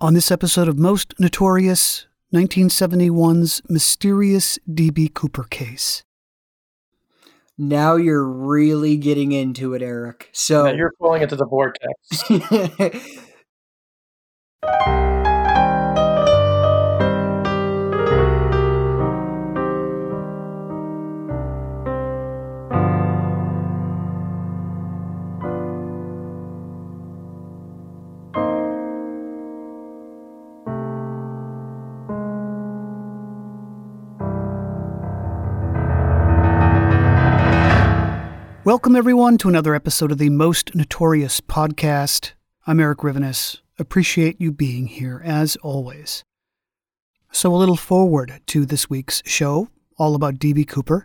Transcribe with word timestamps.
On 0.00 0.12
this 0.12 0.32
episode 0.32 0.66
of 0.66 0.76
Most 0.76 1.14
Notorious, 1.20 2.06
1971's 2.34 3.62
mysterious 3.68 4.58
D.B. 4.72 5.08
Cooper 5.14 5.44
case. 5.44 6.02
Now 7.56 7.94
you're 7.94 8.28
really 8.28 8.96
getting 8.96 9.30
into 9.30 9.72
it, 9.72 9.82
Eric. 9.82 10.30
So 10.32 10.64
Now 10.64 10.72
you're 10.72 10.94
falling 10.98 11.22
into 11.22 11.36
the 11.36 11.46
vortex. 11.46 12.24
Welcome, 38.64 38.96
everyone, 38.96 39.36
to 39.38 39.50
another 39.50 39.74
episode 39.74 40.10
of 40.10 40.16
the 40.16 40.30
Most 40.30 40.74
Notorious 40.74 41.42
podcast. 41.42 42.32
I'm 42.66 42.80
Eric 42.80 43.00
Rivenes. 43.00 43.58
Appreciate 43.78 44.40
you 44.40 44.52
being 44.52 44.86
here, 44.86 45.20
as 45.22 45.56
always. 45.56 46.24
So, 47.30 47.54
a 47.54 47.58
little 47.58 47.76
forward 47.76 48.40
to 48.46 48.64
this 48.64 48.88
week's 48.88 49.22
show, 49.26 49.68
all 49.98 50.14
about 50.14 50.38
D.B. 50.38 50.64
Cooper. 50.64 51.04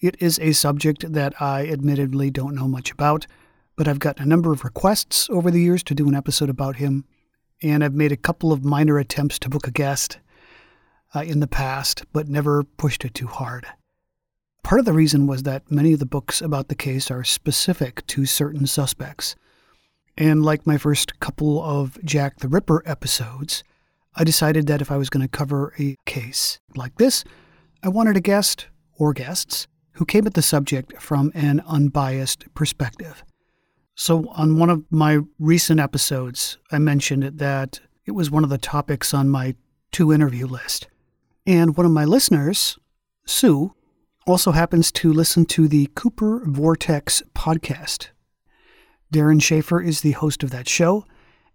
It 0.00 0.14
is 0.20 0.38
a 0.38 0.52
subject 0.52 1.12
that 1.12 1.34
I 1.42 1.66
admittedly 1.66 2.30
don't 2.30 2.54
know 2.54 2.68
much 2.68 2.92
about, 2.92 3.26
but 3.74 3.88
I've 3.88 3.98
gotten 3.98 4.22
a 4.22 4.28
number 4.28 4.52
of 4.52 4.62
requests 4.62 5.28
over 5.28 5.50
the 5.50 5.60
years 5.60 5.82
to 5.82 5.96
do 5.96 6.06
an 6.06 6.14
episode 6.14 6.50
about 6.50 6.76
him, 6.76 7.04
and 7.60 7.82
I've 7.82 7.94
made 7.94 8.12
a 8.12 8.16
couple 8.16 8.52
of 8.52 8.64
minor 8.64 8.98
attempts 8.98 9.40
to 9.40 9.48
book 9.48 9.66
a 9.66 9.72
guest 9.72 10.20
uh, 11.16 11.22
in 11.22 11.40
the 11.40 11.48
past, 11.48 12.04
but 12.12 12.28
never 12.28 12.62
pushed 12.62 13.04
it 13.04 13.12
too 13.12 13.26
hard. 13.26 13.66
Part 14.62 14.78
of 14.78 14.84
the 14.84 14.92
reason 14.92 15.26
was 15.26 15.42
that 15.42 15.70
many 15.70 15.92
of 15.92 15.98
the 15.98 16.06
books 16.06 16.40
about 16.40 16.68
the 16.68 16.74
case 16.74 17.10
are 17.10 17.24
specific 17.24 18.06
to 18.08 18.24
certain 18.26 18.66
suspects. 18.66 19.34
And 20.16 20.44
like 20.44 20.66
my 20.66 20.78
first 20.78 21.18
couple 21.20 21.62
of 21.62 21.98
Jack 22.04 22.38
the 22.38 22.48
Ripper 22.48 22.82
episodes, 22.86 23.64
I 24.14 24.24
decided 24.24 24.66
that 24.66 24.80
if 24.80 24.90
I 24.90 24.98
was 24.98 25.10
going 25.10 25.26
to 25.26 25.28
cover 25.28 25.72
a 25.78 25.96
case 26.04 26.60
like 26.76 26.96
this, 26.96 27.24
I 27.82 27.88
wanted 27.88 28.16
a 28.16 28.20
guest 28.20 28.68
or 28.98 29.12
guests 29.12 29.66
who 29.92 30.04
came 30.04 30.26
at 30.26 30.34
the 30.34 30.42
subject 30.42 31.00
from 31.00 31.32
an 31.34 31.62
unbiased 31.66 32.52
perspective. 32.54 33.24
So, 33.94 34.28
on 34.30 34.58
one 34.58 34.70
of 34.70 34.84
my 34.90 35.20
recent 35.38 35.80
episodes, 35.80 36.56
I 36.70 36.78
mentioned 36.78 37.38
that 37.38 37.80
it 38.06 38.12
was 38.12 38.30
one 38.30 38.44
of 38.44 38.50
the 38.50 38.58
topics 38.58 39.12
on 39.12 39.28
my 39.28 39.54
to 39.92 40.12
interview 40.12 40.46
list. 40.46 40.88
And 41.46 41.76
one 41.76 41.84
of 41.84 41.92
my 41.92 42.04
listeners, 42.04 42.78
Sue, 43.26 43.74
also 44.26 44.52
happens 44.52 44.92
to 44.92 45.12
listen 45.12 45.44
to 45.46 45.66
the 45.66 45.88
Cooper 45.94 46.42
Vortex 46.46 47.22
podcast. 47.34 48.08
Darren 49.12 49.42
Schaefer 49.42 49.80
is 49.80 50.00
the 50.00 50.12
host 50.12 50.42
of 50.42 50.50
that 50.50 50.68
show 50.68 51.04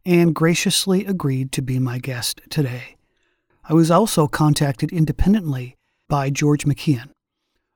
and 0.05 0.35
graciously 0.35 1.05
agreed 1.05 1.51
to 1.53 1.61
be 1.61 1.79
my 1.79 1.97
guest 1.97 2.41
today. 2.49 2.97
I 3.63 3.73
was 3.73 3.91
also 3.91 4.27
contacted 4.27 4.91
independently 4.91 5.75
by 6.07 6.29
George 6.29 6.65
McKeon, 6.65 7.09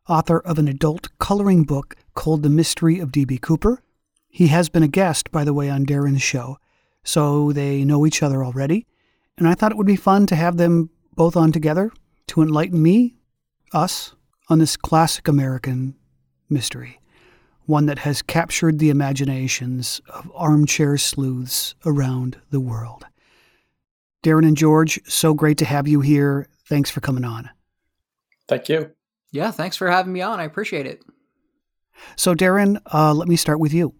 author 0.08 0.39
of 0.39 0.59
an 0.59 0.67
adult 0.67 1.09
coloring 1.20 1.64
book 1.64 1.95
called 2.14 2.44
The 2.44 2.50
Mystery 2.50 3.00
of 3.00 3.11
D.B. 3.11 3.38
Cooper. 3.39 3.83
He 4.30 4.48
has 4.48 4.70
been 4.70 4.83
a 4.83 4.88
guest, 4.88 5.31
by 5.31 5.44
the 5.44 5.53
way, 5.53 5.70
on 5.70 5.86
Darren's 5.86 6.22
show, 6.22 6.58
so 7.03 7.52
they 7.52 7.83
know 7.83 8.05
each 8.05 8.23
other 8.23 8.44
already, 8.44 8.88
and 9.38 9.48
I 9.48 9.53
thought 9.53 9.72
it 9.72 9.78
would 9.78 9.88
be 9.88 9.95
fun 9.95 10.26
to 10.28 10.36
have 10.36 10.58
them 10.58 10.89
both 11.16 11.36
on 11.36 11.52
together 11.52 11.92
to 12.28 12.42
enlighten 12.42 12.81
me, 12.81 13.16
us, 13.73 14.16
on 14.50 14.59
this 14.59 14.78
classic 14.78 15.28
American 15.28 15.95
mystery, 16.49 16.99
one 17.66 17.86
that 17.86 17.99
has 17.99 18.21
captured 18.21 18.80
the 18.80 18.89
imaginations 18.89 20.02
of 20.10 20.32
armchair 20.36 20.98
sleuths 20.98 21.76
around 21.86 22.39
the 22.49 22.60
world. 22.60 23.05
Darren 24.23 24.45
and 24.45 24.58
George, 24.58 24.99
so 25.08 25.33
great 25.33 25.58
to 25.58 25.66
have 25.66 25.88
you 25.88 26.02
here. 26.02 26.48
Thanks 26.67 26.89
for 26.89 27.02
coming 27.02 27.23
on. 27.23 27.49
Thank 28.48 28.70
you. 28.70 28.92
yeah, 29.32 29.52
thanks 29.52 29.77
for 29.77 29.89
having 29.89 30.14
me 30.14 30.21
on. 30.21 30.39
I 30.39 30.43
appreciate 30.43 30.86
it. 30.86 31.02
So, 32.16 32.36
Darren, 32.36 32.80
uh, 32.93 33.14
let 33.14 33.27
me 33.27 33.36
start 33.36 33.60
with 33.60 33.73
you. 33.73 33.93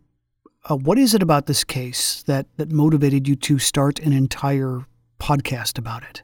Uh, 0.70 0.76
what 0.76 0.98
is 0.98 1.14
it 1.14 1.24
about 1.24 1.48
this 1.48 1.64
case 1.64 2.24
that, 2.24 2.46
that 2.58 2.72
motivated 2.72 3.28
you 3.28 3.36
to 3.36 3.58
start 3.58 4.00
an 4.00 4.14
entire 4.14 4.86
podcast 5.20 5.78
about 5.78 6.04
it? 6.04 6.22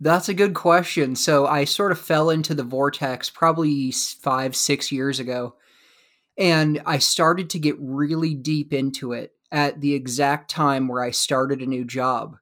That's 0.00 0.28
a 0.28 0.34
good 0.34 0.54
question. 0.54 1.16
So 1.16 1.46
I 1.46 1.64
sort 1.64 1.90
of 1.90 1.98
fell 1.98 2.30
into 2.30 2.54
the 2.54 2.62
vortex 2.62 3.30
probably 3.30 3.90
five, 3.90 4.54
six 4.54 4.92
years 4.92 5.18
ago. 5.18 5.56
And 6.36 6.80
I 6.86 6.98
started 6.98 7.50
to 7.50 7.58
get 7.58 7.74
really 7.80 8.34
deep 8.34 8.72
into 8.72 9.12
it 9.12 9.32
at 9.50 9.80
the 9.80 9.94
exact 9.94 10.50
time 10.50 10.86
where 10.86 11.02
I 11.02 11.10
started 11.10 11.60
a 11.60 11.66
new 11.66 11.84
job. 11.84 12.36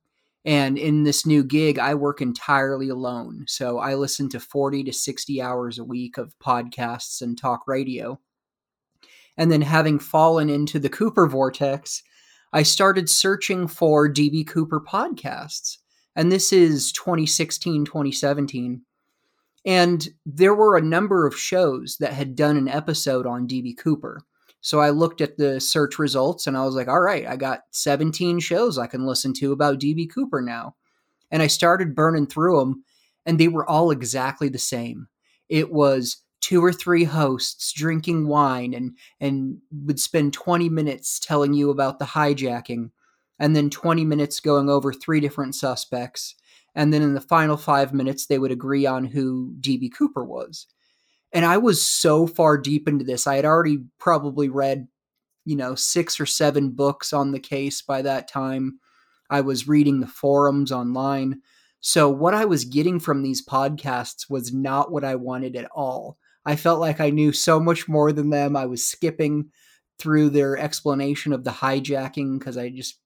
And 0.45 0.77
in 0.79 1.05
this 1.05 1.25
new 1.25 1.43
gig, 1.43 1.79
I 1.79 1.95
work 1.95 2.21
entirely 2.21 2.91
alone. 2.91 3.45
So 3.49 3.79
I 3.79 3.95
listen 3.95 4.29
to 4.31 4.41
40 4.41 4.85
to 4.85 4.93
60 4.93 5.41
hours 5.41 5.79
a 5.79 5.85
week 5.85 6.19
of 6.19 6.39
podcasts 6.39 7.23
and 7.23 7.39
talk 7.39 7.63
radio. 7.67 8.21
And 9.39 9.51
then 9.51 9.63
having 9.63 9.99
fallen 9.99 10.51
into 10.51 10.79
the 10.79 10.89
Cooper 10.89 11.27
vortex, 11.27 12.03
I 12.53 12.63
started 12.63 13.09
searching 13.09 13.67
for 13.67 14.09
DB 14.09 14.47
Cooper 14.47 14.81
podcasts 14.81 15.79
and 16.17 16.33
this 16.33 16.53
is 16.53 16.91
2016 16.93 17.85
2017 17.85 18.83
and 19.65 20.09
there 20.25 20.55
were 20.55 20.77
a 20.77 20.83
number 20.83 21.27
of 21.27 21.39
shows 21.39 21.99
that 22.01 22.13
had 22.13 22.35
done 22.35 22.57
an 22.57 22.69
episode 22.69 23.27
on 23.27 23.47
db 23.47 23.77
cooper. 23.77 24.23
So 24.61 24.81
i 24.81 24.91
looked 24.91 25.21
at 25.21 25.37
the 25.37 25.61
search 25.61 25.99
results 25.99 26.47
and 26.47 26.57
i 26.57 26.65
was 26.65 26.75
like 26.75 26.89
all 26.89 27.01
right 27.01 27.27
i 27.27 27.37
got 27.37 27.61
17 27.71 28.41
shows 28.41 28.79
i 28.79 28.87
can 28.87 29.07
listen 29.07 29.33
to 29.35 29.53
about 29.53 29.79
db 29.79 30.11
cooper 30.13 30.41
now. 30.41 30.75
And 31.31 31.43
i 31.43 31.47
started 31.47 31.95
burning 31.95 32.27
through 32.27 32.59
them 32.59 32.85
and 33.27 33.39
they 33.39 33.49
were 33.49 33.69
all 33.69 33.91
exactly 33.91 34.49
the 34.49 34.59
same. 34.59 35.09
It 35.49 35.71
was 35.73 36.23
two 36.41 36.65
or 36.65 36.73
three 36.73 37.05
hosts 37.05 37.73
drinking 37.73 38.29
wine 38.29 38.73
and 38.73 38.97
and 39.21 39.59
would 39.85 39.99
spend 39.99 40.33
20 40.33 40.69
minutes 40.69 41.19
telling 41.19 41.53
you 41.53 41.71
about 41.71 41.99
the 41.99 42.05
hijacking 42.05 42.91
and 43.39 43.55
then 43.55 43.71
20 43.71 44.05
minutes 44.05 44.41
going 44.41 44.69
over 44.69 44.93
three 44.93 45.21
different 45.21 45.55
suspects. 45.55 46.35
And 46.75 46.93
then 46.93 47.03
in 47.03 47.15
the 47.15 47.21
final 47.21 47.57
five 47.57 47.93
minutes, 47.95 48.27
they 48.27 48.39
would 48.39 48.51
agree 48.51 48.87
on 48.87 49.05
who 49.07 49.55
DB 49.61 49.91
Cooper 49.93 50.25
was. 50.25 50.67
And 51.33 51.45
I 51.45 51.59
was 51.59 51.85
so 51.85 52.27
far 52.27 52.59
deep 52.59 52.89
into 52.89 53.05
this. 53.05 53.27
I 53.27 53.37
had 53.37 53.45
already 53.45 53.85
probably 53.99 54.49
read, 54.49 54.89
you 55.45 55.57
know, 55.57 55.75
six 55.75 56.21
or 56.21 56.27
seven 56.27 56.71
books 56.71 57.13
on 57.13 57.33
the 57.33 57.41
case 57.41 57.83
by 57.83 58.03
that 58.03 58.29
time. 58.29 58.79
I 59.29 59.41
was 59.41 59.69
reading 59.69 60.01
the 60.01 60.07
forums 60.07 60.71
online. 60.71 61.41
So, 61.81 62.09
what 62.09 62.35
I 62.35 62.45
was 62.45 62.65
getting 62.65 63.01
from 63.01 63.23
these 63.23 63.45
podcasts 63.45 64.31
was 64.31 64.53
not 64.53 64.91
what 64.91 65.05
I 65.05 65.17
wanted 65.17 65.57
at 65.57 65.71
all. 65.75 66.19
I 66.45 66.57
felt 66.57 66.81
like 66.81 67.01
I 67.01 67.11
knew 67.11 67.33
so 67.33 67.59
much 67.59 67.89
more 67.89 68.13
than 68.13 68.31
them. 68.31 68.57
I 68.57 68.67
was 68.67 68.87
skipping 68.87 69.51
through 69.99 70.31
their 70.31 70.57
explanation 70.57 71.33
of 71.33 71.45
the 71.45 71.51
hijacking 71.51 72.39
because 72.39 72.57
I 72.57 72.69
just 72.71 72.99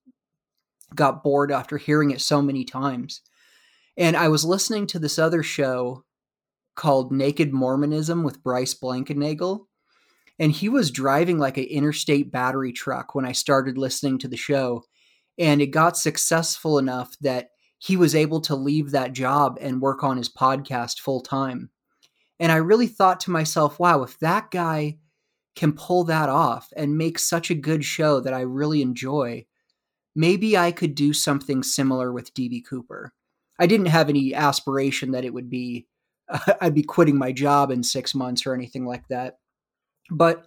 got 0.95 1.23
bored 1.23 1.53
after 1.53 1.79
hearing 1.79 2.11
it 2.11 2.21
so 2.21 2.43
many 2.43 2.65
times. 2.65 3.21
And 3.97 4.17
I 4.17 4.29
was 4.29 4.45
listening 4.45 4.87
to 4.89 4.99
this 4.99 5.19
other 5.19 5.43
show 5.43 6.05
called 6.75 7.13
Naked 7.13 7.53
Mormonism 7.53 8.23
with 8.23 8.43
Bryce 8.43 8.75
Blankenagel. 8.75 9.67
And 10.39 10.53
he 10.53 10.69
was 10.69 10.91
driving 10.91 11.39
like 11.39 11.59
an 11.59 11.65
interstate 11.65 12.33
battery 12.33 12.73
truck 12.73 13.15
when 13.15 13.27
I 13.27 13.33
started 13.33 13.77
listening 13.77 14.19
to 14.21 14.29
the 14.29 14.37
show. 14.37 14.85
And 15.39 15.61
it 15.61 15.67
got 15.67 15.97
successful 15.97 16.79
enough 16.79 17.15
that 17.21 17.51
he 17.79 17.97
was 17.97 18.15
able 18.15 18.41
to 18.43 18.55
leave 18.55 18.91
that 18.91 19.13
job 19.13 19.59
and 19.61 19.83
work 19.83 20.03
on 20.03 20.17
his 20.17 20.29
podcast 20.29 21.01
full 21.01 21.21
time. 21.21 21.71
And 22.39 22.51
I 22.51 22.57
really 22.57 22.87
thought 22.87 23.21
to 23.21 23.31
myself, 23.31 23.79
wow, 23.79 24.03
if 24.03 24.19
that 24.21 24.51
guy 24.51 24.99
can 25.57 25.73
pull 25.73 26.05
that 26.05 26.31
off 26.31 26.73
and 26.77 26.97
make 26.97 27.19
such 27.19 27.51
a 27.51 27.55
good 27.55 27.85
show 27.85 28.21
that 28.21 28.33
I 28.33 28.41
really 28.41 28.81
enjoy, 28.81 29.45
maybe 30.15 30.57
I 30.57 30.73
could 30.73 30.95
do 30.95 31.13
something 31.13 31.63
similar 31.63 32.13
with 32.13 32.35
DB 32.35 32.65
Cooper. 32.65 33.13
I 33.59 33.67
didn't 33.67 33.87
have 33.87 34.09
any 34.09 34.35
aspiration 34.35 35.13
that 35.13 35.25
it 35.25 35.35
would 35.35 35.51
be 35.51 35.87
uh, 36.29 36.39
I'd 36.61 36.75
be 36.75 36.83
quitting 36.83 37.19
my 37.19 37.33
job 37.33 37.71
in 37.71 37.83
six 37.83 38.15
months 38.15 38.47
or 38.47 38.55
anything 38.55 38.87
like 38.87 39.09
that. 39.09 39.39
But 40.11 40.47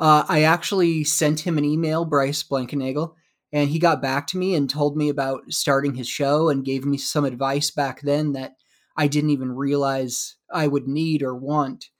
uh, 0.00 0.24
I 0.28 0.42
actually 0.42 1.04
sent 1.04 1.40
him 1.40 1.58
an 1.58 1.64
email, 1.64 2.04
Bryce 2.04 2.42
Blankenagel, 2.42 3.14
and 3.52 3.70
he 3.70 3.78
got 3.78 4.02
back 4.02 4.26
to 4.28 4.38
me 4.38 4.54
and 4.54 4.68
told 4.68 4.96
me 4.96 5.08
about 5.08 5.52
starting 5.52 5.94
his 5.94 6.08
show 6.08 6.48
and 6.48 6.64
gave 6.64 6.84
me 6.84 6.98
some 6.98 7.24
advice 7.24 7.70
back 7.70 8.00
then 8.00 8.32
that 8.32 8.54
I 8.96 9.06
didn't 9.06 9.30
even 9.30 9.52
realize 9.52 10.36
I 10.52 10.66
would 10.66 10.88
need 10.88 11.22
or 11.22 11.34
want. 11.34 11.90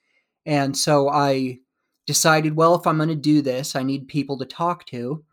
And 0.47 0.77
so 0.77 1.09
I 1.09 1.59
decided, 2.07 2.57
well, 2.57 2.75
if 2.75 2.87
I'm 2.87 2.97
going 2.97 3.09
to 3.09 3.15
do 3.15 3.41
this, 3.41 3.77
I 3.77 3.83
need 3.83 4.09
people 4.09 4.39
to 4.39 4.45
talk 4.45 4.85
to. 4.87 5.25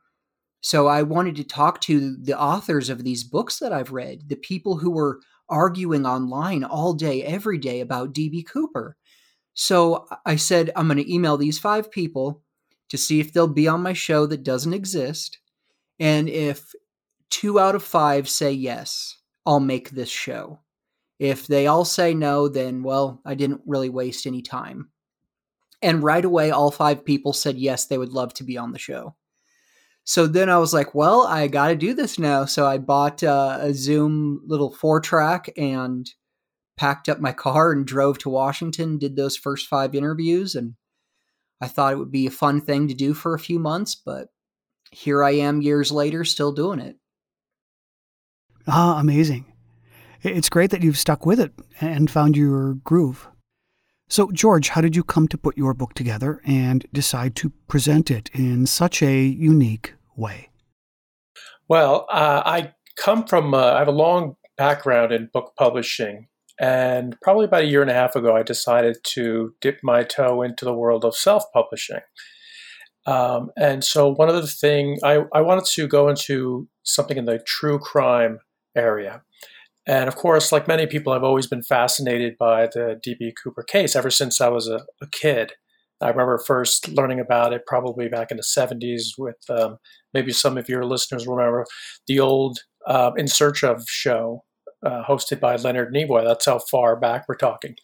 So 0.62 0.88
I 0.88 1.02
wanted 1.02 1.36
to 1.38 1.44
talk 1.44 1.82
to 1.82 2.16
the 2.18 2.40
authors 2.40 2.90
of 2.90 3.04
these 3.04 3.24
books 3.24 3.60
that 3.60 3.74
I've 3.74 3.92
read, 3.92 4.30
the 4.30 4.36
people 4.36 4.78
who 4.78 4.92
were 4.92 5.20
arguing 5.50 6.06
online 6.06 6.64
all 6.64 6.94
day, 6.94 7.24
every 7.24 7.58
day 7.58 7.82
about 7.82 8.14
DB 8.14 8.46
Cooper. 8.48 8.96
So 9.54 10.08
I 10.26 10.36
said, 10.36 10.72
I'm 10.76 10.88
going 10.88 10.98
to 10.98 11.14
email 11.14 11.36
these 11.36 11.60
five 11.60 11.92
people 11.92 12.42
to 12.90 12.98
see 12.98 13.20
if 13.20 13.34
they'll 13.34 13.48
be 13.48 13.68
on 13.68 13.82
my 13.82 13.94
show 13.94 14.26
that 14.28 14.44
doesn't 14.44 14.74
exist. 14.74 15.40
And 16.00 16.30
if 16.30 16.74
two 17.30 17.60
out 17.60 17.76
of 17.76 17.84
five 17.84 18.30
say 18.30 18.52
yes, 18.52 19.18
I'll 19.46 19.60
make 19.60 19.90
this 19.90 20.10
show. 20.10 20.60
If 21.20 21.48
they 21.48 21.68
all 21.68 21.86
say 21.86 22.14
no, 22.14 22.48
then, 22.48 22.84
well, 22.84 23.22
I 23.26 23.36
didn't 23.36 23.62
really 23.66 23.90
waste 23.90 24.26
any 24.26 24.42
time. 24.42 24.90
And 25.82 26.04
right 26.04 26.24
away, 26.24 26.52
all 26.52 26.72
five 26.72 27.04
people 27.04 27.34
said 27.34 27.58
yes, 27.58 27.86
they 27.86 27.98
would 27.98 28.14
love 28.14 28.34
to 28.36 28.44
be 28.44 28.58
on 28.58 28.72
the 28.72 28.80
show. 28.80 29.16
So 30.04 30.28
then 30.28 30.50
I 30.50 30.58
was 30.58 30.74
like, 30.74 30.96
well, 30.96 31.26
I 31.28 31.48
got 31.48 31.68
to 31.70 31.76
do 31.76 31.94
this 31.94 32.18
now. 32.18 32.46
So 32.46 32.66
I 32.66 32.78
bought 32.78 33.24
uh, 33.24 33.60
a 33.62 33.74
Zoom 33.74 34.42
little 34.46 34.72
four 34.72 35.00
track 35.00 35.50
and 35.58 36.10
packed 36.78 37.08
up 37.08 37.20
my 37.20 37.32
car 37.32 37.72
and 37.72 37.86
drove 37.86 38.18
to 38.20 38.30
Washington, 38.30 38.98
did 38.98 39.16
those 39.16 39.38
first 39.38 39.68
five 39.68 39.94
interviews. 39.94 40.56
And 40.56 40.74
I 41.62 41.68
thought 41.68 41.94
it 41.94 41.98
would 42.00 42.12
be 42.12 42.26
a 42.26 42.32
fun 42.32 42.62
thing 42.62 42.88
to 42.88 42.94
do 42.94 43.14
for 43.14 43.36
a 43.36 43.40
few 43.40 43.60
months, 43.60 43.96
but 43.96 44.30
here 44.92 45.24
I 45.24 45.32
am 45.32 45.62
years 45.62 45.92
later, 45.92 46.26
still 46.26 46.52
doing 46.52 46.80
it. 46.80 46.98
Ah, 48.68 49.00
amazing. 49.00 49.46
It's 50.24 50.50
great 50.50 50.72
that 50.72 50.84
you've 50.84 50.98
stuck 50.98 51.26
with 51.26 51.40
it 51.40 51.52
and 51.80 52.10
found 52.10 52.36
your 52.36 52.76
groove. 52.76 53.28
So, 54.12 54.30
George, 54.30 54.68
how 54.68 54.82
did 54.82 54.94
you 54.94 55.06
come 55.06 55.30
to 55.30 55.38
put 55.38 55.58
your 55.58 55.74
book 55.74 55.94
together 55.94 56.42
and 56.46 56.86
decide 56.92 57.34
to 57.38 57.50
present 57.70 58.12
it 58.12 58.30
in 58.34 58.66
such 58.66 59.02
a 59.02 59.22
unique 59.24 59.94
way? 60.18 60.50
Well, 61.70 62.08
uh, 62.12 62.44
I 62.46 62.74
come 62.98 63.26
from, 63.26 63.54
uh, 63.54 63.72
I 63.72 63.80
have 63.80 63.88
a 63.88 63.94
long 63.94 64.36
background 64.58 65.14
in 65.14 65.30
book 65.32 65.54
publishing. 65.58 66.28
And 66.60 67.16
probably 67.22 67.46
about 67.46 67.64
a 67.64 67.68
year 67.68 67.82
and 67.82 67.90
a 67.90 67.94
half 67.94 68.18
ago, 68.18 68.36
I 68.36 68.44
decided 68.44 68.98
to 69.02 69.56
dip 69.62 69.80
my 69.82 70.04
toe 70.04 70.42
into 70.42 70.66
the 70.66 70.74
world 70.74 71.06
of 71.06 71.16
self 71.16 71.46
publishing. 71.54 72.02
Um, 73.06 73.52
and 73.56 73.82
so, 73.82 74.10
one 74.10 74.28
of 74.28 74.36
the 74.36 74.46
things 74.46 75.02
I, 75.04 75.20
I 75.34 75.40
wanted 75.40 75.64
to 75.68 75.88
go 75.88 76.10
into 76.10 76.68
something 76.84 77.16
in 77.16 77.24
the 77.24 77.40
true 77.40 77.80
crime 77.80 78.40
area. 78.76 79.22
And 79.88 80.08
of 80.08 80.16
course, 80.16 80.52
like 80.52 80.68
many 80.68 80.86
people, 80.86 81.12
I've 81.12 81.24
always 81.24 81.48
been 81.48 81.64
fascinated 81.64 82.36
by 82.38 82.68
the 82.68 83.00
D.B. 83.02 83.34
Cooper 83.44 83.64
case 83.64 83.96
ever 83.96 84.12
since 84.12 84.40
I 84.40 84.50
was 84.50 84.68
a, 84.68 84.82
a, 85.02 85.08
kid. 85.12 85.54
I 86.00 86.10
remember 86.10 86.38
first 86.38 86.88
learning 86.90 87.20
about 87.20 87.54
it 87.54 87.66
probably 87.66 88.08
back 88.08 88.32
in 88.32 88.38
the 88.38 88.44
70s 88.44 89.10
with 89.18 89.38
um, 89.50 89.78
maybe 90.14 90.32
some 90.32 90.58
of 90.58 90.70
your 90.70 90.86
listeners 90.86 91.28
remember 91.28 91.66
the 92.08 92.20
old 92.20 92.60
uh, 92.88 93.12
In 93.18 93.28
Search 93.28 93.64
of 93.64 93.84
show 93.88 94.44
uh, 94.86 95.04
hosted 95.08 95.40
by 95.40 95.56
Leonard 95.56 95.94
Nimoy. 95.94 96.24
That's 96.24 96.46
how 96.46 96.60
far 96.60 96.96
back 96.96 97.26
we're 97.28 97.36
talking. 97.36 97.76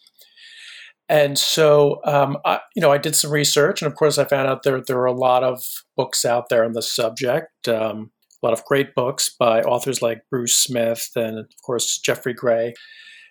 And 1.08 1.38
so, 1.38 2.00
um, 2.04 2.36
I, 2.44 2.60
you 2.76 2.82
know, 2.82 2.92
I 2.92 2.98
did 2.98 3.16
some 3.16 3.30
research, 3.30 3.80
and 3.80 3.90
of 3.90 3.96
course, 3.96 4.18
I 4.18 4.24
found 4.24 4.46
out 4.46 4.62
there 4.62 4.80
there 4.80 4.98
are 4.98 5.06
a 5.06 5.12
lot 5.12 5.42
of 5.42 5.64
books 5.96 6.24
out 6.24 6.50
there 6.50 6.64
on 6.64 6.72
the 6.72 6.82
subject. 6.82 7.66
Um, 7.66 8.10
a 8.42 8.46
lot 8.46 8.52
of 8.52 8.64
great 8.64 8.94
books 8.94 9.28
by 9.28 9.62
authors 9.62 10.00
like 10.00 10.22
Bruce 10.30 10.56
Smith 10.56 11.10
and, 11.16 11.38
of 11.38 11.46
course, 11.64 11.98
Geoffrey 11.98 12.34
Gray. 12.34 12.74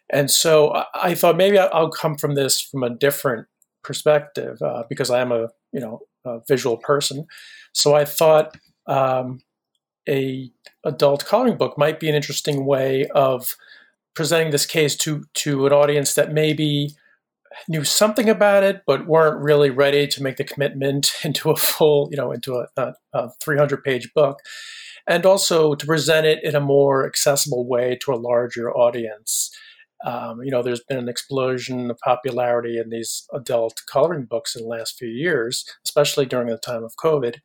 And 0.10 0.32
so 0.32 0.84
I 0.94 1.16
thought 1.16 1.38
maybe 1.38 1.60
I'll 1.60 1.90
come 1.90 2.18
from 2.18 2.36
this 2.36 2.62
from 2.62 2.84
a 2.84 2.90
different 2.90 3.48
perspective 3.84 4.62
uh, 4.62 4.84
because 4.90 5.10
I 5.10 5.22
am 5.22 5.32
a 5.32 5.50
you 5.72 5.80
know 5.80 6.02
a 6.26 6.40
visual 6.48 6.78
person. 6.78 7.26
So 7.74 7.96
I 7.96 8.06
thought 8.06 8.56
um, 8.88 9.42
a 10.08 10.52
adult 10.84 11.26
coloring 11.26 11.58
book 11.58 11.78
might 11.78 12.00
be 12.00 12.10
an 12.10 12.16
interesting 12.16 12.66
way 12.66 13.08
of 13.16 13.56
presenting 14.16 14.52
this 14.52 14.66
case 14.66 14.96
to 14.98 15.24
to 15.36 15.66
an 15.66 15.74
audience 15.74 16.14
that 16.14 16.34
maybe 16.34 16.92
knew 17.68 17.84
something 17.84 18.30
about 18.30 18.64
it 18.64 18.84
but 18.86 19.08
weren't 19.08 19.42
really 19.42 19.70
ready 19.70 20.06
to 20.06 20.22
make 20.22 20.38
the 20.38 20.44
commitment 20.44 21.14
into 21.24 21.50
a 21.50 21.56
full 21.56 22.08
you 22.12 22.18
know 22.18 22.32
into 22.32 22.56
a, 22.56 22.68
a, 22.78 22.94
a 23.14 23.30
300 23.42 23.84
page 23.84 24.14
book 24.14 24.40
and 25.08 25.26
also 25.26 25.74
to 25.74 25.86
present 25.86 26.26
it 26.26 26.44
in 26.44 26.56
a 26.56 26.60
more 26.60 27.06
accessible 27.06 27.68
way 27.68 27.98
to 28.02 28.14
a 28.14 28.16
larger 28.16 28.72
audience. 28.72 29.50
Um, 30.06 30.44
you 30.44 30.52
know, 30.52 30.62
there's 30.62 30.84
been 30.88 31.00
an 31.00 31.10
explosion 31.10 31.90
of 31.90 31.98
popularity 32.00 32.78
in 32.78 32.90
these 32.90 33.26
adult 33.34 33.82
coloring 33.92 34.26
books 34.26 34.56
in 34.56 34.64
the 34.64 34.68
last 34.68 34.98
few 34.98 35.08
years, 35.08 35.66
especially 35.86 36.26
during 36.26 36.48
the 36.48 36.58
time 36.58 36.84
of 36.84 36.94
COVID. 37.04 37.38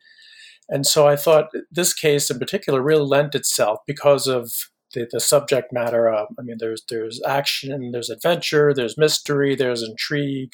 And 0.69 0.87
so 0.87 1.07
I 1.07 1.17
thought 1.17 1.51
this 1.71 1.95
case 1.95 2.31
in 2.31 2.39
particular 2.39 2.83
really 2.83 3.05
lent 3.05 3.35
itself 3.35 3.79
because 3.87 4.27
of 4.27 4.53
the, 4.95 5.09
the 5.11 5.21
subject 5.21 5.73
matter. 5.73 6.13
I 6.13 6.27
mean, 6.43 6.57
there's 6.59 6.83
there's 6.89 7.21
action, 7.27 7.93
there's 7.93 8.11
adventure, 8.11 8.75
there's 8.75 8.99
mystery, 8.99 9.55
there's 9.55 9.83
intrigue, 9.83 10.53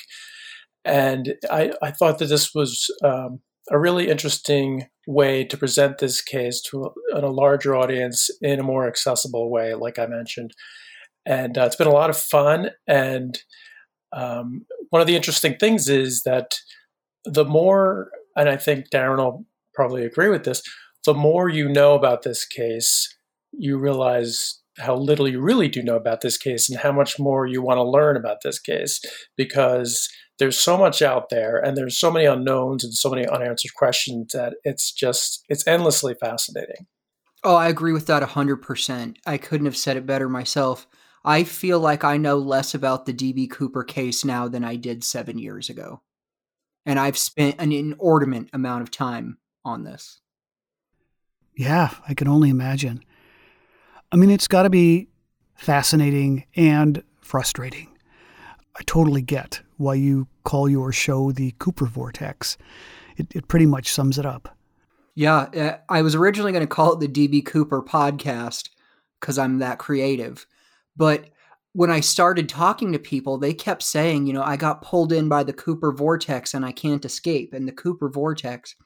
and 0.84 1.34
I, 1.50 1.72
I 1.82 1.90
thought 1.90 2.18
that 2.18 2.26
this 2.26 2.54
was 2.54 2.90
um, 3.04 3.40
a 3.70 3.78
really 3.78 4.08
interesting 4.08 4.86
way 5.06 5.44
to 5.44 5.56
present 5.56 5.98
this 5.98 6.20
case 6.20 6.60
to 6.62 6.92
a, 7.14 7.20
a 7.20 7.28
larger 7.28 7.76
audience 7.76 8.30
in 8.40 8.60
a 8.60 8.64
more 8.64 8.86
accessible 8.86 9.50
way, 9.50 9.74
like 9.74 9.98
I 9.98 10.06
mentioned. 10.06 10.52
And 11.26 11.58
uh, 11.58 11.64
it's 11.64 11.76
been 11.76 11.86
a 11.86 11.92
lot 11.92 12.10
of 12.10 12.16
fun. 12.16 12.70
And 12.86 13.38
um, 14.12 14.64
one 14.90 15.00
of 15.00 15.06
the 15.06 15.16
interesting 15.16 15.56
things 15.56 15.88
is 15.88 16.22
that 16.22 16.56
the 17.24 17.44
more, 17.44 18.10
and 18.36 18.48
I 18.48 18.56
think 18.56 18.90
Darren 18.90 19.18
will 19.18 19.44
probably 19.74 20.04
agree 20.04 20.28
with 20.28 20.44
this, 20.44 20.62
the 21.04 21.14
more 21.14 21.48
you 21.48 21.68
know 21.68 21.94
about 21.94 22.22
this 22.22 22.44
case, 22.44 23.14
you 23.52 23.78
realize 23.78 24.57
how 24.78 24.94
little 24.96 25.28
you 25.28 25.40
really 25.40 25.68
do 25.68 25.82
know 25.82 25.96
about 25.96 26.20
this 26.20 26.36
case 26.36 26.68
and 26.68 26.78
how 26.78 26.92
much 26.92 27.18
more 27.18 27.46
you 27.46 27.62
want 27.62 27.78
to 27.78 27.82
learn 27.82 28.16
about 28.16 28.38
this 28.42 28.58
case 28.58 29.00
because 29.36 30.08
there's 30.38 30.58
so 30.58 30.78
much 30.78 31.02
out 31.02 31.30
there 31.30 31.58
and 31.58 31.76
there's 31.76 31.98
so 31.98 32.10
many 32.10 32.24
unknowns 32.24 32.84
and 32.84 32.94
so 32.94 33.10
many 33.10 33.26
unanswered 33.26 33.74
questions 33.74 34.32
that 34.32 34.54
it's 34.64 34.92
just 34.92 35.44
it's 35.48 35.66
endlessly 35.66 36.14
fascinating. 36.14 36.86
Oh 37.44 37.56
i 37.56 37.68
agree 37.68 37.92
with 37.92 38.06
that 38.06 38.22
100% 38.22 39.16
i 39.26 39.36
couldn't 39.36 39.66
have 39.66 39.76
said 39.76 39.96
it 39.96 40.06
better 40.06 40.28
myself. 40.28 40.86
I 41.24 41.44
feel 41.44 41.80
like 41.80 42.04
i 42.04 42.16
know 42.16 42.38
less 42.38 42.74
about 42.74 43.06
the 43.06 43.14
db 43.14 43.50
cooper 43.50 43.84
case 43.84 44.24
now 44.24 44.48
than 44.48 44.64
i 44.64 44.76
did 44.76 45.04
seven 45.04 45.38
years 45.38 45.68
ago. 45.68 46.02
And 46.86 46.98
i've 46.98 47.18
spent 47.18 47.56
an 47.58 47.72
inordinate 47.72 48.48
amount 48.52 48.82
of 48.82 48.90
time 48.90 49.38
on 49.64 49.84
this. 49.84 50.20
Yeah 51.56 51.90
i 52.08 52.14
can 52.14 52.28
only 52.28 52.50
imagine 52.50 53.02
i 54.12 54.16
mean 54.16 54.30
it's 54.30 54.48
got 54.48 54.62
to 54.62 54.70
be 54.70 55.08
fascinating 55.56 56.44
and 56.56 57.02
frustrating 57.20 57.88
I 58.78 58.82
totally 58.86 59.22
get 59.22 59.60
why 59.76 59.94
you 59.94 60.28
call 60.44 60.68
your 60.68 60.92
show 60.92 61.32
the 61.32 61.52
Cooper 61.58 61.86
Vortex. 61.86 62.56
It, 63.16 63.26
it 63.34 63.48
pretty 63.48 63.66
much 63.66 63.92
sums 63.92 64.18
it 64.18 64.26
up. 64.26 64.56
Yeah, 65.16 65.36
uh, 65.36 65.78
I 65.88 66.02
was 66.02 66.14
originally 66.14 66.52
going 66.52 66.66
to 66.66 66.72
call 66.72 66.92
it 66.92 67.00
the 67.00 67.28
DB 67.28 67.44
Cooper 67.44 67.82
podcast 67.82 68.68
because 69.20 69.36
I'm 69.36 69.58
that 69.58 69.78
creative. 69.78 70.46
But 70.96 71.24
when 71.72 71.90
I 71.90 72.00
started 72.00 72.48
talking 72.48 72.92
to 72.92 73.00
people, 73.00 73.36
they 73.36 73.52
kept 73.52 73.82
saying, 73.82 74.28
you 74.28 74.32
know, 74.32 74.42
I 74.42 74.56
got 74.56 74.82
pulled 74.82 75.12
in 75.12 75.28
by 75.28 75.42
the 75.42 75.52
Cooper 75.52 75.92
Vortex 75.92 76.54
and 76.54 76.64
I 76.64 76.70
can't 76.70 77.04
escape. 77.04 77.52
And 77.52 77.66
the 77.66 77.72
Cooper 77.72 78.08
Vortex. 78.08 78.76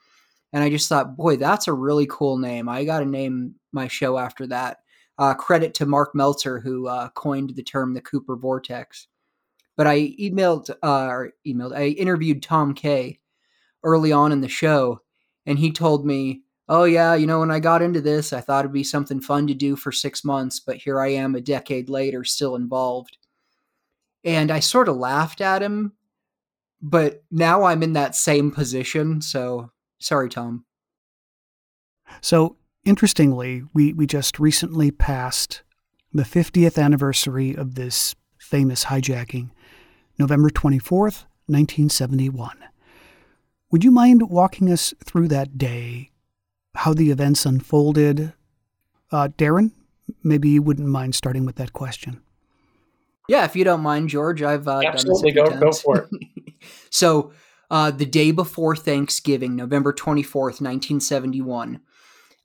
And 0.51 0.63
I 0.63 0.69
just 0.71 0.89
thought, 0.89 1.15
boy, 1.15 1.37
that's 1.37 1.67
a 1.67 1.73
really 1.73 2.07
cool 2.09 2.37
name. 2.37 2.67
I 2.67 2.83
got 2.83 2.99
to 2.99 3.05
name 3.05 3.55
my 3.71 3.87
show 3.87 4.17
after 4.17 4.47
that. 4.47 4.79
Uh, 5.19 5.33
credit 5.35 5.75
to 5.75 5.85
Mark 5.85 6.15
Meltzer, 6.15 6.59
who 6.59 6.87
uh, 6.87 7.09
coined 7.09 7.51
the 7.51 7.61
term 7.63 7.93
the 7.93 8.01
Cooper 8.01 8.35
Vortex. 8.35 9.07
But 9.77 9.85
I 9.85 10.15
emailed, 10.19 10.71
uh, 10.81 11.05
or 11.07 11.33
emailed, 11.45 11.75
I 11.75 11.87
interviewed 11.89 12.41
Tom 12.41 12.73
Kaye 12.73 13.19
early 13.83 14.11
on 14.11 14.31
in 14.31 14.41
the 14.41 14.47
show, 14.47 15.01
and 15.45 15.59
he 15.59 15.71
told 15.71 16.05
me, 16.05 16.41
"Oh 16.67 16.85
yeah, 16.85 17.13
you 17.13 17.27
know, 17.27 17.41
when 17.41 17.51
I 17.51 17.59
got 17.59 17.81
into 17.83 18.01
this, 18.01 18.33
I 18.33 18.41
thought 18.41 18.65
it'd 18.65 18.73
be 18.73 18.83
something 18.83 19.21
fun 19.21 19.45
to 19.47 19.53
do 19.53 19.75
for 19.75 19.91
six 19.91 20.23
months, 20.23 20.59
but 20.59 20.77
here 20.77 20.99
I 20.99 21.09
am, 21.09 21.35
a 21.35 21.41
decade 21.41 21.89
later, 21.89 22.23
still 22.23 22.55
involved." 22.55 23.17
And 24.23 24.49
I 24.49 24.61
sort 24.61 24.89
of 24.89 24.95
laughed 24.97 25.41
at 25.41 25.61
him, 25.61 25.93
but 26.81 27.23
now 27.29 27.63
I'm 27.63 27.83
in 27.83 27.93
that 27.93 28.15
same 28.15 28.51
position. 28.51 29.21
So 29.21 29.71
sorry, 29.99 30.29
Tom. 30.29 30.65
So 32.21 32.57
interestingly, 32.85 33.63
we 33.73 33.93
we 33.93 34.05
just 34.05 34.39
recently 34.39 34.91
passed 34.91 35.61
the 36.13 36.23
50th 36.23 36.81
anniversary 36.81 37.55
of 37.55 37.75
this 37.75 38.15
famous 38.37 38.85
hijacking. 38.85 39.49
November 40.19 40.49
24th, 40.49 41.25
1971. 41.47 42.57
Would 43.71 43.83
you 43.83 43.89
mind 43.89 44.29
walking 44.29 44.71
us 44.71 44.93
through 45.03 45.27
that 45.29 45.57
day, 45.57 46.11
how 46.75 46.93
the 46.93 47.09
events 47.09 47.47
unfolded? 47.47 48.33
Uh, 49.11 49.29
Darren, 49.29 49.71
maybe 50.23 50.49
you 50.49 50.61
wouldn't 50.61 50.87
mind 50.87 51.15
starting 51.15 51.45
with 51.45 51.55
that 51.55 51.73
question. 51.73 52.21
Yeah, 53.27 53.45
if 53.45 53.55
you 53.55 53.63
don't 53.63 53.81
mind, 53.81 54.09
George, 54.09 54.43
I've 54.43 54.67
uh, 54.67 54.81
absolutely 54.85 55.31
go 55.31 55.45
go 55.45 55.71
for 55.71 56.07
it. 56.11 56.53
so, 56.91 57.31
uh, 57.71 57.89
the 57.89 58.05
day 58.05 58.31
before 58.31 58.75
Thanksgiving, 58.75 59.55
November 59.55 59.93
twenty 59.93 60.23
fourth, 60.23 60.61
nineteen 60.61 60.99
seventy 60.99 61.41
one, 61.41 61.79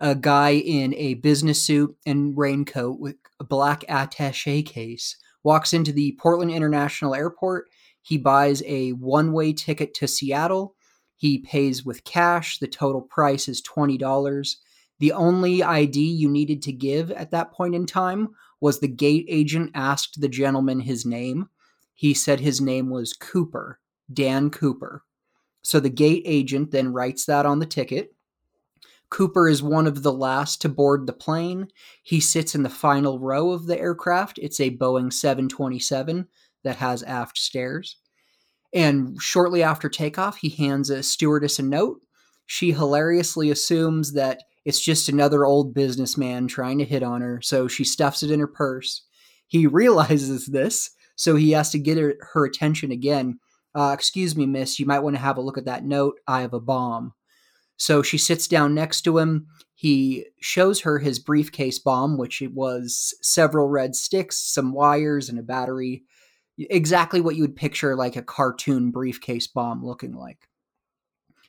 a 0.01 0.15
guy 0.15 0.51
in 0.51 0.95
a 0.95 1.15
business 1.15 1.63
suit 1.63 1.97
and 2.07 2.37
raincoat 2.37 3.01
with 3.01 3.17
a 3.41 3.45
black 3.45 3.85
attache 3.89 4.63
case 4.63 5.17
walks 5.43 5.73
into 5.73 5.93
the 5.93 6.17
Portland 6.21 6.51
International 6.51 7.15
Airport. 7.15 7.69
He 8.03 8.19
buys 8.19 8.63
a 8.67 8.91
one 8.91 9.33
way 9.33 9.53
ticket 9.53 9.95
to 9.95 10.09
Seattle. 10.09 10.75
He 11.17 11.39
pays 11.39 11.85
with 11.85 12.05
cash. 12.05 12.59
The 12.59 12.69
total 12.69 13.03
price 13.03 13.49
is 13.49 13.63
$20. 13.63 14.57
The 15.01 15.13
only 15.13 15.63
ID 15.63 16.01
you 16.01 16.29
needed 16.29 16.63
to 16.63 16.73
give 16.73 17.11
at 17.13 17.31
that 17.31 17.53
point 17.53 17.75
in 17.75 17.87
time 17.87 18.29
was 18.61 18.81
the 18.81 18.89
gate 18.89 19.27
agent 19.29 19.71
asked 19.75 20.21
the 20.21 20.29
gentleman 20.29 20.81
his 20.81 21.07
name. 21.07 21.49
He 21.95 22.15
said 22.15 22.41
his 22.41 22.61
name 22.61 22.91
was 22.91 23.13
Cooper, 23.13 23.81
Dan 24.13 24.51
Cooper. 24.51 25.05
So 25.63 25.81
the 25.81 25.91
gate 25.91 26.23
agent 26.25 26.71
then 26.71 26.93
writes 26.93 27.25
that 27.27 27.47
on 27.47 27.59
the 27.59 27.67
ticket. 27.67 28.15
Cooper 29.11 29.49
is 29.49 29.63
one 29.63 29.87
of 29.87 30.03
the 30.03 30.13
last 30.13 30.61
to 30.63 30.69
board 30.69 31.07
the 31.07 31.13
plane. 31.13 31.69
He 32.03 32.21
sits 32.21 32.55
in 32.55 32.63
the 32.63 32.69
final 32.69 33.19
row 33.19 33.51
of 33.51 33.67
the 33.67 33.79
aircraft. 33.79 34.39
It's 34.39 34.61
a 34.61 34.77
Boeing 34.77 35.13
727 35.13 36.29
that 36.65 36.77
has 36.77 37.03
aft 37.03 37.39
stairs. 37.39 37.97
And 38.75 39.21
shortly 39.21 39.63
after 39.63 39.89
takeoff, 39.89 40.37
he 40.39 40.51
hands 40.51 40.91
a 40.91 41.03
stewardess 41.03 41.59
a 41.59 41.63
note. 41.63 42.01
She 42.47 42.73
hilariously 42.73 43.51
assumes 43.51 44.13
that 44.13 44.43
it's 44.65 44.81
just 44.81 45.09
another 45.09 45.47
old 45.47 45.73
businessman 45.73 46.47
trying 46.47 46.79
to 46.79 46.85
hit 46.85 47.03
on 47.03 47.23
her, 47.23 47.41
so 47.41 47.69
she 47.69 47.85
stuffs 47.85 48.23
it 48.23 48.31
in 48.31 48.41
her 48.41 48.47
purse. 48.47 49.05
He 49.47 49.67
realizes 49.67 50.47
this, 50.47 50.91
so 51.17 51.37
he 51.37 51.53
has 51.53 51.71
to 51.71 51.79
get 51.79 51.97
her, 51.97 52.45
attention 52.45 52.91
again. 52.91 53.39
Uh, 53.75 53.93
excuse 53.95 54.37
me, 54.37 54.45
miss, 54.45 54.79
you 54.79 54.87
might 54.87 55.01
want 55.01 55.17
to 55.17 55.23
have 55.23 55.39
a 55.39 55.41
look 55.41 55.57
at 55.57 55.65
that 55.65 55.85
note. 55.85 56.21
I 56.27 56.43
have 56.43 56.53
a 56.53 56.61
bomb. 56.61 57.15
So 57.79 58.03
she 58.03 58.19
sits 58.19 58.49
down 58.49 58.75
next 58.75 59.03
to 59.03 59.19
him. 59.19 59.47
He 59.75 60.27
shows 60.41 60.81
her 60.81 60.99
his 60.99 61.21
briefcase 61.21 61.79
bomb, 61.79 62.19
which 62.19 62.43
it 62.43 62.53
was 62.53 63.15
several 63.23 63.69
red 63.69 63.95
sticks, 63.95 64.37
some 64.37 64.73
wires, 64.73 65.29
and 65.29 65.39
a 65.39 65.43
battery. 65.43 66.03
Exactly 66.59 67.21
what 67.21 67.37
you 67.37 67.43
would 67.43 67.55
picture 67.57 67.95
like 67.95 68.17
a 68.17 68.23
cartoon 68.23 68.91
briefcase 68.91 69.47
bomb 69.47 69.85
looking 69.85 70.13
like. 70.13 70.49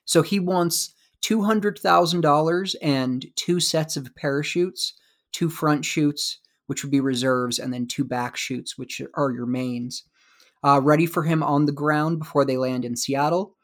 So 0.05 0.21
he 0.21 0.39
wants 0.39 0.93
$200,000 1.23 2.75
and 2.81 3.25
two 3.35 3.59
sets 3.59 3.97
of 3.97 4.15
parachutes, 4.15 4.93
two 5.31 5.49
front 5.49 5.83
chutes, 5.83 6.39
which 6.67 6.83
would 6.83 6.91
be 6.91 6.99
reserves, 6.99 7.57
and 7.57 7.73
then 7.73 7.87
two 7.87 8.03
back 8.03 8.37
chutes, 8.37 8.77
which 8.77 9.01
are 9.15 9.31
your 9.31 9.47
mains, 9.47 10.03
uh, 10.63 10.79
ready 10.83 11.07
for 11.07 11.23
him 11.23 11.41
on 11.41 11.65
the 11.65 11.71
ground 11.71 12.19
before 12.19 12.45
they 12.45 12.57
land 12.57 12.85
in 12.85 12.95
Seattle 12.95 13.55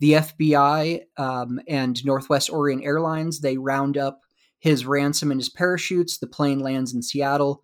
the 0.00 0.12
FBI 0.12 1.00
um, 1.16 1.60
and 1.66 2.04
Northwest 2.04 2.50
Orient 2.50 2.84
Airlines 2.84 3.40
they 3.40 3.58
round 3.58 3.96
up 3.96 4.20
his 4.58 4.86
ransom 4.86 5.30
and 5.30 5.40
his 5.40 5.48
parachutes. 5.48 6.18
The 6.18 6.26
plane 6.26 6.60
lands 6.60 6.94
in 6.94 7.02
Seattle. 7.02 7.62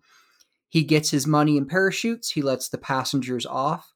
He 0.69 0.83
gets 0.83 1.11
his 1.11 1.27
money 1.27 1.57
and 1.57 1.67
parachutes. 1.67 2.31
He 2.31 2.41
lets 2.41 2.69
the 2.69 2.77
passengers 2.77 3.45
off. 3.45 3.93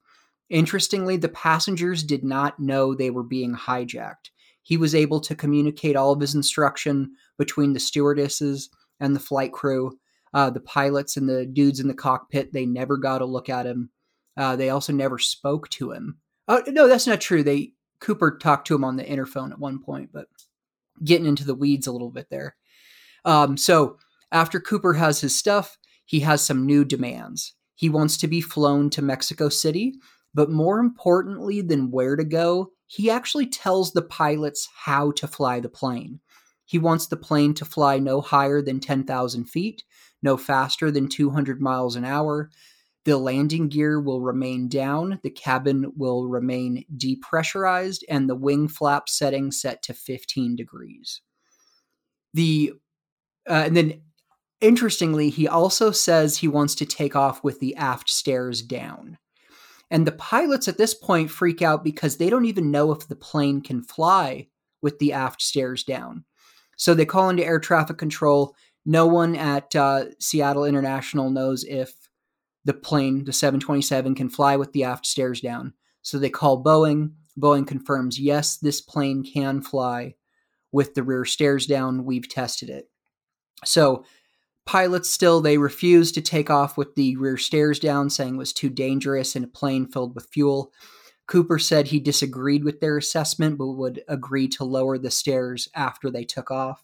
Interestingly, 0.49 1.17
the 1.17 1.29
passengers 1.29 2.03
did 2.03 2.23
not 2.23 2.59
know 2.59 2.93
they 2.93 3.09
were 3.11 3.23
being 3.23 3.53
hijacked. 3.53 4.31
He 4.63 4.77
was 4.77 4.95
able 4.95 5.19
to 5.21 5.35
communicate 5.35 5.95
all 5.95 6.11
of 6.11 6.19
his 6.19 6.35
instruction 6.35 7.11
between 7.37 7.73
the 7.73 7.79
stewardesses 7.79 8.69
and 8.99 9.15
the 9.15 9.19
flight 9.19 9.51
crew. 9.51 9.97
Uh, 10.33 10.49
the 10.49 10.59
pilots 10.59 11.17
and 11.17 11.27
the 11.27 11.45
dudes 11.45 11.79
in 11.79 11.87
the 11.87 11.93
cockpit, 11.93 12.53
they 12.53 12.65
never 12.65 12.97
got 12.97 13.21
a 13.21 13.25
look 13.25 13.49
at 13.49 13.65
him. 13.65 13.89
Uh, 14.37 14.55
they 14.55 14.69
also 14.69 14.93
never 14.93 15.17
spoke 15.17 15.69
to 15.69 15.91
him. 15.91 16.17
Oh, 16.47 16.63
no, 16.67 16.87
that's 16.87 17.07
not 17.07 17.21
true. 17.21 17.43
They 17.43 17.73
Cooper 17.99 18.37
talked 18.37 18.67
to 18.67 18.75
him 18.75 18.83
on 18.83 18.95
the 18.95 19.03
interphone 19.03 19.51
at 19.51 19.59
one 19.59 19.79
point, 19.79 20.09
but 20.13 20.27
getting 21.03 21.27
into 21.27 21.45
the 21.45 21.55
weeds 21.55 21.87
a 21.87 21.91
little 21.91 22.11
bit 22.11 22.27
there. 22.29 22.55
Um, 23.25 23.57
so 23.57 23.97
after 24.31 24.59
Cooper 24.59 24.93
has 24.93 25.21
his 25.21 25.37
stuff, 25.37 25.77
he 26.05 26.21
has 26.21 26.43
some 26.43 26.65
new 26.65 26.83
demands. 26.85 27.53
He 27.75 27.89
wants 27.89 28.17
to 28.17 28.27
be 28.27 28.41
flown 28.41 28.89
to 28.91 29.01
Mexico 29.01 29.49
City, 29.49 29.95
but 30.33 30.51
more 30.51 30.79
importantly 30.79 31.61
than 31.61 31.91
where 31.91 32.15
to 32.15 32.23
go, 32.23 32.71
he 32.87 33.09
actually 33.09 33.47
tells 33.47 33.91
the 33.91 34.01
pilots 34.01 34.67
how 34.75 35.11
to 35.11 35.27
fly 35.27 35.59
the 35.59 35.69
plane. 35.69 36.19
He 36.65 36.77
wants 36.77 37.07
the 37.07 37.17
plane 37.17 37.53
to 37.55 37.65
fly 37.65 37.97
no 37.99 38.21
higher 38.21 38.61
than 38.61 38.79
10,000 38.79 39.45
feet, 39.45 39.83
no 40.21 40.37
faster 40.37 40.91
than 40.91 41.07
200 41.07 41.61
miles 41.61 41.95
an 41.95 42.05
hour, 42.05 42.49
the 43.05 43.17
landing 43.17 43.69
gear 43.69 43.99
will 43.99 44.21
remain 44.21 44.67
down, 44.67 45.19
the 45.23 45.29
cabin 45.29 45.91
will 45.95 46.27
remain 46.27 46.85
depressurized, 46.95 48.01
and 48.09 48.29
the 48.29 48.35
wing 48.35 48.67
flap 48.67 49.07
setting 49.07 49.51
set 49.51 49.81
to 49.83 49.93
15 49.93 50.55
degrees. 50.55 51.21
The 52.33 52.73
uh, 53.49 53.63
and 53.65 53.75
then 53.75 54.01
interestingly, 54.61 55.29
he 55.29 55.47
also 55.47 55.91
says 55.91 56.37
he 56.37 56.47
wants 56.47 56.75
to 56.75 56.85
take 56.85 57.15
off 57.15 57.43
with 57.43 57.59
the 57.59 57.75
aft 57.75 58.09
stairs 58.09 58.61
down. 58.61 59.17
And 59.89 60.05
the 60.05 60.11
pilots 60.11 60.67
at 60.67 60.77
this 60.77 60.93
point 60.93 61.31
freak 61.31 61.61
out 61.61 61.83
because 61.83 62.17
they 62.17 62.29
don't 62.29 62.45
even 62.45 62.69
know 62.69 62.91
if 62.91 63.07
the 63.07 63.15
plane 63.15 63.61
can 63.61 63.81
fly 63.81 64.47
with 64.81 64.99
the 64.99 65.13
aft 65.13 65.41
stairs 65.41 65.83
down. 65.83 66.25
So 66.77 66.93
they 66.93 67.05
call 67.05 67.29
into 67.29 67.43
air 67.43 67.59
traffic 67.59 67.97
control. 67.97 68.55
No 68.85 69.07
one 69.07 69.35
at 69.35 69.75
uh, 69.75 70.05
Seattle 70.19 70.63
International 70.63 71.29
knows 71.29 71.63
if 71.63 71.98
the 72.65 72.73
plane, 72.73 73.25
the 73.25 73.33
727, 73.33 74.15
can 74.15 74.29
fly 74.29 74.55
with 74.55 74.73
the 74.73 74.83
aft 74.83 75.05
stairs 75.05 75.41
down. 75.41 75.73
So 76.01 76.17
they 76.17 76.29
call 76.29 76.63
Boeing. 76.63 77.13
Boeing 77.37 77.67
confirms, 77.67 78.19
yes, 78.19 78.57
this 78.57 78.81
plane 78.81 79.23
can 79.23 79.61
fly 79.61 80.15
with 80.71 80.93
the 80.93 81.03
rear 81.03 81.25
stairs 81.25 81.65
down. 81.65 82.05
We've 82.05 82.27
tested 82.27 82.69
it. 82.69 82.89
So 83.65 84.03
pilots 84.65 85.09
still 85.09 85.41
they 85.41 85.57
refused 85.57 86.13
to 86.15 86.21
take 86.21 86.49
off 86.49 86.77
with 86.77 86.95
the 86.95 87.15
rear 87.15 87.37
stairs 87.37 87.79
down, 87.79 88.09
saying 88.09 88.35
it 88.35 88.39
was 88.39 88.53
too 88.53 88.69
dangerous 88.69 89.35
in 89.35 89.43
a 89.43 89.47
plane 89.47 89.87
filled 89.87 90.15
with 90.15 90.29
fuel. 90.31 90.71
Cooper 91.27 91.59
said 91.59 91.87
he 91.87 91.99
disagreed 91.99 92.63
with 92.63 92.79
their 92.79 92.97
assessment, 92.97 93.57
but 93.57 93.67
would 93.67 94.03
agree 94.07 94.47
to 94.49 94.63
lower 94.63 94.97
the 94.97 95.11
stairs 95.11 95.69
after 95.75 96.09
they 96.09 96.23
took 96.23 96.51
off. 96.51 96.83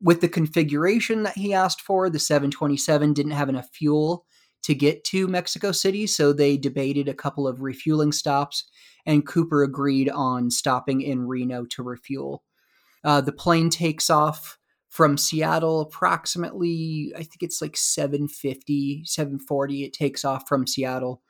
With 0.00 0.20
the 0.20 0.28
configuration 0.28 1.22
that 1.22 1.36
he 1.36 1.54
asked 1.54 1.80
for, 1.80 2.10
the 2.10 2.18
727 2.18 3.12
didn't 3.12 3.32
have 3.32 3.48
enough 3.48 3.68
fuel 3.72 4.24
to 4.62 4.74
get 4.74 5.04
to 5.04 5.26
Mexico 5.26 5.72
City, 5.72 6.06
so 6.06 6.32
they 6.32 6.56
debated 6.56 7.08
a 7.08 7.14
couple 7.14 7.48
of 7.48 7.62
refueling 7.62 8.12
stops, 8.12 8.64
and 9.04 9.26
Cooper 9.26 9.62
agreed 9.62 10.08
on 10.08 10.50
stopping 10.50 11.00
in 11.00 11.26
Reno 11.26 11.64
to 11.70 11.82
refuel. 11.82 12.44
Uh, 13.04 13.20
the 13.20 13.32
plane 13.32 13.70
takes 13.70 14.08
off 14.10 14.58
from 14.88 15.16
Seattle 15.16 15.80
approximately, 15.80 17.12
I 17.14 17.20
think 17.20 17.38
it's 17.40 17.62
like 17.62 17.76
750, 17.76 19.02
740. 19.06 19.84
It 19.84 19.92
takes 19.94 20.24
off 20.24 20.46
from 20.46 20.66
Seattle. 20.66 21.22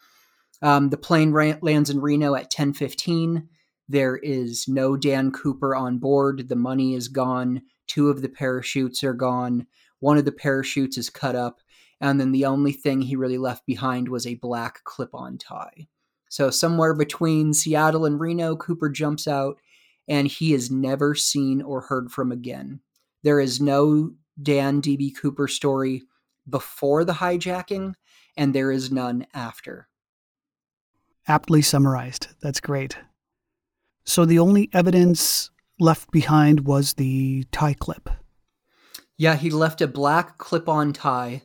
Um, 0.62 0.90
the 0.90 0.96
plane 0.96 1.32
lands 1.32 1.88
in 1.88 2.00
Reno 2.00 2.34
at 2.34 2.52
1015. 2.52 3.48
There 3.88 4.16
is 4.16 4.66
no 4.66 4.96
Dan 4.96 5.30
Cooper 5.30 5.74
on 5.74 5.98
board. 5.98 6.48
The 6.48 6.56
money 6.56 6.94
is 6.94 7.08
gone. 7.08 7.62
Two 7.86 8.10
of 8.10 8.20
the 8.20 8.28
parachutes 8.28 9.04
are 9.04 9.14
gone. 9.14 9.66
One 10.00 10.18
of 10.18 10.24
the 10.24 10.32
parachutes 10.32 10.98
is 10.98 11.08
cut 11.08 11.36
up 11.36 11.60
and 12.02 12.20
then 12.20 12.32
the 12.32 12.44
only 12.44 12.72
thing 12.72 13.00
he 13.00 13.14
really 13.14 13.38
left 13.38 13.64
behind 13.64 14.08
was 14.08 14.26
a 14.26 14.34
black 14.34 14.82
clip 14.82 15.14
on 15.14 15.38
tie. 15.38 15.86
So, 16.28 16.50
somewhere 16.50 16.94
between 16.94 17.54
Seattle 17.54 18.04
and 18.04 18.18
Reno, 18.18 18.56
Cooper 18.56 18.88
jumps 18.88 19.28
out 19.28 19.58
and 20.08 20.26
he 20.26 20.52
is 20.52 20.70
never 20.70 21.14
seen 21.14 21.62
or 21.62 21.82
heard 21.82 22.10
from 22.10 22.32
again. 22.32 22.80
There 23.22 23.38
is 23.38 23.60
no 23.60 24.10
Dan 24.42 24.80
D.B. 24.80 25.12
Cooper 25.12 25.46
story 25.46 26.02
before 26.48 27.04
the 27.04 27.12
hijacking, 27.12 27.94
and 28.36 28.52
there 28.52 28.72
is 28.72 28.90
none 28.90 29.24
after. 29.32 29.86
Aptly 31.28 31.62
summarized. 31.62 32.28
That's 32.42 32.60
great. 32.60 32.98
So, 34.04 34.24
the 34.24 34.40
only 34.40 34.70
evidence 34.72 35.50
left 35.78 36.10
behind 36.10 36.66
was 36.66 36.94
the 36.94 37.44
tie 37.52 37.74
clip. 37.74 38.10
Yeah, 39.16 39.36
he 39.36 39.50
left 39.50 39.80
a 39.80 39.86
black 39.86 40.38
clip 40.38 40.68
on 40.68 40.92
tie 40.92 41.42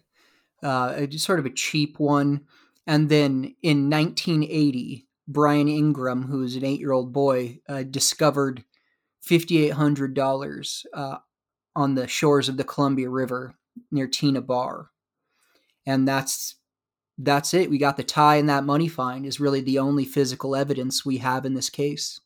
uh, 0.64 1.08
sort 1.12 1.40
of 1.40 1.46
a 1.46 1.52
cheap 1.52 2.00
one. 2.00 2.42
And 2.86 3.10
then 3.10 3.56
in 3.62 3.90
1980, 3.90 5.08
Brian 5.28 5.68
Ingram, 5.68 6.24
who 6.24 6.40
was 6.40 6.56
an 6.56 6.66
eight 6.66 6.80
year 6.80 6.94
old 6.94 7.12
boy, 7.12 7.60
uh, 7.68 7.84
discovered 7.84 8.64
$5,800 9.28 10.86
uh, 10.94 11.18
on 11.76 11.96
the 11.96 12.08
shores 12.08 12.48
of 12.50 12.58
the 12.58 12.64
Columbia 12.64 13.10
River 13.10 13.56
near 13.92 14.08
Tena 14.08 14.46
Bar. 14.46 14.90
And 15.86 16.08
that's 16.08 16.56
that's 17.20 17.54
it. 17.54 17.70
We 17.70 17.80
got 17.80 17.98
the 17.98 18.04
tie 18.04 18.36
and 18.36 18.48
that 18.50 18.64
money 18.64 18.88
find 18.88 19.26
is 19.26 19.40
really 19.40 19.62
the 19.62 19.80
only 19.80 20.06
physical 20.06 20.56
evidence 20.56 21.04
we 21.04 21.18
have 21.18 21.46
in 21.46 21.56
this 21.56 21.70
case. 21.70 22.22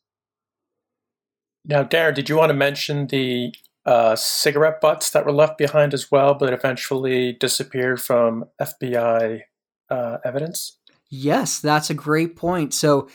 Now, 1.64 1.82
Darren, 1.82 2.14
did 2.14 2.28
you 2.28 2.36
want 2.36 2.50
to 2.50 2.54
mention 2.54 3.06
the 3.06 3.54
uh, 3.84 4.14
cigarette 4.16 4.80
butts 4.80 5.10
that 5.10 5.26
were 5.26 5.32
left 5.32 5.58
behind 5.58 5.92
as 5.92 6.10
well, 6.10 6.34
but 6.34 6.52
eventually 6.52 7.32
disappeared 7.32 8.00
from 8.00 8.44
FBI 8.60 9.40
uh, 9.90 10.18
evidence? 10.24 10.78
Yes, 11.10 11.58
that's 11.60 11.90
a 11.90 11.94
great 11.94 12.36
point. 12.36 12.72
So 12.72 13.08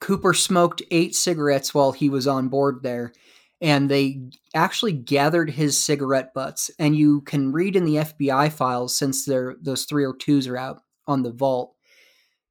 Cooper 0.00 0.34
smoked 0.34 0.82
eight 0.90 1.14
cigarettes 1.14 1.72
while 1.74 1.92
he 1.92 2.08
was 2.08 2.26
on 2.26 2.48
board 2.48 2.82
there. 2.82 3.12
and 3.60 3.90
they 3.90 4.20
actually 4.54 4.92
gathered 4.92 5.50
his 5.50 5.80
cigarette 5.80 6.34
butts. 6.34 6.70
And 6.78 6.94
you 6.96 7.22
can 7.22 7.52
read 7.52 7.76
in 7.76 7.84
the 7.84 7.96
FBI 7.96 8.52
files, 8.52 8.96
since 8.96 9.24
those 9.24 9.86
302s 9.86 10.48
are 10.48 10.56
out 10.56 10.82
on 11.06 11.22
the 11.22 11.32
vault, 11.32 11.74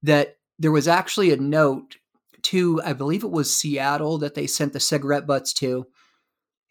that 0.04 0.38
there 0.58 0.72
was 0.72 0.88
actually 0.88 1.32
a 1.32 1.38
note 1.38 1.98
to, 2.44 2.82
I 2.84 2.94
believe 2.94 3.24
it 3.24 3.32
was 3.32 3.54
Seattle, 3.54 4.18
that 4.20 4.36
they 4.36 4.48
sent 4.48 4.74
the 4.74 4.80
cigarette 4.80 5.28
butts 5.28 5.54
to. 5.54 5.88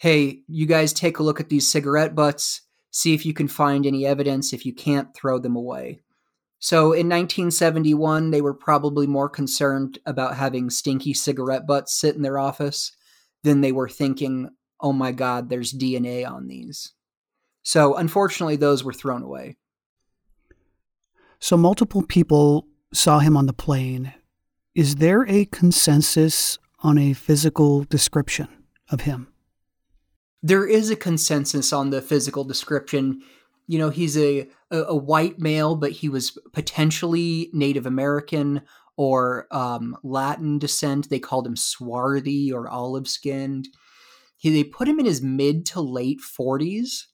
Hey, 0.04 0.40
you 0.48 0.66
guys 0.66 0.92
take 0.92 1.18
a 1.18 1.22
look 1.22 1.40
at 1.40 1.48
these 1.48 1.66
cigarette 1.66 2.14
butts, 2.14 2.60
see 2.90 3.14
if 3.14 3.24
you 3.24 3.32
can 3.32 3.48
find 3.48 3.86
any 3.86 4.04
evidence. 4.04 4.52
If 4.52 4.66
you 4.66 4.74
can't, 4.74 5.16
throw 5.16 5.38
them 5.38 5.56
away. 5.56 6.02
So 6.58 6.92
in 6.92 7.08
1971, 7.08 8.30
they 8.30 8.42
were 8.42 8.52
probably 8.52 9.06
more 9.06 9.30
concerned 9.30 9.98
about 10.04 10.36
having 10.36 10.68
stinky 10.68 11.14
cigarette 11.14 11.66
butts 11.66 11.94
sit 11.94 12.16
in 12.16 12.20
their 12.20 12.38
office 12.38 12.92
than 13.44 13.62
they 13.62 13.72
were 13.72 13.88
thinking, 13.88 14.50
oh 14.78 14.92
my 14.92 15.10
God, 15.10 15.48
there's 15.48 15.72
DNA 15.72 16.30
on 16.30 16.48
these. 16.48 16.92
So 17.62 17.96
unfortunately, 17.96 18.56
those 18.56 18.84
were 18.84 18.92
thrown 18.92 19.22
away. 19.22 19.56
So 21.38 21.56
multiple 21.56 22.02
people 22.02 22.66
saw 22.92 23.20
him 23.20 23.38
on 23.38 23.46
the 23.46 23.54
plane. 23.54 24.12
Is 24.74 24.96
there 24.96 25.26
a 25.26 25.46
consensus 25.46 26.58
on 26.80 26.98
a 26.98 27.14
physical 27.14 27.84
description 27.84 28.48
of 28.90 29.00
him? 29.00 29.28
There 30.44 30.66
is 30.66 30.90
a 30.90 30.96
consensus 30.96 31.72
on 31.72 31.88
the 31.88 32.02
physical 32.02 32.44
description. 32.44 33.22
You 33.66 33.78
know, 33.78 33.88
he's 33.88 34.18
a, 34.18 34.46
a, 34.70 34.82
a 34.88 34.94
white 34.94 35.38
male, 35.38 35.74
but 35.74 35.92
he 35.92 36.10
was 36.10 36.38
potentially 36.52 37.48
Native 37.54 37.86
American 37.86 38.60
or 38.98 39.46
um, 39.50 39.96
Latin 40.02 40.58
descent. 40.58 41.08
They 41.08 41.18
called 41.18 41.46
him 41.46 41.56
swarthy 41.56 42.52
or 42.52 42.68
olive 42.68 43.08
skinned. 43.08 43.68
He, 44.36 44.50
they 44.50 44.64
put 44.64 44.86
him 44.86 45.00
in 45.00 45.06
his 45.06 45.22
mid 45.22 45.64
to 45.68 45.80
late 45.80 46.20
40s. 46.20 47.04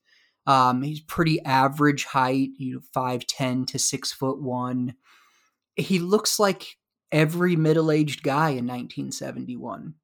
Um, 0.48 0.82
he's 0.82 0.98
pretty 0.98 1.40
average 1.44 2.06
height, 2.06 2.48
you 2.58 2.74
know, 2.74 2.80
5'10 2.96 3.64
to 3.68 3.78
6 3.78 4.12
foot 4.12 4.42
1. 4.42 4.94
He 5.76 6.00
looks 6.00 6.40
like 6.40 6.78
every 7.12 7.54
middle 7.54 7.92
aged 7.92 8.24
guy 8.24 8.48
in 8.48 8.66
1971. 8.66 9.94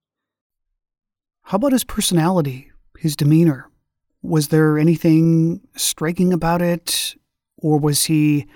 How 1.42 1.56
about 1.56 1.72
his 1.72 1.82
personality, 1.82 2.70
his 3.00 3.16
demeanor? 3.16 3.70
Was 4.22 4.48
there 4.48 4.78
anything 4.78 5.60
striking 5.76 6.32
about 6.32 6.62
it, 6.62 7.14
or 7.58 7.78
was 7.78 8.06
he 8.06 8.46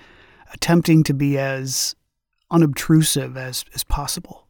attempting 0.53 1.03
to 1.03 1.13
be 1.13 1.37
as 1.37 1.95
unobtrusive 2.51 3.37
as, 3.37 3.65
as 3.73 3.83
possible. 3.83 4.47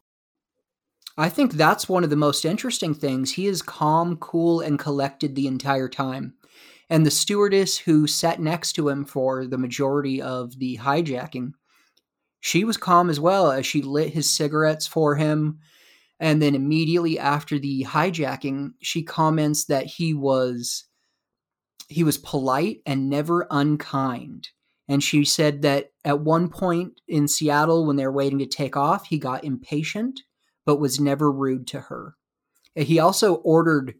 I 1.16 1.28
think 1.28 1.52
that's 1.52 1.88
one 1.88 2.04
of 2.04 2.10
the 2.10 2.16
most 2.16 2.44
interesting 2.44 2.94
things. 2.94 3.32
He 3.32 3.46
is 3.46 3.62
calm, 3.62 4.16
cool, 4.16 4.60
and 4.60 4.78
collected 4.78 5.34
the 5.34 5.46
entire 5.46 5.88
time. 5.88 6.34
And 6.90 7.06
the 7.06 7.10
stewardess 7.10 7.78
who 7.78 8.06
sat 8.06 8.40
next 8.40 8.72
to 8.74 8.88
him 8.88 9.04
for 9.04 9.46
the 9.46 9.58
majority 9.58 10.20
of 10.20 10.58
the 10.58 10.78
hijacking, 10.78 11.52
she 12.40 12.64
was 12.64 12.76
calm 12.76 13.08
as 13.08 13.20
well 13.20 13.52
as 13.52 13.64
she 13.64 13.82
lit 13.82 14.12
his 14.12 14.28
cigarettes 14.28 14.86
for 14.86 15.14
him. 15.14 15.60
And 16.20 16.40
then 16.40 16.54
immediately 16.54 17.18
after 17.18 17.58
the 17.58 17.84
hijacking, 17.88 18.72
she 18.80 19.02
comments 19.02 19.64
that 19.66 19.86
he 19.86 20.14
was 20.14 20.84
he 21.88 22.04
was 22.04 22.16
polite 22.16 22.80
and 22.86 23.10
never 23.10 23.46
unkind. 23.50 24.48
And 24.88 25.02
she 25.02 25.24
said 25.24 25.62
that 25.62 25.90
at 26.04 26.20
one 26.20 26.48
point 26.48 27.00
in 27.06 27.28
Seattle, 27.28 27.86
when 27.86 27.96
they 27.96 28.06
were 28.06 28.12
waiting 28.12 28.38
to 28.38 28.46
take 28.46 28.76
off, 28.76 29.06
he 29.06 29.18
got 29.18 29.44
impatient, 29.44 30.20
but 30.64 30.80
was 30.80 30.98
never 30.98 31.30
rude 31.30 31.66
to 31.68 31.80
her. 31.80 32.14
He 32.74 32.98
also 32.98 33.34
ordered 33.36 33.94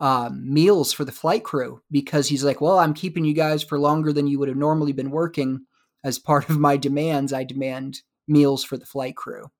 uh, 0.00 0.30
meals 0.32 0.92
for 0.92 1.04
the 1.04 1.12
flight 1.12 1.44
crew 1.44 1.82
because 1.90 2.28
he's 2.28 2.42
like, 2.42 2.60
Well, 2.60 2.78
I'm 2.78 2.94
keeping 2.94 3.24
you 3.24 3.34
guys 3.34 3.62
for 3.62 3.78
longer 3.78 4.12
than 4.12 4.26
you 4.26 4.38
would 4.38 4.48
have 4.48 4.56
normally 4.56 4.92
been 4.92 5.10
working. 5.10 5.66
As 6.02 6.18
part 6.18 6.48
of 6.48 6.58
my 6.58 6.76
demands, 6.76 7.32
I 7.32 7.44
demand 7.44 8.00
meals 8.26 8.64
for 8.64 8.76
the 8.76 8.86
flight 8.86 9.16
crew. 9.16 9.50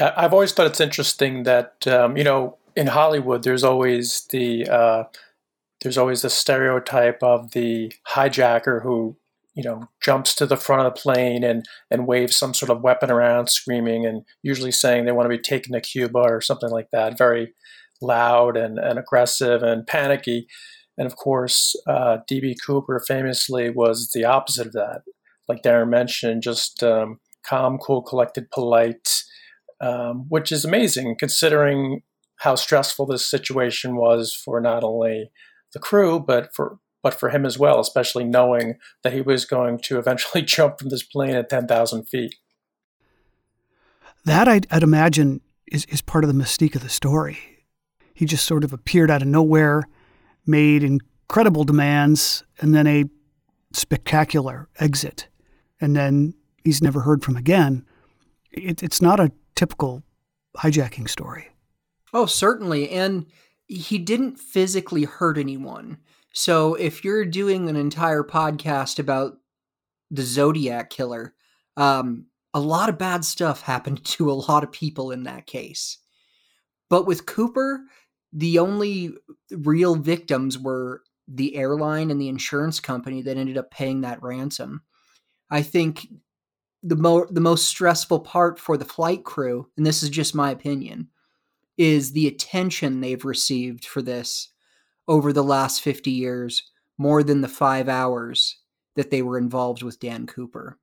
I've 0.00 0.32
always 0.32 0.52
thought 0.52 0.66
it's 0.66 0.80
interesting 0.80 1.44
that, 1.44 1.86
um, 1.86 2.16
you 2.16 2.24
know, 2.24 2.58
in 2.74 2.88
Hollywood, 2.88 3.42
there's 3.42 3.64
always 3.64 4.26
the. 4.30 4.68
Uh, 4.68 5.04
there's 5.82 5.98
always 5.98 6.22
the 6.22 6.30
stereotype 6.30 7.22
of 7.22 7.52
the 7.52 7.92
hijacker 8.08 8.82
who 8.82 9.16
you 9.56 9.62
know, 9.62 9.88
jumps 10.02 10.34
to 10.34 10.44
the 10.46 10.56
front 10.56 10.86
of 10.86 10.94
the 10.94 11.00
plane 11.00 11.42
and, 11.42 11.64
and 11.90 12.06
waves 12.06 12.36
some 12.36 12.52
sort 12.52 12.70
of 12.70 12.82
weapon 12.82 13.10
around, 13.10 13.48
screaming 13.48 14.04
and 14.04 14.22
usually 14.42 14.70
saying 14.70 15.06
they 15.06 15.12
want 15.12 15.24
to 15.24 15.36
be 15.36 15.42
taken 15.42 15.72
to 15.72 15.80
Cuba 15.80 16.18
or 16.18 16.42
something 16.42 16.70
like 16.70 16.90
that. 16.92 17.16
Very 17.16 17.54
loud 18.02 18.58
and, 18.58 18.78
and 18.78 18.98
aggressive 18.98 19.62
and 19.62 19.86
panicky. 19.86 20.46
And 20.98 21.06
of 21.06 21.16
course, 21.16 21.74
uh, 21.86 22.18
D.B. 22.28 22.58
Cooper 22.64 23.02
famously 23.08 23.70
was 23.70 24.10
the 24.12 24.26
opposite 24.26 24.66
of 24.66 24.72
that. 24.74 25.00
Like 25.48 25.62
Darren 25.62 25.88
mentioned, 25.88 26.42
just 26.42 26.82
um, 26.82 27.18
calm, 27.42 27.78
cool, 27.78 28.02
collected, 28.02 28.50
polite, 28.50 29.22
um, 29.80 30.26
which 30.28 30.50
is 30.52 30.64
amazing 30.64 31.16
considering 31.18 32.02
how 32.36 32.54
stressful 32.54 33.06
this 33.06 33.26
situation 33.26 33.96
was 33.96 34.34
for 34.34 34.60
not 34.60 34.84
only 34.84 35.30
the 35.72 35.78
crew, 35.78 36.20
but 36.20 36.54
for 36.54 36.78
but 37.02 37.14
for 37.14 37.28
him 37.28 37.46
as 37.46 37.56
well, 37.56 37.78
especially 37.78 38.24
knowing 38.24 38.78
that 39.04 39.12
he 39.12 39.20
was 39.20 39.44
going 39.44 39.78
to 39.78 39.96
eventually 39.96 40.42
jump 40.56 40.80
from 40.80 40.88
this 40.88 41.04
plane 41.04 41.36
at 41.36 41.48
10,000 41.48 42.04
feet. 42.04 42.34
That, 44.24 44.48
I'd, 44.48 44.66
I'd 44.72 44.82
imagine, 44.82 45.40
is, 45.70 45.84
is 45.84 46.02
part 46.02 46.24
of 46.24 46.28
the 46.28 46.34
mystique 46.34 46.74
of 46.74 46.82
the 46.82 46.88
story. 46.88 47.38
He 48.12 48.26
just 48.26 48.44
sort 48.44 48.64
of 48.64 48.72
appeared 48.72 49.08
out 49.08 49.22
of 49.22 49.28
nowhere, 49.28 49.84
made 50.44 50.82
incredible 50.82 51.62
demands, 51.62 52.42
and 52.58 52.74
then 52.74 52.88
a 52.88 53.04
spectacular 53.72 54.68
exit. 54.80 55.28
And 55.80 55.94
then 55.94 56.34
he's 56.64 56.82
never 56.82 57.02
heard 57.02 57.22
from 57.22 57.36
again. 57.36 57.84
It, 58.50 58.82
it's 58.82 59.00
not 59.00 59.20
a 59.20 59.30
typical 59.56 60.02
hijacking 60.56 61.08
story. 61.08 61.48
Oh, 62.12 62.26
certainly. 62.26 62.90
And 62.90 63.26
he 63.66 63.98
didn't 63.98 64.38
physically 64.38 65.04
hurt 65.04 65.38
anyone. 65.38 65.98
So 66.32 66.74
if 66.74 67.04
you're 67.04 67.24
doing 67.24 67.68
an 67.68 67.76
entire 67.76 68.22
podcast 68.22 68.98
about 68.98 69.38
the 70.10 70.22
Zodiac 70.22 70.90
killer, 70.90 71.34
um, 71.76 72.26
a 72.54 72.60
lot 72.60 72.88
of 72.88 72.98
bad 72.98 73.24
stuff 73.24 73.62
happened 73.62 74.04
to 74.04 74.30
a 74.30 74.34
lot 74.34 74.62
of 74.62 74.72
people 74.72 75.10
in 75.10 75.24
that 75.24 75.46
case. 75.46 75.98
But 76.88 77.06
with 77.06 77.26
Cooper, 77.26 77.80
the 78.32 78.58
only 78.58 79.14
real 79.50 79.96
victims 79.96 80.58
were 80.58 81.02
the 81.26 81.56
airline 81.56 82.10
and 82.10 82.20
the 82.20 82.28
insurance 82.28 82.78
company 82.78 83.22
that 83.22 83.36
ended 83.36 83.58
up 83.58 83.70
paying 83.70 84.02
that 84.02 84.22
ransom. 84.22 84.82
I 85.50 85.62
think 85.62 86.06
the 86.82 86.96
mo- 86.96 87.26
the 87.30 87.40
most 87.40 87.66
stressful 87.66 88.20
part 88.20 88.58
for 88.58 88.76
the 88.76 88.84
flight 88.84 89.24
crew, 89.24 89.68
and 89.76 89.86
this 89.86 90.02
is 90.02 90.10
just 90.10 90.34
my 90.34 90.50
opinion, 90.50 91.08
is 91.76 92.12
the 92.12 92.26
attention 92.26 93.00
they've 93.00 93.24
received 93.24 93.84
for 93.84 94.02
this 94.02 94.50
over 95.08 95.32
the 95.32 95.44
last 95.44 95.80
50 95.82 96.10
years 96.10 96.70
more 96.98 97.22
than 97.22 97.40
the 97.40 97.48
five 97.48 97.88
hours 97.88 98.58
that 98.94 99.10
they 99.10 99.22
were 99.22 99.38
involved 99.38 99.82
with 99.82 100.00
Dan 100.00 100.26
Cooper. 100.26 100.78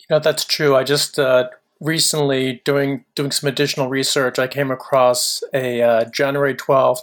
You 0.00 0.06
know, 0.10 0.18
that's 0.18 0.44
true. 0.44 0.76
I 0.76 0.84
just 0.84 1.18
uh, 1.18 1.48
recently, 1.80 2.60
doing, 2.64 3.04
doing 3.14 3.30
some 3.30 3.48
additional 3.48 3.88
research, 3.88 4.38
I 4.38 4.46
came 4.46 4.70
across 4.70 5.42
a 5.54 5.80
uh, 5.82 6.04
January 6.06 6.54
12th, 6.54 7.00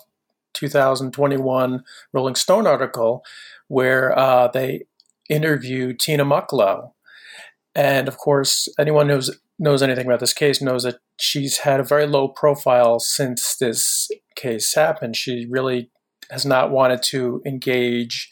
2021 0.54 1.84
Rolling 2.14 2.36
Stone 2.36 2.68
article 2.68 3.24
where 3.68 4.18
uh, 4.18 4.48
they 4.50 4.86
interviewed 5.30 6.00
Tina 6.00 6.26
Mucklow. 6.26 6.92
And 7.80 8.10
of 8.10 8.18
course, 8.18 8.68
anyone 8.78 9.08
who's 9.08 9.40
knows 9.58 9.82
anything 9.82 10.06
about 10.06 10.20
this 10.20 10.34
case 10.34 10.62
knows 10.62 10.84
that 10.84 10.98
she's 11.18 11.60
had 11.60 11.80
a 11.80 11.84
very 11.84 12.06
low 12.06 12.28
profile 12.28 13.00
since 13.00 13.56
this 13.56 14.10
case 14.36 14.76
happened. 14.76 15.16
She 15.16 15.48
really 15.50 15.90
has 16.30 16.46
not 16.46 16.72
wanted 16.72 17.02
to 17.04 17.42
engage 17.46 18.30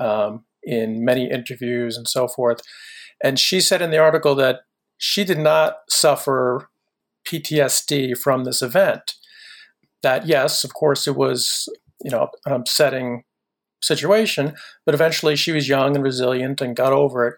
um, 0.00 0.46
in 0.62 1.04
many 1.04 1.30
interviews 1.30 1.98
and 1.98 2.08
so 2.08 2.26
forth. 2.26 2.62
And 3.22 3.38
she 3.38 3.60
said 3.60 3.82
in 3.82 3.90
the 3.90 3.98
article 3.98 4.34
that 4.36 4.60
she 4.96 5.24
did 5.24 5.38
not 5.38 5.76
suffer 5.90 6.70
PTSD 7.28 8.16
from 8.16 8.44
this 8.44 8.62
event. 8.62 9.12
That, 10.02 10.26
yes, 10.26 10.64
of 10.64 10.72
course, 10.72 11.06
it 11.06 11.16
was 11.16 11.68
you 12.02 12.10
know 12.10 12.28
an 12.46 12.54
upsetting 12.54 13.24
situation, 13.82 14.54
but 14.86 14.94
eventually 14.94 15.36
she 15.36 15.52
was 15.52 15.68
young 15.68 15.94
and 15.94 16.04
resilient 16.04 16.62
and 16.62 16.74
got 16.74 16.94
over 16.94 17.26
it. 17.28 17.34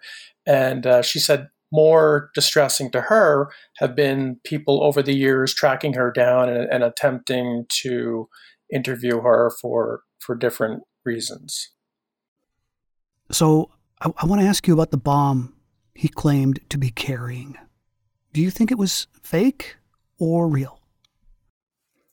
And 0.48 0.87
uh, 0.87 1.02
she 1.02 1.18
said 1.18 1.48
more 1.70 2.30
distressing 2.34 2.90
to 2.90 3.02
her 3.02 3.52
have 3.76 3.94
been 3.94 4.40
people 4.44 4.82
over 4.82 5.02
the 5.02 5.14
years 5.14 5.52
tracking 5.52 5.92
her 5.92 6.11
down 6.11 6.48
and, 6.48 6.68
and 6.72 6.82
attempting 6.82 7.66
to 7.68 8.28
interview 8.72 9.20
her 9.20 9.52
for 9.61 10.00
for 10.18 10.34
different 10.34 10.82
reasons. 11.04 11.70
So 13.30 13.70
I, 14.00 14.11
I 14.16 14.26
want 14.26 14.40
to 14.40 14.46
ask 14.46 14.66
you 14.66 14.74
about 14.74 14.90
the 14.90 14.96
bomb 14.96 15.54
he 15.94 16.08
claimed 16.08 16.61
to 16.70 16.78
be 16.78 16.90
carrying. 16.90 17.56
Do 18.32 18.40
you 18.40 18.50
think 18.50 18.70
it 18.70 18.78
was 18.78 19.06
fake 19.22 19.76
or 20.18 20.48
real? 20.48 20.80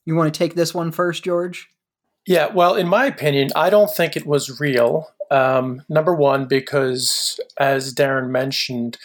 You 0.06 0.16
want 0.16 0.34
to 0.34 0.38
take 0.38 0.56
this 0.56 0.74
one 0.74 0.92
first, 0.92 1.24
George? 1.24 1.70
Yeah, 2.28 2.48
well, 2.48 2.76
in 2.76 2.88
my 2.88 3.06
opinion, 3.06 3.50
I 3.56 3.70
don't 3.70 3.90
think 3.94 4.18
it 4.18 4.26
was 4.26 4.60
real. 4.60 5.08
Um, 5.36 5.82
number 5.90 6.16
one, 6.16 6.48
because 6.48 7.42
as 7.60 7.94
Darren 7.94 8.30
mentioned, 8.30 8.98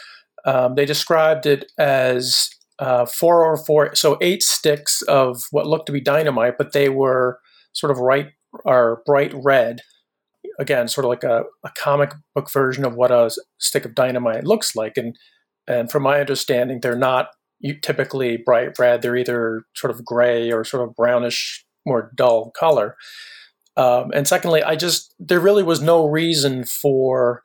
um, 0.44 0.76
they 0.76 0.86
described 0.86 1.44
it 1.44 1.72
as 1.76 2.50
uh, 2.78 3.04
four 3.04 3.44
or 3.44 3.56
four, 3.56 3.96
so 3.96 4.16
eight 4.20 4.42
sticks 4.42 5.02
of 5.02 5.42
what 5.50 5.66
looked 5.66 5.86
to 5.86 5.92
be 5.92 6.00
dynamite, 6.00 6.56
but 6.56 6.72
they 6.72 6.88
were 6.88 7.40
sort 7.72 7.90
of 7.90 7.98
right 7.98 8.28
or 8.64 9.02
bright 9.04 9.32
red. 9.34 9.80
Again, 10.60 10.86
sort 10.86 11.04
of 11.04 11.08
like 11.08 11.24
a, 11.24 11.42
a 11.64 11.70
comic 11.76 12.12
book 12.34 12.50
version 12.52 12.84
of 12.84 12.94
what 12.94 13.10
a 13.10 13.30
stick 13.58 13.84
of 13.84 13.96
dynamite 13.96 14.44
looks 14.44 14.76
like. 14.76 14.96
And 14.96 15.16
and 15.66 15.90
from 15.90 16.04
my 16.04 16.20
understanding, 16.20 16.80
they're 16.80 16.96
not 16.96 17.28
typically 17.82 18.36
bright 18.36 18.78
red. 18.78 19.02
They're 19.02 19.16
either 19.16 19.64
sort 19.74 19.90
of 19.90 20.04
gray 20.04 20.52
or 20.52 20.64
sort 20.64 20.88
of 20.88 20.94
brownish, 20.94 21.64
more 21.86 22.12
dull 22.14 22.52
color. 22.52 22.96
Um, 23.76 24.10
and 24.12 24.26
secondly, 24.26 24.62
I 24.62 24.76
just 24.76 25.14
there 25.18 25.40
really 25.40 25.62
was 25.62 25.80
no 25.80 26.06
reason 26.06 26.64
for 26.64 27.42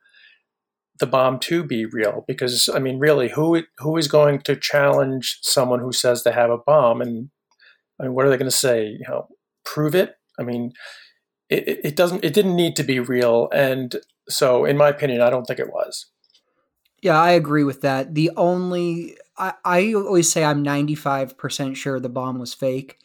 the 1.00 1.06
bomb 1.06 1.40
to 1.40 1.64
be 1.64 1.86
real 1.86 2.24
because 2.28 2.70
I 2.74 2.80
mean, 2.80 3.00
really, 3.00 3.30
who 3.30 3.64
who 3.80 3.98
is 3.98 4.08
going 4.08 4.40
to 4.42 4.56
challenge 4.56 5.40
someone 5.42 5.80
who 5.80 5.92
says 5.92 6.24
they 6.24 6.32
have 6.32 6.50
a 6.50 6.58
bomb? 6.58 7.02
And 7.02 7.30
I 8.00 8.04
mean, 8.04 8.14
what 8.14 8.26
are 8.26 8.30
they 8.30 8.38
going 8.38 8.50
to 8.50 8.56
say? 8.56 8.88
You 8.88 9.06
know, 9.08 9.28
prove 9.64 9.96
it. 9.96 10.16
I 10.40 10.44
mean, 10.44 10.74
it, 11.50 11.86
it 11.86 11.96
doesn't. 11.96 12.24
It 12.24 12.34
didn't 12.34 12.56
need 12.56 12.76
to 12.78 12.84
be 12.84 13.00
real, 13.00 13.50
and 13.54 13.96
so, 14.28 14.66
in 14.66 14.78
my 14.78 14.90
opinion, 14.90 15.22
I 15.22 15.30
don't 15.30 15.46
think 15.46 15.60
it 15.60 15.72
was. 15.72 16.08
Yeah, 17.02 17.22
I 17.22 17.32
agree 17.32 17.64
with 17.64 17.82
that. 17.82 18.16
The 18.16 18.32
only 18.36 19.16
I, 19.38 19.54
I 19.64 19.94
always 19.94 20.32
say 20.32 20.44
I'm 20.44 20.64
95% 20.64 21.76
sure 21.76 22.00
the 22.00 22.10
bomb 22.10 22.40
was 22.40 22.54
fake. 22.54 22.98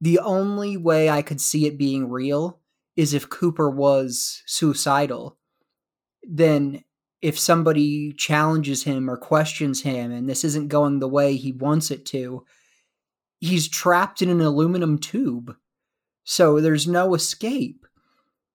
The 0.00 0.18
only 0.20 0.76
way 0.76 1.10
I 1.10 1.22
could 1.22 1.40
see 1.40 1.66
it 1.66 1.78
being 1.78 2.08
real 2.08 2.60
is 2.96 3.14
if 3.14 3.28
Cooper 3.28 3.70
was 3.70 4.42
suicidal. 4.46 5.36
Then 6.22 6.84
if 7.20 7.38
somebody 7.38 8.12
challenges 8.12 8.84
him 8.84 9.10
or 9.10 9.16
questions 9.16 9.82
him 9.82 10.12
and 10.12 10.28
this 10.28 10.44
isn't 10.44 10.68
going 10.68 10.98
the 10.98 11.08
way 11.08 11.36
he 11.36 11.52
wants 11.52 11.90
it 11.90 12.06
to, 12.06 12.44
he's 13.40 13.68
trapped 13.68 14.22
in 14.22 14.28
an 14.28 14.40
aluminum 14.40 14.98
tube. 14.98 15.56
So 16.24 16.60
there's 16.60 16.86
no 16.86 17.14
escape. 17.14 17.86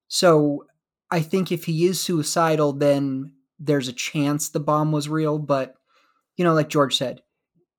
So 0.07 0.65
I 1.11 1.21
think 1.21 1.51
if 1.51 1.65
he 1.65 1.85
is 1.85 1.99
suicidal, 1.99 2.73
then 2.73 3.33
there's 3.59 3.87
a 3.87 3.93
chance 3.93 4.49
the 4.49 4.59
bomb 4.59 4.91
was 4.91 5.09
real. 5.09 5.39
But, 5.39 5.75
you 6.37 6.45
know, 6.45 6.53
like 6.53 6.69
George 6.69 6.95
said, 6.95 7.21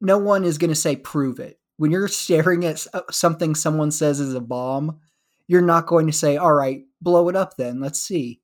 no 0.00 0.18
one 0.18 0.44
is 0.44 0.58
going 0.58 0.70
to 0.70 0.74
say 0.74 0.96
prove 0.96 1.38
it. 1.38 1.58
When 1.76 1.90
you're 1.90 2.08
staring 2.08 2.64
at 2.64 2.86
uh, 2.94 3.02
something 3.10 3.54
someone 3.54 3.90
says 3.90 4.20
is 4.20 4.34
a 4.34 4.40
bomb, 4.40 5.00
you're 5.48 5.60
not 5.60 5.86
going 5.86 6.06
to 6.06 6.12
say, 6.12 6.36
all 6.36 6.54
right, 6.54 6.82
blow 7.00 7.28
it 7.28 7.36
up 7.36 7.56
then. 7.56 7.80
Let's 7.80 8.00
see. 8.00 8.40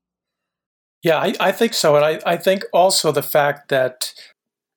Yeah, 1.02 1.18
I, 1.18 1.34
I 1.40 1.52
think 1.52 1.72
so. 1.72 1.96
And 1.96 2.04
I, 2.04 2.20
I 2.26 2.36
think 2.36 2.64
also 2.72 3.10
the 3.10 3.22
fact 3.22 3.68
that 3.70 4.12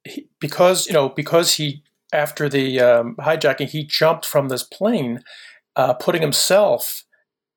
he, 0.05 0.29
because, 0.39 0.87
you 0.87 0.93
know, 0.93 1.09
because 1.09 1.55
he, 1.55 1.83
after 2.13 2.47
the 2.47 2.79
um, 2.79 3.15
hijacking, 3.19 3.69
he 3.69 3.83
jumped 3.83 4.25
from 4.25 4.47
this 4.49 4.63
plane, 4.63 5.21
uh, 5.75 5.93
putting 5.93 6.21
himself 6.21 7.03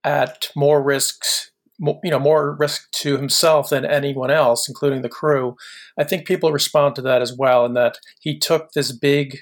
at 0.02 0.48
more 0.56 0.82
risks, 0.82 1.52
you 1.78 2.10
know, 2.10 2.18
more 2.18 2.56
risk 2.58 2.90
to 2.92 3.18
himself 3.18 3.68
than 3.68 3.84
anyone 3.84 4.30
else, 4.30 4.68
including 4.68 5.02
the 5.02 5.08
crew. 5.08 5.56
I 5.98 6.04
think 6.04 6.26
people 6.26 6.50
respond 6.52 6.94
to 6.96 7.02
that 7.02 7.22
as 7.22 7.36
well, 7.36 7.66
and 7.66 7.76
that 7.76 7.98
he 8.20 8.38
took 8.38 8.72
this 8.72 8.92
big 8.92 9.38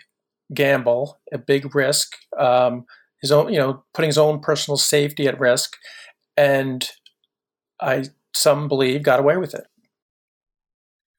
gamble, 0.52 1.20
a 1.32 1.38
big 1.38 1.74
risk, 1.74 2.12
um, 2.38 2.84
his 3.20 3.32
own, 3.32 3.52
you 3.52 3.58
know, 3.58 3.84
putting 3.94 4.08
his 4.08 4.18
own 4.18 4.40
personal 4.40 4.76
safety 4.76 5.26
at 5.26 5.40
risk, 5.40 5.76
and 6.36 6.88
I 7.80 8.04
some 8.34 8.68
believe 8.68 9.02
got 9.02 9.20
away 9.20 9.36
with 9.36 9.54
it. 9.54 9.64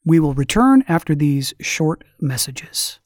We 0.05 0.19
will 0.19 0.33
return 0.35 0.83
after 0.87 1.15
these 1.15 1.53
short 1.59 2.03
messages. 2.19 2.99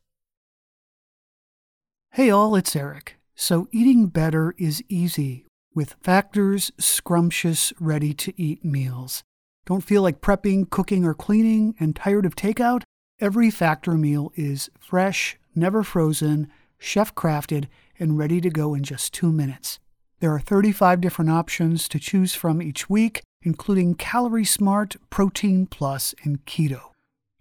Hey 2.11 2.29
all, 2.29 2.55
it's 2.55 2.75
Eric. 2.75 3.15
So 3.35 3.69
eating 3.71 4.07
better 4.07 4.53
is 4.57 4.83
easy 4.89 5.45
with 5.73 5.95
Factor's 6.01 6.73
scrumptious, 6.77 7.71
ready 7.79 8.13
to 8.15 8.33
eat 8.35 8.65
meals. 8.65 9.23
Don't 9.65 9.83
feel 9.83 10.01
like 10.01 10.19
prepping, 10.19 10.69
cooking, 10.69 11.05
or 11.05 11.13
cleaning 11.13 11.75
and 11.79 11.95
tired 11.95 12.25
of 12.25 12.35
takeout? 12.35 12.81
Every 13.21 13.49
Factor 13.49 13.93
meal 13.93 14.33
is 14.35 14.69
fresh, 14.77 15.37
never 15.55 15.83
frozen, 15.83 16.47
chef 16.77 17.13
crafted, 17.15 17.67
and 17.99 18.17
ready 18.17 18.39
to 18.41 18.49
go 18.49 18.73
in 18.73 18.83
just 18.83 19.13
two 19.13 19.31
minutes. 19.31 19.79
There 20.19 20.33
are 20.33 20.39
35 20.39 20.99
different 21.01 21.31
options 21.31 21.87
to 21.89 21.99
choose 21.99 22.35
from 22.35 22.61
each 22.61 22.89
week, 22.89 23.21
including 23.41 23.95
Calorie 23.95 24.45
Smart, 24.45 24.95
Protein 25.09 25.65
Plus, 25.65 26.13
and 26.23 26.45
Keto. 26.45 26.91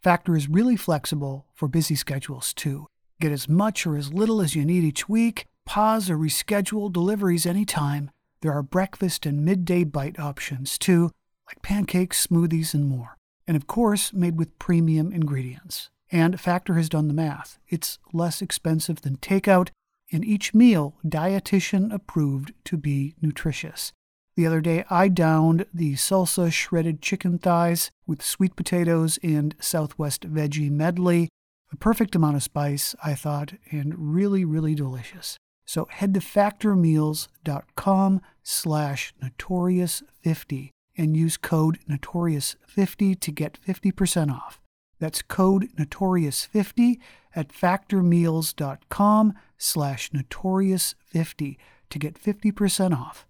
Factor 0.00 0.36
is 0.36 0.48
really 0.48 0.76
flexible 0.76 1.46
for 1.54 1.66
busy 1.66 1.96
schedules, 1.96 2.54
too. 2.54 2.86
Get 3.20 3.32
as 3.32 3.48
much 3.48 3.84
or 3.84 3.96
as 3.96 4.12
little 4.12 4.40
as 4.40 4.54
you 4.54 4.64
need 4.64 4.84
each 4.84 5.08
week, 5.08 5.46
pause 5.66 6.08
or 6.08 6.16
reschedule 6.16 6.92
deliveries 6.92 7.46
anytime. 7.46 8.10
There 8.42 8.52
are 8.52 8.62
breakfast 8.62 9.26
and 9.26 9.44
midday 9.44 9.82
bite 9.82 10.20
options, 10.20 10.78
too, 10.78 11.10
like 11.48 11.62
pancakes, 11.62 12.26
smoothies, 12.28 12.74
and 12.74 12.84
more. 12.84 13.16
And 13.48 13.56
of 13.56 13.66
course, 13.66 14.12
made 14.12 14.38
with 14.38 14.56
premium 14.60 15.12
ingredients. 15.12 15.90
And 16.10 16.40
Factor 16.40 16.74
has 16.74 16.88
done 16.88 17.08
the 17.08 17.14
math. 17.14 17.58
It's 17.68 17.98
less 18.12 18.40
expensive 18.40 19.02
than 19.02 19.18
takeout 19.18 19.68
and 20.10 20.24
each 20.24 20.54
meal 20.54 20.94
dietitian 21.06 21.92
approved 21.92 22.52
to 22.64 22.76
be 22.76 23.14
nutritious. 23.20 23.92
The 24.36 24.46
other 24.46 24.60
day, 24.60 24.84
I 24.88 25.08
downed 25.08 25.66
the 25.74 25.94
salsa 25.94 26.52
shredded 26.52 27.02
chicken 27.02 27.38
thighs 27.38 27.90
with 28.06 28.22
sweet 28.22 28.56
potatoes 28.56 29.18
and 29.22 29.54
Southwest 29.58 30.32
veggie 30.32 30.70
medley. 30.70 31.28
The 31.70 31.76
perfect 31.76 32.14
amount 32.14 32.36
of 32.36 32.42
spice, 32.42 32.94
I 33.04 33.14
thought, 33.14 33.54
and 33.70 34.14
really, 34.14 34.44
really 34.44 34.74
delicious. 34.74 35.36
So 35.66 35.86
head 35.90 36.14
to 36.14 36.20
factormeals.com 36.20 38.22
slash 38.42 39.14
notorious50 39.22 40.70
and 40.96 41.16
use 41.16 41.36
code 41.36 41.78
notorious50 41.90 43.20
to 43.20 43.32
get 43.32 43.58
50% 43.66 44.32
off. 44.32 44.60
That's 44.98 45.22
code 45.22 45.68
notorious50 45.78 46.98
at 47.34 47.48
factormeals.com 47.48 49.34
slash 49.56 50.11
notorious50 50.11 51.56
to 51.90 51.98
get 51.98 52.20
50% 52.20 52.96
off. 52.96 53.26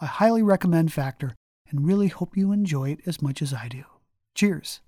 I 0.00 0.06
highly 0.06 0.42
recommend 0.42 0.92
Factor 0.92 1.34
and 1.70 1.86
really 1.86 2.08
hope 2.08 2.36
you 2.36 2.52
enjoy 2.52 2.90
it 2.90 3.00
as 3.06 3.20
much 3.20 3.42
as 3.42 3.52
I 3.52 3.68
do. 3.68 3.84
Cheers. 4.34 4.80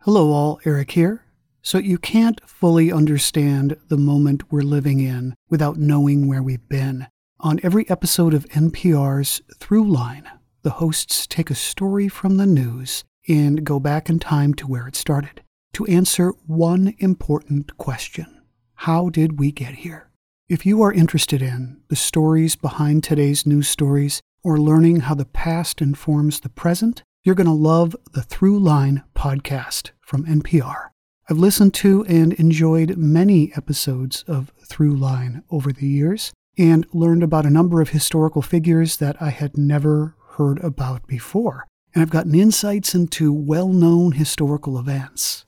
Hello, 0.00 0.30
all. 0.30 0.60
Eric 0.64 0.92
here. 0.92 1.22
So, 1.62 1.78
you 1.78 1.98
can't 1.98 2.40
fully 2.48 2.92
understand 2.92 3.76
the 3.88 3.96
moment 3.96 4.52
we're 4.52 4.62
living 4.62 5.00
in 5.00 5.34
without 5.50 5.78
knowing 5.78 6.28
where 6.28 6.42
we've 6.42 6.68
been. 6.68 7.08
On 7.40 7.58
every 7.64 7.90
episode 7.90 8.34
of 8.34 8.46
NPR's 8.50 9.42
Throughline, 9.58 10.30
the 10.62 10.70
hosts 10.70 11.26
take 11.26 11.50
a 11.50 11.56
story 11.56 12.08
from 12.08 12.36
the 12.36 12.46
news 12.46 13.02
and 13.26 13.64
go 13.64 13.80
back 13.80 14.08
in 14.08 14.20
time 14.20 14.54
to 14.54 14.66
where 14.68 14.86
it 14.86 14.94
started 14.94 15.42
to 15.76 15.84
answer 15.84 16.32
one 16.46 16.94
important 17.00 17.76
question 17.76 18.40
How 18.76 19.10
did 19.10 19.38
we 19.38 19.52
get 19.52 19.74
here? 19.74 20.08
If 20.48 20.64
you 20.64 20.80
are 20.80 20.90
interested 20.90 21.42
in 21.42 21.82
the 21.88 21.96
stories 21.96 22.56
behind 22.56 23.04
today's 23.04 23.44
news 23.44 23.68
stories 23.68 24.22
or 24.42 24.56
learning 24.56 25.00
how 25.00 25.14
the 25.14 25.26
past 25.26 25.82
informs 25.82 26.40
the 26.40 26.48
present, 26.48 27.02
you're 27.22 27.34
going 27.34 27.46
to 27.46 27.52
love 27.52 27.94
the 28.14 28.22
Throughline 28.22 29.04
podcast 29.14 29.90
from 30.00 30.24
NPR. 30.24 30.92
I've 31.28 31.36
listened 31.36 31.74
to 31.74 32.06
and 32.06 32.32
enjoyed 32.32 32.96
many 32.96 33.52
episodes 33.54 34.24
of 34.26 34.54
Throughline 34.66 35.42
over 35.50 35.74
the 35.74 35.88
years 35.88 36.32
and 36.56 36.86
learned 36.94 37.22
about 37.22 37.44
a 37.44 37.50
number 37.50 37.82
of 37.82 37.90
historical 37.90 38.40
figures 38.40 38.96
that 38.96 39.20
I 39.20 39.28
had 39.28 39.58
never 39.58 40.16
heard 40.38 40.58
about 40.64 41.06
before. 41.06 41.66
And 41.94 42.00
I've 42.00 42.08
gotten 42.08 42.34
insights 42.34 42.94
into 42.94 43.30
well 43.30 43.68
known 43.68 44.12
historical 44.12 44.78
events 44.78 45.44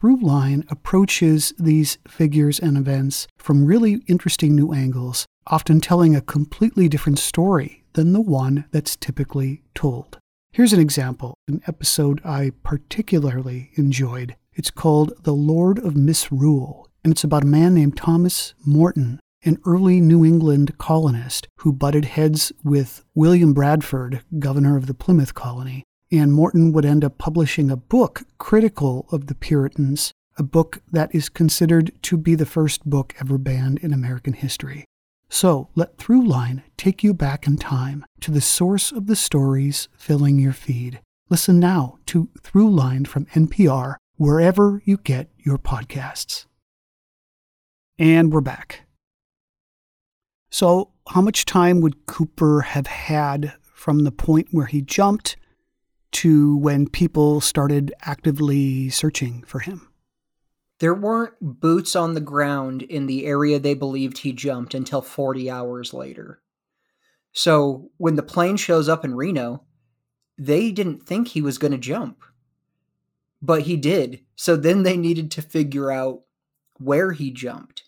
Throughline 0.00 0.70
approaches 0.70 1.52
these 1.58 1.98
figures 2.06 2.60
and 2.60 2.76
events 2.76 3.26
from 3.36 3.64
really 3.64 4.00
interesting 4.06 4.54
new 4.54 4.72
angles, 4.72 5.26
often 5.48 5.80
telling 5.80 6.14
a 6.14 6.20
completely 6.20 6.88
different 6.88 7.18
story 7.18 7.82
than 7.94 8.12
the 8.12 8.20
one 8.20 8.66
that's 8.70 8.94
typically 8.94 9.62
told. 9.74 10.18
Here's 10.52 10.72
an 10.72 10.78
example, 10.78 11.34
an 11.48 11.62
episode 11.66 12.20
I 12.24 12.52
particularly 12.62 13.70
enjoyed. 13.74 14.36
It's 14.54 14.70
called 14.70 15.12
The 15.24 15.34
Lord 15.34 15.80
of 15.80 15.96
Misrule, 15.96 16.88
and 17.02 17.12
it's 17.12 17.24
about 17.24 17.42
a 17.42 17.46
man 17.46 17.74
named 17.74 17.96
Thomas 17.96 18.54
Morton, 18.64 19.18
an 19.44 19.58
early 19.66 20.00
New 20.00 20.24
England 20.24 20.78
colonist 20.78 21.48
who 21.58 21.72
butted 21.72 22.04
heads 22.04 22.52
with 22.62 23.04
William 23.16 23.52
Bradford, 23.52 24.22
governor 24.38 24.76
of 24.76 24.86
the 24.86 24.94
Plymouth 24.94 25.34
colony, 25.34 25.82
and 26.10 26.32
Morton 26.32 26.72
would 26.72 26.84
end 26.84 27.04
up 27.04 27.18
publishing 27.18 27.70
a 27.70 27.76
book 27.76 28.22
critical 28.38 29.06
of 29.10 29.26
the 29.26 29.34
Puritans, 29.34 30.12
a 30.36 30.42
book 30.42 30.80
that 30.90 31.14
is 31.14 31.28
considered 31.28 31.92
to 32.02 32.16
be 32.16 32.34
the 32.34 32.46
first 32.46 32.88
book 32.88 33.14
ever 33.20 33.38
banned 33.38 33.78
in 33.78 33.92
American 33.92 34.32
history. 34.32 34.84
So 35.28 35.68
let 35.74 35.98
Throughline 35.98 36.62
take 36.76 37.04
you 37.04 37.12
back 37.12 37.46
in 37.46 37.58
time 37.58 38.04
to 38.20 38.30
the 38.30 38.40
source 38.40 38.90
of 38.90 39.06
the 39.06 39.16
stories 39.16 39.88
filling 39.96 40.38
your 40.38 40.54
feed. 40.54 41.00
Listen 41.28 41.60
now 41.60 41.98
to 42.06 42.30
Throughline 42.40 43.06
from 43.06 43.26
NPR 43.26 43.96
wherever 44.16 44.80
you 44.84 44.96
get 44.96 45.28
your 45.36 45.58
podcasts. 45.58 46.46
And 47.98 48.32
we're 48.32 48.40
back. 48.40 48.86
So, 50.50 50.92
how 51.10 51.20
much 51.20 51.44
time 51.44 51.80
would 51.80 52.06
Cooper 52.06 52.62
have 52.62 52.86
had 52.86 53.52
from 53.60 54.04
the 54.04 54.12
point 54.12 54.48
where 54.50 54.66
he 54.66 54.80
jumped 54.80 55.36
to 56.12 56.56
when 56.56 56.88
people 56.88 57.40
started 57.40 57.92
actively 58.02 58.90
searching 58.90 59.42
for 59.46 59.60
him? 59.60 59.88
There 60.80 60.94
weren't 60.94 61.34
boots 61.40 61.96
on 61.96 62.14
the 62.14 62.20
ground 62.20 62.82
in 62.82 63.06
the 63.06 63.26
area 63.26 63.58
they 63.58 63.74
believed 63.74 64.18
he 64.18 64.32
jumped 64.32 64.74
until 64.74 65.02
40 65.02 65.50
hours 65.50 65.92
later. 65.92 66.40
So 67.32 67.90
when 67.96 68.16
the 68.16 68.22
plane 68.22 68.56
shows 68.56 68.88
up 68.88 69.04
in 69.04 69.14
Reno, 69.14 69.64
they 70.38 70.70
didn't 70.70 71.04
think 71.04 71.28
he 71.28 71.42
was 71.42 71.58
going 71.58 71.72
to 71.72 71.78
jump. 71.78 72.22
But 73.42 73.62
he 73.62 73.76
did. 73.76 74.20
So 74.36 74.56
then 74.56 74.82
they 74.82 74.96
needed 74.96 75.30
to 75.32 75.42
figure 75.42 75.90
out 75.90 76.22
where 76.78 77.12
he 77.12 77.30
jumped. 77.30 77.84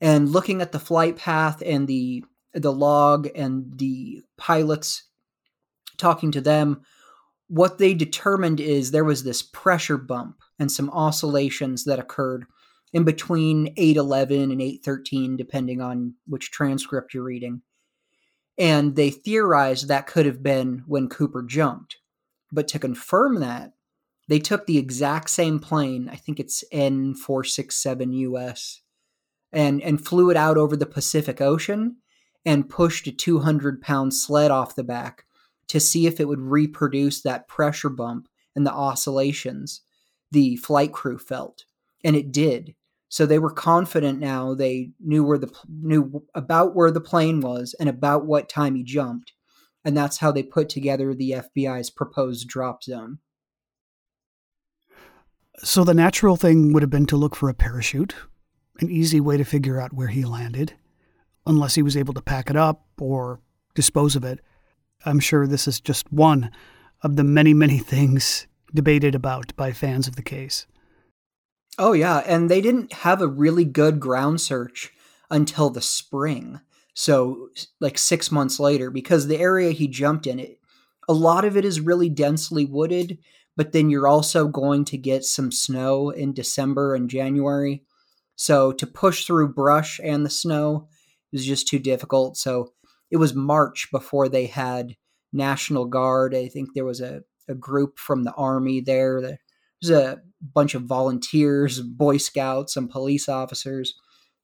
And 0.00 0.30
looking 0.30 0.62
at 0.62 0.72
the 0.72 0.78
flight 0.78 1.16
path 1.16 1.62
and 1.64 1.86
the 1.86 2.24
the 2.54 2.72
log 2.72 3.28
and 3.34 3.78
the 3.78 4.22
pilots 4.36 5.04
talking 5.96 6.32
to 6.32 6.40
them, 6.40 6.80
what 7.48 7.78
they 7.78 7.94
determined 7.94 8.60
is 8.60 8.90
there 8.90 9.04
was 9.04 9.24
this 9.24 9.42
pressure 9.42 9.98
bump 9.98 10.36
and 10.58 10.70
some 10.70 10.90
oscillations 10.90 11.84
that 11.84 11.98
occurred 11.98 12.46
in 12.92 13.04
between 13.04 13.72
811 13.76 14.50
and 14.50 14.62
813 14.62 15.36
depending 15.36 15.80
on 15.80 16.14
which 16.26 16.50
transcript 16.50 17.14
you're 17.14 17.24
reading. 17.24 17.62
And 18.56 18.96
they 18.96 19.10
theorized 19.10 19.88
that 19.88 20.06
could 20.06 20.26
have 20.26 20.42
been 20.42 20.84
when 20.86 21.08
cooper 21.08 21.42
jumped. 21.42 21.98
But 22.50 22.68
to 22.68 22.78
confirm 22.78 23.40
that 23.40 23.72
they 24.28 24.38
took 24.38 24.66
the 24.66 24.78
exact 24.78 25.30
same 25.30 25.58
plane 25.58 26.08
i 26.08 26.14
think 26.14 26.38
it's 26.38 26.62
n467 26.72 28.12
us 28.36 28.82
and 29.52 29.82
and 29.82 30.04
flew 30.04 30.30
it 30.30 30.36
out 30.36 30.56
over 30.56 30.76
the 30.76 30.86
pacific 30.86 31.40
ocean 31.40 31.96
and 32.44 32.68
pushed 32.68 33.06
a 33.06 33.12
200 33.12 33.80
pound 33.80 34.14
sled 34.14 34.50
off 34.50 34.76
the 34.76 34.84
back 34.84 35.24
to 35.68 35.80
see 35.80 36.06
if 36.06 36.20
it 36.20 36.28
would 36.28 36.40
reproduce 36.40 37.22
that 37.22 37.48
pressure 37.48 37.90
bump 37.90 38.28
and 38.56 38.66
the 38.66 38.72
oscillations 38.72 39.82
the 40.30 40.56
flight 40.56 40.92
crew 40.92 41.18
felt, 41.18 41.64
and 42.04 42.14
it 42.14 42.32
did. 42.32 42.74
So 43.08 43.24
they 43.24 43.38
were 43.38 43.50
confident 43.50 44.18
now. 44.18 44.54
They 44.54 44.90
knew 45.00 45.24
where 45.24 45.38
the 45.38 45.50
knew 45.68 46.24
about 46.34 46.74
where 46.74 46.90
the 46.90 47.00
plane 47.00 47.40
was 47.40 47.74
and 47.80 47.88
about 47.88 48.26
what 48.26 48.48
time 48.48 48.74
he 48.74 48.82
jumped, 48.82 49.32
and 49.84 49.96
that's 49.96 50.18
how 50.18 50.30
they 50.30 50.42
put 50.42 50.68
together 50.68 51.14
the 51.14 51.30
FBI's 51.56 51.90
proposed 51.90 52.48
drop 52.48 52.84
zone. 52.84 53.18
So 55.64 55.82
the 55.82 55.94
natural 55.94 56.36
thing 56.36 56.72
would 56.72 56.82
have 56.82 56.90
been 56.90 57.06
to 57.06 57.16
look 57.16 57.34
for 57.34 57.48
a 57.48 57.54
parachute, 57.54 58.14
an 58.80 58.90
easy 58.90 59.20
way 59.20 59.36
to 59.38 59.44
figure 59.44 59.80
out 59.80 59.92
where 59.92 60.08
he 60.08 60.24
landed, 60.24 60.74
unless 61.46 61.74
he 61.74 61.82
was 61.82 61.96
able 61.96 62.14
to 62.14 62.22
pack 62.22 62.50
it 62.50 62.56
up 62.56 62.86
or 63.00 63.40
dispose 63.74 64.14
of 64.14 64.24
it. 64.24 64.40
I'm 65.04 65.20
sure 65.20 65.46
this 65.46 65.68
is 65.68 65.80
just 65.80 66.12
one 66.12 66.50
of 67.02 67.16
the 67.16 67.24
many, 67.24 67.54
many 67.54 67.78
things 67.78 68.46
debated 68.74 69.14
about 69.14 69.54
by 69.56 69.72
fans 69.72 70.08
of 70.08 70.16
the 70.16 70.22
case. 70.22 70.66
Oh, 71.78 71.92
yeah. 71.92 72.18
And 72.26 72.50
they 72.50 72.60
didn't 72.60 72.92
have 72.92 73.22
a 73.22 73.28
really 73.28 73.64
good 73.64 74.00
ground 74.00 74.40
search 74.40 74.92
until 75.30 75.70
the 75.70 75.80
spring. 75.80 76.60
So, 76.92 77.50
like 77.80 77.96
six 77.96 78.32
months 78.32 78.58
later, 78.58 78.90
because 78.90 79.28
the 79.28 79.38
area 79.38 79.70
he 79.70 79.86
jumped 79.86 80.26
in, 80.26 80.40
it, 80.40 80.58
a 81.08 81.12
lot 81.12 81.44
of 81.44 81.56
it 81.56 81.64
is 81.64 81.80
really 81.80 82.08
densely 82.08 82.64
wooded, 82.64 83.18
but 83.56 83.70
then 83.70 83.88
you're 83.88 84.08
also 84.08 84.48
going 84.48 84.84
to 84.86 84.98
get 84.98 85.24
some 85.24 85.52
snow 85.52 86.10
in 86.10 86.32
December 86.32 86.96
and 86.96 87.08
January. 87.08 87.84
So, 88.34 88.72
to 88.72 88.86
push 88.86 89.24
through 89.24 89.54
brush 89.54 90.00
and 90.02 90.26
the 90.26 90.30
snow 90.30 90.88
is 91.32 91.46
just 91.46 91.68
too 91.68 91.78
difficult. 91.78 92.36
So, 92.36 92.72
it 93.10 93.16
was 93.16 93.34
March 93.34 93.88
before 93.90 94.28
they 94.28 94.46
had 94.46 94.96
National 95.32 95.86
Guard. 95.86 96.34
I 96.34 96.48
think 96.48 96.70
there 96.74 96.84
was 96.84 97.00
a 97.00 97.22
a 97.48 97.54
group 97.54 97.98
from 97.98 98.24
the 98.24 98.32
army 98.34 98.80
there. 98.80 99.20
There 99.20 99.40
was 99.82 99.90
a 99.90 100.20
bunch 100.54 100.74
of 100.74 100.82
volunteers, 100.82 101.80
Boy 101.80 102.18
Scouts, 102.18 102.76
and 102.76 102.90
police 102.90 103.28
officers 103.28 103.94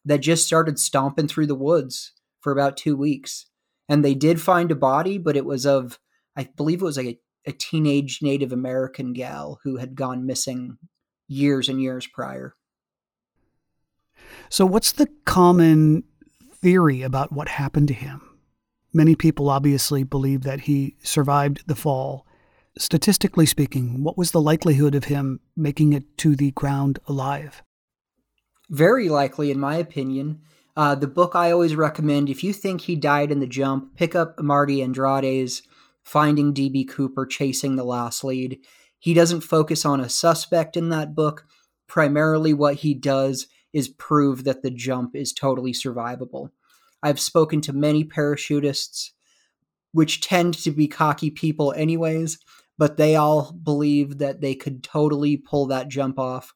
that 0.04 0.18
just 0.18 0.46
started 0.46 0.78
stomping 0.78 1.28
through 1.28 1.46
the 1.46 1.54
woods 1.54 2.12
for 2.40 2.52
about 2.52 2.76
two 2.76 2.96
weeks. 2.96 3.46
And 3.88 4.04
they 4.04 4.14
did 4.14 4.40
find 4.40 4.70
a 4.70 4.76
body, 4.76 5.18
but 5.18 5.36
it 5.36 5.44
was 5.44 5.66
of, 5.66 5.98
I 6.36 6.48
believe 6.56 6.80
it 6.80 6.86
was 6.86 6.96
like 6.96 7.06
a, 7.06 7.18
a 7.46 7.52
teenage 7.52 8.20
Native 8.22 8.52
American 8.52 9.12
gal 9.12 9.60
who 9.62 9.76
had 9.76 9.94
gone 9.94 10.26
missing 10.26 10.78
years 11.28 11.68
and 11.68 11.80
years 11.80 12.06
prior. 12.06 12.54
So, 14.48 14.64
what's 14.64 14.92
the 14.92 15.08
common 15.26 16.04
theory 16.52 17.02
about 17.02 17.32
what 17.32 17.48
happened 17.48 17.88
to 17.88 17.94
him? 17.94 18.33
Many 18.94 19.16
people 19.16 19.50
obviously 19.50 20.04
believe 20.04 20.44
that 20.44 20.60
he 20.60 20.96
survived 21.02 21.64
the 21.66 21.74
fall 21.74 22.24
statistically 22.78 23.46
speaking, 23.46 24.02
what 24.02 24.18
was 24.18 24.30
the 24.30 24.40
likelihood 24.40 24.94
of 24.94 25.04
him 25.04 25.40
making 25.56 25.92
it 25.92 26.18
to 26.18 26.34
the 26.34 26.50
ground 26.52 26.98
alive? 27.06 27.62
Very 28.70 29.08
likely, 29.08 29.50
in 29.50 29.60
my 29.60 29.76
opinion. 29.76 30.40
Uh, 30.76 30.94
the 30.94 31.06
book 31.06 31.32
I 31.34 31.52
always 31.52 31.76
recommend 31.76 32.28
if 32.28 32.42
you 32.42 32.52
think 32.52 32.82
he 32.82 32.96
died 32.96 33.30
in 33.30 33.40
the 33.40 33.46
jump, 33.46 33.96
pick 33.96 34.14
up 34.14 34.40
Marty 34.40 34.82
Andrade's 34.82 35.62
Finding 36.02 36.52
D.B. 36.52 36.84
Cooper 36.84 37.26
Chasing 37.26 37.76
the 37.76 37.84
Last 37.84 38.24
Lead. 38.24 38.58
He 38.98 39.14
doesn't 39.14 39.42
focus 39.42 39.84
on 39.84 40.00
a 40.00 40.08
suspect 40.08 40.76
in 40.76 40.88
that 40.88 41.14
book. 41.14 41.46
Primarily, 41.86 42.52
what 42.52 42.76
he 42.76 42.92
does 42.92 43.46
is 43.72 43.88
prove 43.88 44.44
that 44.44 44.62
the 44.62 44.70
jump 44.70 45.14
is 45.14 45.32
totally 45.32 45.72
survivable. 45.72 46.50
I've 47.04 47.20
spoken 47.20 47.60
to 47.60 47.72
many 47.74 48.02
parachutists, 48.02 49.10
which 49.92 50.22
tend 50.22 50.54
to 50.54 50.70
be 50.70 50.88
cocky 50.88 51.30
people, 51.30 51.74
anyways, 51.74 52.38
but 52.78 52.96
they 52.96 53.14
all 53.14 53.52
believe 53.52 54.18
that 54.18 54.40
they 54.40 54.54
could 54.54 54.82
totally 54.82 55.36
pull 55.36 55.66
that 55.66 55.88
jump 55.88 56.18
off. 56.18 56.54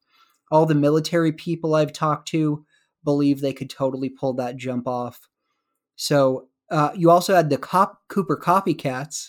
All 0.51 0.65
the 0.65 0.75
military 0.75 1.33
people 1.33 1.75
I've 1.75 1.93
talked 1.93 2.29
to 2.29 2.65
believe 3.05 3.41
they 3.41 3.53
could 3.53 3.69
totally 3.69 4.09
pull 4.09 4.33
that 4.35 4.57
jump 4.57 4.89
off. 4.89 5.29
So 5.97 6.49
uh, 6.71 6.91
you 6.95 7.11
also 7.11 7.35
had 7.35 7.51
the 7.51 7.59
Cop- 7.59 8.01
Cooper 8.09 8.41
copycats. 8.43 9.29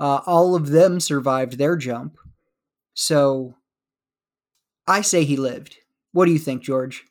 Uh, 0.00 0.20
all 0.26 0.56
of 0.56 0.68
them 0.70 0.98
survived 0.98 1.56
their 1.56 1.76
jump. 1.76 2.16
So 2.94 3.54
I 4.88 5.02
say 5.02 5.22
he 5.22 5.36
lived. 5.36 5.76
What 6.10 6.26
do 6.26 6.32
you 6.32 6.38
think, 6.40 6.62
George? 6.62 7.04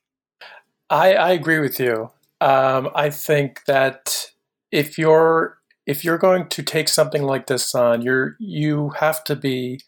I, 0.89 1.13
I 1.13 1.31
agree 1.31 1.59
with 1.59 1.79
you. 1.79 2.11
Um, 2.39 2.89
I 2.93 3.09
think 3.09 3.65
that 3.65 4.31
if 4.71 4.97
you're 4.97 5.57
if 5.85 6.03
you're 6.03 6.17
going 6.17 6.47
to 6.49 6.61
take 6.61 6.89
something 6.89 7.23
like 7.23 7.47
this 7.47 7.73
on, 7.73 8.01
you're 8.01 8.35
you 8.39 8.89
have 8.99 9.23
to 9.25 9.35
be 9.35 9.81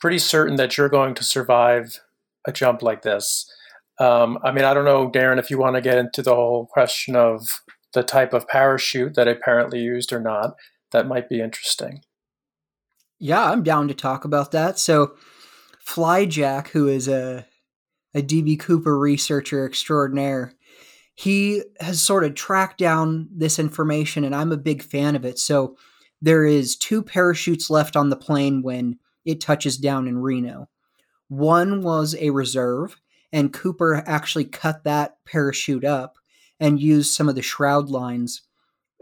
pretty 0.00 0.18
certain 0.18 0.56
that 0.56 0.76
you're 0.76 0.88
going 0.88 1.14
to 1.14 1.24
survive 1.24 2.00
a 2.46 2.52
jump 2.52 2.82
like 2.82 3.02
this. 3.02 3.50
Um, 3.98 4.38
I 4.42 4.52
mean, 4.52 4.64
I 4.64 4.74
don't 4.74 4.84
know, 4.84 5.10
Darren, 5.10 5.38
if 5.38 5.50
you 5.50 5.58
want 5.58 5.76
to 5.76 5.82
get 5.82 5.98
into 5.98 6.20
the 6.20 6.34
whole 6.34 6.66
question 6.66 7.14
of 7.14 7.46
the 7.94 8.02
type 8.02 8.34
of 8.34 8.46
parachute 8.46 9.14
that 9.14 9.28
apparently 9.28 9.80
used 9.80 10.12
or 10.12 10.20
not. 10.20 10.56
That 10.92 11.06
might 11.06 11.28
be 11.28 11.40
interesting. 11.40 12.02
Yeah, 13.18 13.50
I'm 13.50 13.62
down 13.62 13.88
to 13.88 13.94
talk 13.94 14.24
about 14.24 14.52
that. 14.52 14.78
So, 14.78 15.14
Flyjack, 15.86 16.68
who 16.68 16.88
is 16.88 17.08
a 17.08 17.46
a 18.16 18.22
DB 18.22 18.58
Cooper 18.60 18.96
researcher 18.98 19.66
extraordinaire, 19.66 20.52
he 21.14 21.62
has 21.80 22.00
sort 22.00 22.24
of 22.24 22.34
tracked 22.34 22.78
down 22.78 23.28
this 23.32 23.58
information 23.58 24.24
and 24.24 24.34
I'm 24.34 24.52
a 24.52 24.56
big 24.56 24.82
fan 24.82 25.14
of 25.14 25.24
it. 25.24 25.38
So 25.38 25.76
there 26.20 26.44
is 26.44 26.76
two 26.76 27.02
parachutes 27.02 27.70
left 27.70 27.96
on 27.96 28.10
the 28.10 28.16
plane 28.16 28.62
when 28.62 28.98
it 29.24 29.40
touches 29.40 29.76
down 29.76 30.08
in 30.08 30.18
Reno. 30.18 30.68
One 31.28 31.82
was 31.82 32.16
a 32.18 32.30
reserve 32.30 32.96
and 33.32 33.52
Cooper 33.52 34.02
actually 34.06 34.44
cut 34.44 34.84
that 34.84 35.16
parachute 35.24 35.84
up 35.84 36.18
and 36.60 36.80
used 36.80 37.12
some 37.12 37.28
of 37.28 37.34
the 37.34 37.42
shroud 37.42 37.90
lines. 37.90 38.42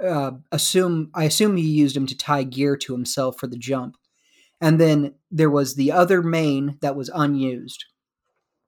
Uh, 0.02 0.32
assume 0.50 1.10
I 1.14 1.24
assume 1.24 1.56
he 1.56 1.68
used 1.68 1.96
them 1.96 2.06
to 2.06 2.16
tie 2.16 2.42
gear 2.42 2.76
to 2.76 2.92
himself 2.92 3.38
for 3.38 3.46
the 3.46 3.58
jump. 3.58 3.96
And 4.60 4.80
then 4.80 5.14
there 5.30 5.50
was 5.50 5.74
the 5.74 5.92
other 5.92 6.22
main 6.22 6.78
that 6.82 6.96
was 6.96 7.10
unused. 7.14 7.84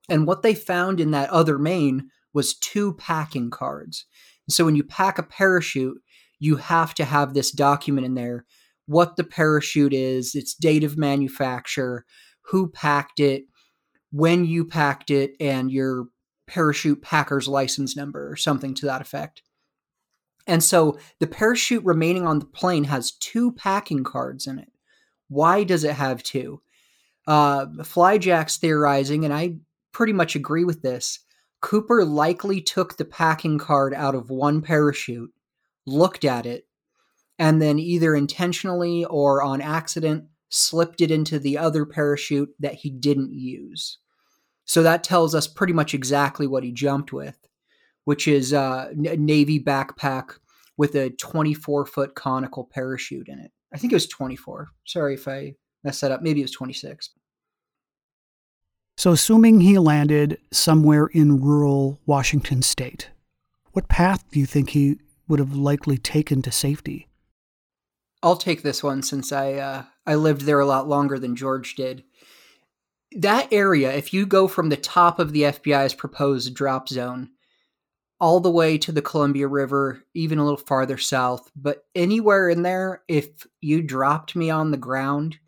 And 0.08 0.26
what 0.26 0.42
they 0.42 0.54
found 0.54 1.00
in 1.00 1.12
that 1.12 1.30
other 1.30 1.58
main 1.58 2.10
was 2.34 2.58
two 2.58 2.94
packing 2.94 3.50
cards. 3.50 4.04
So 4.50 4.66
when 4.66 4.76
you 4.76 4.84
pack 4.84 5.18
a 5.18 5.22
parachute, 5.22 6.02
you 6.38 6.56
have 6.56 6.94
to 6.94 7.04
have 7.04 7.32
this 7.32 7.50
document 7.50 8.04
in 8.04 8.14
there 8.14 8.44
what 8.86 9.16
the 9.16 9.24
parachute 9.24 9.94
is, 9.94 10.34
its 10.34 10.54
date 10.54 10.84
of 10.84 10.98
manufacture, 10.98 12.04
who 12.46 12.68
packed 12.68 13.20
it, 13.20 13.44
when 14.10 14.44
you 14.44 14.64
packed 14.64 15.10
it, 15.10 15.32
and 15.40 15.70
your 15.70 16.06
parachute 16.46 17.00
packer's 17.00 17.48
license 17.48 17.96
number 17.96 18.30
or 18.30 18.36
something 18.36 18.74
to 18.74 18.86
that 18.86 19.00
effect. 19.00 19.42
And 20.46 20.62
so 20.62 20.98
the 21.20 21.26
parachute 21.26 21.84
remaining 21.84 22.26
on 22.26 22.38
the 22.38 22.46
plane 22.46 22.84
has 22.84 23.12
two 23.12 23.52
packing 23.52 24.04
cards 24.04 24.46
in 24.46 24.58
it. 24.58 24.70
Why 25.28 25.64
does 25.64 25.84
it 25.84 25.94
have 25.94 26.22
two? 26.22 26.60
Uh, 27.26 27.66
Flyjack's 27.78 28.58
theorizing, 28.58 29.24
and 29.24 29.32
I 29.32 29.56
pretty 29.92 30.12
much 30.12 30.36
agree 30.36 30.64
with 30.64 30.82
this. 30.82 31.20
Cooper 31.64 32.04
likely 32.04 32.60
took 32.60 32.98
the 32.98 33.06
packing 33.06 33.56
card 33.56 33.94
out 33.94 34.14
of 34.14 34.28
one 34.28 34.60
parachute, 34.60 35.30
looked 35.86 36.22
at 36.22 36.44
it, 36.44 36.66
and 37.38 37.62
then 37.62 37.78
either 37.78 38.14
intentionally 38.14 39.06
or 39.06 39.42
on 39.42 39.62
accident 39.62 40.26
slipped 40.50 41.00
it 41.00 41.10
into 41.10 41.38
the 41.38 41.56
other 41.56 41.86
parachute 41.86 42.50
that 42.60 42.74
he 42.74 42.90
didn't 42.90 43.32
use. 43.32 43.96
So 44.66 44.82
that 44.82 45.02
tells 45.02 45.34
us 45.34 45.46
pretty 45.46 45.72
much 45.72 45.94
exactly 45.94 46.46
what 46.46 46.64
he 46.64 46.70
jumped 46.70 47.14
with, 47.14 47.38
which 48.04 48.28
is 48.28 48.52
uh, 48.52 48.90
a 48.90 49.16
navy 49.16 49.58
backpack 49.58 50.32
with 50.76 50.94
a 50.94 51.08
24 51.12 51.86
foot 51.86 52.14
conical 52.14 52.68
parachute 52.70 53.28
in 53.28 53.38
it. 53.38 53.52
I 53.72 53.78
think 53.78 53.90
it 53.90 53.96
was 53.96 54.06
24. 54.06 54.68
Sorry 54.84 55.14
if 55.14 55.26
I 55.26 55.54
messed 55.82 56.02
that 56.02 56.12
up. 56.12 56.20
Maybe 56.20 56.40
it 56.40 56.44
was 56.44 56.52
26. 56.52 57.08
So, 58.96 59.10
assuming 59.10 59.60
he 59.60 59.78
landed 59.78 60.38
somewhere 60.52 61.06
in 61.06 61.40
rural 61.40 61.98
Washington 62.06 62.62
state, 62.62 63.10
what 63.72 63.88
path 63.88 64.24
do 64.30 64.38
you 64.38 64.46
think 64.46 64.70
he 64.70 64.98
would 65.26 65.40
have 65.40 65.54
likely 65.54 65.98
taken 65.98 66.42
to 66.42 66.52
safety? 66.52 67.08
I'll 68.22 68.36
take 68.36 68.62
this 68.62 68.82
one 68.82 69.02
since 69.02 69.32
I 69.32 69.54
uh, 69.54 69.82
I 70.06 70.14
lived 70.14 70.42
there 70.42 70.60
a 70.60 70.66
lot 70.66 70.88
longer 70.88 71.18
than 71.18 71.36
George 71.36 71.74
did. 71.74 72.04
That 73.12 73.52
area, 73.52 73.92
if 73.92 74.12
you 74.12 74.26
go 74.26 74.48
from 74.48 74.68
the 74.68 74.76
top 74.76 75.18
of 75.18 75.32
the 75.32 75.42
FBI's 75.42 75.94
proposed 75.94 76.54
drop 76.54 76.88
zone 76.88 77.30
all 78.20 78.40
the 78.40 78.50
way 78.50 78.78
to 78.78 78.92
the 78.92 79.02
Columbia 79.02 79.46
River, 79.48 80.02
even 80.14 80.38
a 80.38 80.44
little 80.44 80.56
farther 80.56 80.98
south, 80.98 81.50
but 81.54 81.84
anywhere 81.94 82.48
in 82.48 82.62
there, 82.62 83.02
if 83.08 83.46
you 83.60 83.82
dropped 83.82 84.34
me 84.34 84.50
on 84.50 84.70
the 84.70 84.76
ground, 84.76 85.38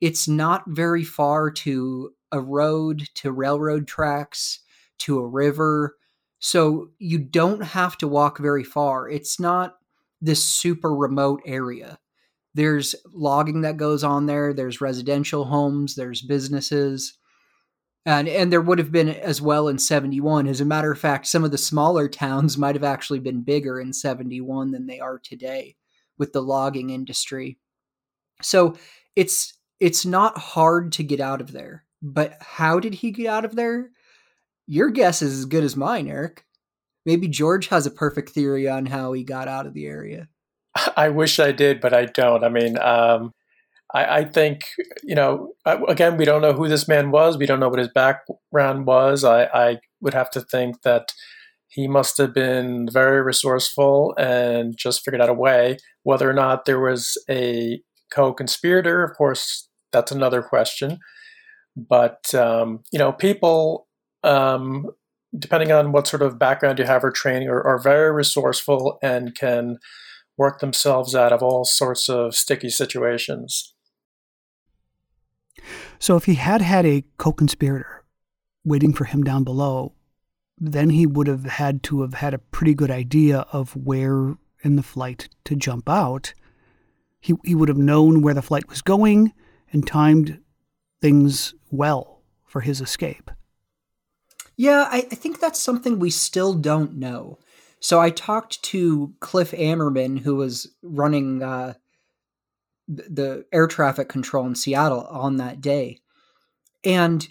it's 0.00 0.26
not 0.26 0.64
very 0.66 1.04
far 1.04 1.50
to 1.50 2.12
a 2.32 2.40
road, 2.40 3.08
to 3.14 3.32
railroad 3.32 3.86
tracks, 3.86 4.60
to 4.98 5.18
a 5.18 5.26
river. 5.26 5.96
So 6.38 6.90
you 6.98 7.18
don't 7.18 7.62
have 7.62 7.96
to 7.98 8.08
walk 8.08 8.38
very 8.38 8.64
far. 8.64 9.08
It's 9.08 9.40
not 9.40 9.76
this 10.20 10.44
super 10.44 10.94
remote 10.94 11.42
area. 11.46 11.98
There's 12.54 12.94
logging 13.12 13.62
that 13.62 13.76
goes 13.76 14.02
on 14.02 14.26
there, 14.26 14.54
there's 14.54 14.80
residential 14.80 15.44
homes, 15.44 15.94
there's 15.94 16.22
businesses. 16.22 17.18
And, 18.06 18.28
and 18.28 18.52
there 18.52 18.60
would 18.60 18.78
have 18.78 18.92
been 18.92 19.08
as 19.08 19.42
well 19.42 19.66
in 19.66 19.78
71. 19.78 20.46
As 20.46 20.60
a 20.60 20.64
matter 20.64 20.92
of 20.92 20.98
fact, 20.98 21.26
some 21.26 21.42
of 21.44 21.50
the 21.50 21.58
smaller 21.58 22.08
towns 22.08 22.56
might 22.56 22.74
have 22.74 22.84
actually 22.84 23.18
been 23.18 23.42
bigger 23.42 23.80
in 23.80 23.92
71 23.92 24.70
than 24.70 24.86
they 24.86 25.00
are 25.00 25.18
today 25.18 25.76
with 26.16 26.32
the 26.32 26.40
logging 26.40 26.90
industry. 26.90 27.58
So 28.42 28.76
it's 29.14 29.54
it's 29.80 30.06
not 30.06 30.38
hard 30.38 30.92
to 30.92 31.02
get 31.02 31.20
out 31.20 31.40
of 31.40 31.52
there. 31.52 31.85
But 32.06 32.36
how 32.40 32.78
did 32.78 32.94
he 32.94 33.10
get 33.10 33.26
out 33.26 33.44
of 33.44 33.56
there? 33.56 33.90
Your 34.68 34.90
guess 34.90 35.22
is 35.22 35.40
as 35.40 35.44
good 35.44 35.64
as 35.64 35.76
mine, 35.76 36.06
Eric. 36.06 36.44
Maybe 37.04 37.26
George 37.26 37.66
has 37.68 37.84
a 37.84 37.90
perfect 37.90 38.30
theory 38.30 38.68
on 38.68 38.86
how 38.86 39.12
he 39.12 39.24
got 39.24 39.48
out 39.48 39.66
of 39.66 39.74
the 39.74 39.86
area. 39.86 40.28
I 40.96 41.08
wish 41.08 41.40
I 41.40 41.50
did, 41.50 41.80
but 41.80 41.92
I 41.92 42.06
don't. 42.06 42.44
I 42.44 42.48
mean, 42.48 42.78
um, 42.78 43.32
I, 43.92 44.18
I, 44.18 44.24
think 44.24 44.66
you 45.02 45.16
know. 45.16 45.54
Again, 45.64 46.16
we 46.16 46.24
don't 46.24 46.42
know 46.42 46.52
who 46.52 46.68
this 46.68 46.86
man 46.86 47.10
was. 47.10 47.36
We 47.36 47.46
don't 47.46 47.58
know 47.60 47.68
what 47.68 47.80
his 47.80 47.90
background 47.92 48.86
was. 48.86 49.24
I, 49.24 49.44
I 49.46 49.78
would 50.00 50.14
have 50.14 50.30
to 50.30 50.40
think 50.40 50.82
that 50.82 51.12
he 51.68 51.88
must 51.88 52.18
have 52.18 52.32
been 52.32 52.88
very 52.88 53.20
resourceful 53.20 54.14
and 54.16 54.76
just 54.76 55.04
figured 55.04 55.20
out 55.20 55.28
a 55.28 55.34
way. 55.34 55.78
Whether 56.04 56.30
or 56.30 56.34
not 56.34 56.66
there 56.66 56.80
was 56.80 57.16
a 57.28 57.80
co-conspirator, 58.12 59.02
of 59.02 59.16
course, 59.16 59.68
that's 59.92 60.12
another 60.12 60.42
question. 60.42 61.00
But 61.76 62.34
um, 62.34 62.82
you 62.90 62.98
know, 62.98 63.12
people, 63.12 63.86
um, 64.24 64.90
depending 65.38 65.72
on 65.72 65.92
what 65.92 66.06
sort 66.06 66.22
of 66.22 66.38
background 66.38 66.78
you 66.78 66.86
have 66.86 67.04
or 67.04 67.10
training, 67.10 67.48
are, 67.48 67.62
are 67.62 67.78
very 67.78 68.10
resourceful 68.12 68.98
and 69.02 69.34
can 69.34 69.78
work 70.38 70.60
themselves 70.60 71.14
out 71.14 71.32
of 71.32 71.42
all 71.42 71.64
sorts 71.64 72.08
of 72.08 72.34
sticky 72.34 72.70
situations. 72.70 73.74
So, 75.98 76.16
if 76.16 76.24
he 76.24 76.34
had 76.34 76.62
had 76.62 76.86
a 76.86 77.04
co 77.18 77.32
conspirator 77.32 78.04
waiting 78.64 78.92
for 78.92 79.04
him 79.04 79.22
down 79.22 79.44
below, 79.44 79.92
then 80.58 80.90
he 80.90 81.06
would 81.06 81.26
have 81.26 81.44
had 81.44 81.82
to 81.84 82.00
have 82.02 82.14
had 82.14 82.34
a 82.34 82.38
pretty 82.38 82.74
good 82.74 82.90
idea 82.90 83.46
of 83.52 83.76
where 83.76 84.36
in 84.62 84.76
the 84.76 84.82
flight 84.82 85.28
to 85.44 85.54
jump 85.54 85.88
out. 85.88 86.32
He, 87.20 87.34
he 87.44 87.54
would 87.54 87.68
have 87.68 87.78
known 87.78 88.22
where 88.22 88.34
the 88.34 88.42
flight 88.42 88.68
was 88.68 88.82
going 88.82 89.32
and 89.72 89.86
timed 89.86 90.40
things 91.00 91.54
well 91.70 92.22
for 92.44 92.60
his 92.60 92.80
escape. 92.80 93.30
Yeah, 94.56 94.88
I, 94.90 94.98
I 94.98 95.14
think 95.14 95.40
that's 95.40 95.60
something 95.60 95.98
we 95.98 96.10
still 96.10 96.54
don't 96.54 96.94
know. 96.94 97.38
So 97.80 98.00
I 98.00 98.10
talked 98.10 98.62
to 98.64 99.14
Cliff 99.20 99.52
Ammerman, 99.52 100.20
who 100.20 100.36
was 100.36 100.74
running 100.82 101.42
uh, 101.42 101.74
the 102.88 103.44
air 103.52 103.66
traffic 103.66 104.08
control 104.08 104.46
in 104.46 104.54
Seattle 104.54 105.06
on 105.06 105.36
that 105.36 105.60
day. 105.60 105.98
And 106.84 107.28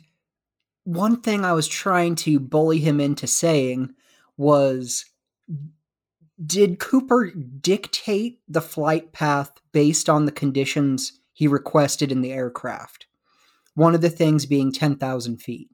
one 0.84 1.22
thing 1.22 1.44
I 1.44 1.54
was 1.54 1.68
trying 1.68 2.16
to 2.16 2.40
bully 2.40 2.80
him 2.80 3.00
into 3.00 3.26
saying 3.26 3.96
was 4.38 5.06
Did 6.46 6.80
Cooper 6.80 7.32
dictate 7.32 8.40
the 8.48 8.62
flight 8.62 9.12
path 9.12 9.52
based 9.72 10.10
on 10.10 10.26
the 10.26 10.32
conditions 10.32 11.20
he 11.34 11.48
requested 11.48 12.12
in 12.12 12.22
the 12.22 12.32
aircraft? 12.32 13.08
One 13.76 13.94
of 13.94 14.02
the 14.02 14.10
things 14.10 14.46
being 14.46 14.72
10,000 14.72 15.38
feet. 15.38 15.70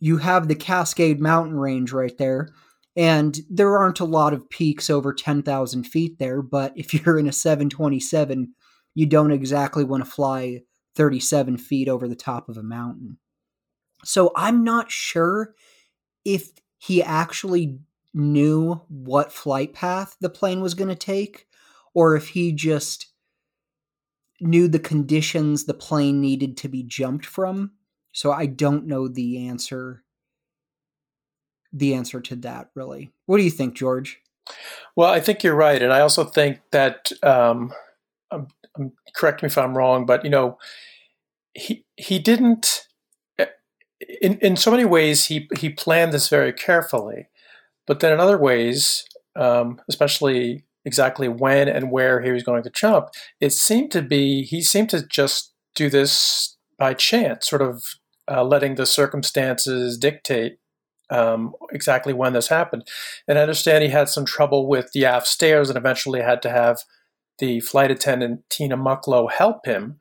You 0.00 0.18
have 0.18 0.46
the 0.46 0.54
Cascade 0.54 1.20
Mountain 1.20 1.58
Range 1.58 1.92
right 1.92 2.16
there 2.16 2.50
and 2.98 3.38
there 3.48 3.78
aren't 3.78 4.00
a 4.00 4.04
lot 4.04 4.32
of 4.34 4.50
peaks 4.50 4.90
over 4.90 5.14
10,000 5.14 5.84
feet 5.84 6.18
there, 6.18 6.42
but 6.42 6.72
if 6.74 6.92
you're 7.06 7.18
in 7.18 7.28
a 7.28 7.32
727, 7.32 8.52
you 8.94 9.06
don't 9.06 9.30
exactly 9.30 9.84
want 9.84 10.04
to 10.04 10.10
fly 10.10 10.62
37 10.96 11.58
feet 11.58 11.88
over 11.88 12.08
the 12.08 12.16
top 12.16 12.48
of 12.48 12.56
a 12.56 12.62
mountain. 12.62 13.18
So 14.04 14.32
I'm 14.34 14.64
not 14.64 14.90
sure 14.90 15.54
if 16.24 16.50
he 16.78 17.00
actually 17.00 17.78
knew 18.12 18.80
what 18.88 19.32
flight 19.32 19.72
path 19.72 20.16
the 20.20 20.28
plane 20.28 20.60
was 20.60 20.74
going 20.74 20.88
to 20.88 20.96
take, 20.96 21.46
or 21.94 22.16
if 22.16 22.30
he 22.30 22.50
just 22.50 23.06
knew 24.40 24.68
the 24.68 24.78
conditions 24.78 25.64
the 25.64 25.74
plane 25.74 26.20
needed 26.20 26.56
to 26.58 26.68
be 26.68 26.82
jumped 26.82 27.26
from. 27.26 27.72
So 28.12 28.32
I 28.32 28.46
don't 28.46 28.86
know 28.86 29.08
the 29.08 29.46
answer 29.48 30.04
the 31.72 31.94
answer 31.94 32.20
to 32.20 32.36
that, 32.36 32.70
really. 32.74 33.12
What 33.26 33.36
do 33.36 33.44
you 33.44 33.50
think, 33.50 33.74
George? 33.74 34.20
Well, 34.96 35.10
I 35.10 35.20
think 35.20 35.42
you're 35.42 35.54
right, 35.54 35.82
and 35.82 35.92
I 35.92 36.00
also 36.00 36.24
think 36.24 36.60
that 36.72 37.12
um, 37.22 37.72
um, 38.30 38.48
um, 38.78 38.92
correct 39.14 39.42
me 39.42 39.48
if 39.48 39.58
I'm 39.58 39.76
wrong, 39.76 40.06
but 40.06 40.24
you 40.24 40.30
know, 40.30 40.58
he 41.54 41.84
he 41.96 42.18
didn't. 42.18 42.86
Eh, 43.38 43.46
in 44.20 44.38
in 44.38 44.56
so 44.56 44.70
many 44.70 44.84
ways, 44.84 45.26
he 45.26 45.48
he 45.58 45.68
planned 45.68 46.12
this 46.12 46.28
very 46.28 46.52
carefully, 46.52 47.28
but 47.86 48.00
then 48.00 48.12
in 48.12 48.20
other 48.20 48.38
ways, 48.38 49.04
um, 49.36 49.80
especially 49.88 50.64
exactly 50.84 51.28
when 51.28 51.68
and 51.68 51.90
where 51.90 52.20
he 52.20 52.30
was 52.30 52.42
going 52.42 52.62
to 52.62 52.70
jump, 52.70 53.08
it 53.40 53.52
seemed 53.52 53.90
to 53.92 54.02
be 54.02 54.42
he 54.42 54.62
seemed 54.62 54.90
to 54.90 55.06
just 55.06 55.52
do 55.74 55.90
this 55.90 56.56
by 56.78 56.94
chance, 56.94 57.48
sort 57.48 57.62
of 57.62 57.82
uh, 58.30 58.44
letting 58.44 58.74
the 58.74 58.86
circumstances 58.86 59.98
dictate 59.98 60.58
um, 61.10 61.54
exactly 61.72 62.12
when 62.12 62.32
this 62.32 62.48
happened. 62.48 62.86
And 63.26 63.38
I 63.38 63.42
understand 63.42 63.82
he 63.82 63.90
had 63.90 64.08
some 64.08 64.24
trouble 64.24 64.68
with 64.68 64.92
the 64.92 65.06
aft 65.06 65.26
stairs 65.26 65.68
and 65.68 65.76
eventually 65.76 66.20
had 66.20 66.42
to 66.42 66.50
have 66.50 66.78
the 67.38 67.60
flight 67.60 67.90
attendant, 67.90 68.42
Tina 68.50 68.76
Mucklow, 68.76 69.30
help 69.30 69.64
him 69.64 69.98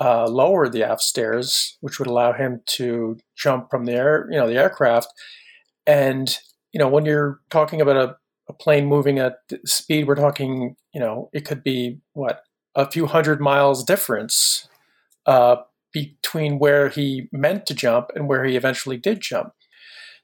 uh, 0.00 0.26
lower 0.28 0.68
the 0.68 0.84
aft 0.84 1.02
stairs, 1.02 1.76
which 1.80 1.98
would 1.98 2.08
allow 2.08 2.32
him 2.32 2.62
to 2.66 3.18
jump 3.36 3.70
from 3.70 3.84
the 3.84 3.92
air, 3.92 4.28
you 4.30 4.38
know, 4.38 4.46
the 4.46 4.56
aircraft. 4.56 5.08
And, 5.86 6.38
you 6.72 6.78
know, 6.78 6.88
when 6.88 7.04
you're 7.04 7.40
talking 7.50 7.80
about 7.80 7.96
a, 7.96 8.16
a 8.48 8.52
plane 8.52 8.86
moving 8.86 9.18
at 9.18 9.38
speed, 9.64 10.06
we're 10.06 10.14
talking, 10.14 10.76
you 10.92 11.00
know, 11.00 11.28
it 11.32 11.44
could 11.44 11.62
be 11.62 11.98
what, 12.12 12.42
a 12.74 12.90
few 12.90 13.06
hundred 13.06 13.40
miles 13.40 13.84
difference 13.84 14.68
uh, 15.26 15.56
between 15.92 16.58
where 16.58 16.88
he 16.88 17.28
meant 17.32 17.66
to 17.66 17.74
jump 17.74 18.10
and 18.14 18.28
where 18.28 18.44
he 18.44 18.56
eventually 18.56 18.96
did 18.96 19.20
jump. 19.20 19.52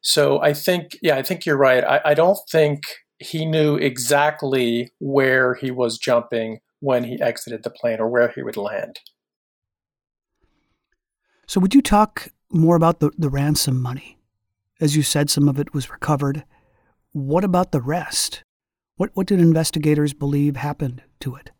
So 0.00 0.40
I 0.40 0.52
think, 0.52 0.98
yeah, 1.02 1.16
I 1.16 1.22
think 1.22 1.44
you're 1.44 1.56
right. 1.56 1.82
I, 1.82 2.00
I 2.04 2.14
don't 2.14 2.38
think 2.50 2.82
he 3.18 3.44
knew 3.44 3.76
exactly 3.76 4.92
where 4.98 5.54
he 5.54 5.70
was 5.70 5.98
jumping 5.98 6.60
when 6.80 7.04
he 7.04 7.20
exited 7.20 7.62
the 7.62 7.70
plane 7.70 8.00
or 8.00 8.08
where 8.08 8.28
he 8.28 8.42
would 8.42 8.56
land. 8.56 9.00
So, 11.46 11.60
would 11.60 11.74
you 11.74 11.82
talk 11.82 12.28
more 12.50 12.76
about 12.76 13.00
the, 13.00 13.10
the 13.16 13.28
ransom 13.28 13.80
money? 13.80 14.18
As 14.80 14.96
you 14.96 15.02
said, 15.02 15.30
some 15.30 15.48
of 15.48 15.58
it 15.58 15.72
was 15.74 15.90
recovered. 15.90 16.44
What 17.14 17.44
about 17.44 17.72
the 17.72 17.80
rest? 17.80 18.42
What, 18.96 19.10
what 19.14 19.28
did 19.28 19.38
investigators 19.38 20.12
believe 20.12 20.56
happened 20.56 21.04
to 21.20 21.36
it? 21.36 21.52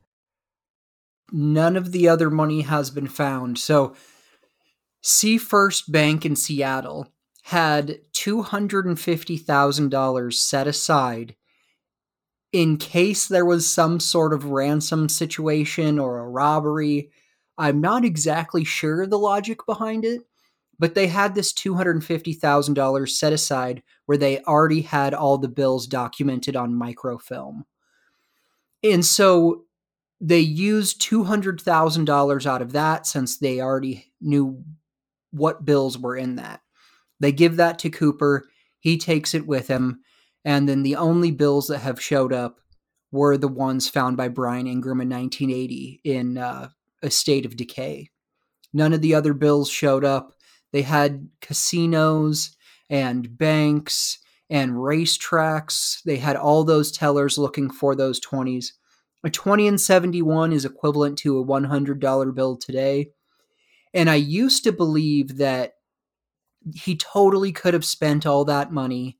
None 1.31 1.77
of 1.77 1.93
the 1.93 2.09
other 2.09 2.29
money 2.29 2.63
has 2.63 2.91
been 2.91 3.07
found. 3.07 3.61
So, 3.61 3.95
Seafirst 5.03 5.93
Bank 5.93 6.27
in 6.27 6.35
Seattle 6.35 7.07
had 7.45 8.01
$250,000 8.15 10.33
set 10.33 10.67
aside 10.67 11.37
in 12.53 12.77
case 12.77 13.29
there 13.29 13.45
was 13.45 13.73
some 13.73 14.01
sort 14.01 14.33
of 14.33 14.47
ransom 14.47 15.09
situation 15.09 16.01
or 16.01 16.19
a 16.19 16.29
robbery. 16.29 17.13
I'm 17.57 17.81
not 17.81 18.05
exactly 18.05 18.65
sure 18.65 19.07
the 19.07 19.21
logic 19.21 19.65
behind 19.67 20.05
it, 20.05 20.23
but 20.79 20.95
they 20.95 21.07
had 21.07 21.35
this 21.35 21.53
$250,000 21.53 23.09
set 23.09 23.33
aside 23.33 23.83
where 24.07 24.18
they 24.18 24.41
already 24.43 24.83
had 24.83 25.14
all 25.14 25.39
the 25.39 25.49
bills 25.49 25.87
documented 25.87 26.57
on 26.57 26.75
microfilm. 26.75 27.64
And 28.83 29.05
so 29.05 29.64
they 30.20 30.41
used 30.41 31.01
$200,000 31.03 32.47
out 32.47 32.62
of 32.62 32.72
that 32.72 33.07
since 33.07 33.39
they 33.39 33.61
already 33.61 34.12
knew 34.20 34.62
what 35.31 35.64
bills 35.64 35.99
were 35.99 36.16
in 36.16 36.37
that. 36.37 36.61
They 37.20 37.33
give 37.33 37.57
that 37.57 37.79
to 37.81 37.91
Cooper. 37.91 38.47
He 38.79 38.99
takes 38.99 39.35
it 39.35 39.47
with 39.47 39.68
him 39.68 40.01
and 40.45 40.68
then 40.68 40.83
the 40.83 40.97
only 40.97 41.31
bills 41.31 41.68
that 41.68 41.79
have 41.79 42.01
showed 42.01 42.33
up 42.33 42.61
were 43.11 43.37
the 43.37 43.49
ones 43.49 43.89
found 43.89 44.16
by 44.16 44.29
Brian 44.29 44.66
Ingram 44.66 45.01
in 45.01 45.09
1980 45.09 46.01
in 46.05 46.39
uh, 46.39 46.68
a 47.03 47.11
state 47.11 47.47
of 47.47 47.57
decay. 47.57 48.11
None 48.72 48.93
of 48.93 49.01
the 49.01 49.14
other 49.14 49.33
bills 49.33 49.70
showed 49.70 50.05
up. 50.05 50.34
They 50.75 50.83
had 50.83 51.29
casinos 51.41 52.57
and 52.91 53.39
banks 53.39 54.18
and 54.51 54.72
racetracks. 54.72 56.03
They 56.03 56.16
had 56.16 56.35
all 56.35 56.64
those 56.64 56.91
tellers 56.91 57.39
looking 57.39 57.70
for 57.70 57.95
those 57.95 58.20
20s. 58.20 58.72
A 59.22 59.31
20 59.31 59.68
and 59.68 59.81
71 59.81 60.53
is 60.53 60.64
equivalent 60.64 61.16
to 61.18 61.39
a 61.39 61.45
$100 61.45 62.35
bill 62.35 62.57
today. 62.57 63.11
And 63.95 64.11
I 64.11 64.16
used 64.16 64.64
to 64.64 64.72
believe 64.72 65.37
that 65.37 65.75
he 66.75 66.97
totally 66.97 67.53
could 67.53 67.75
have 67.75 67.85
spent 67.85 68.27
all 68.27 68.45
that 68.47 68.72
money 68.72 69.16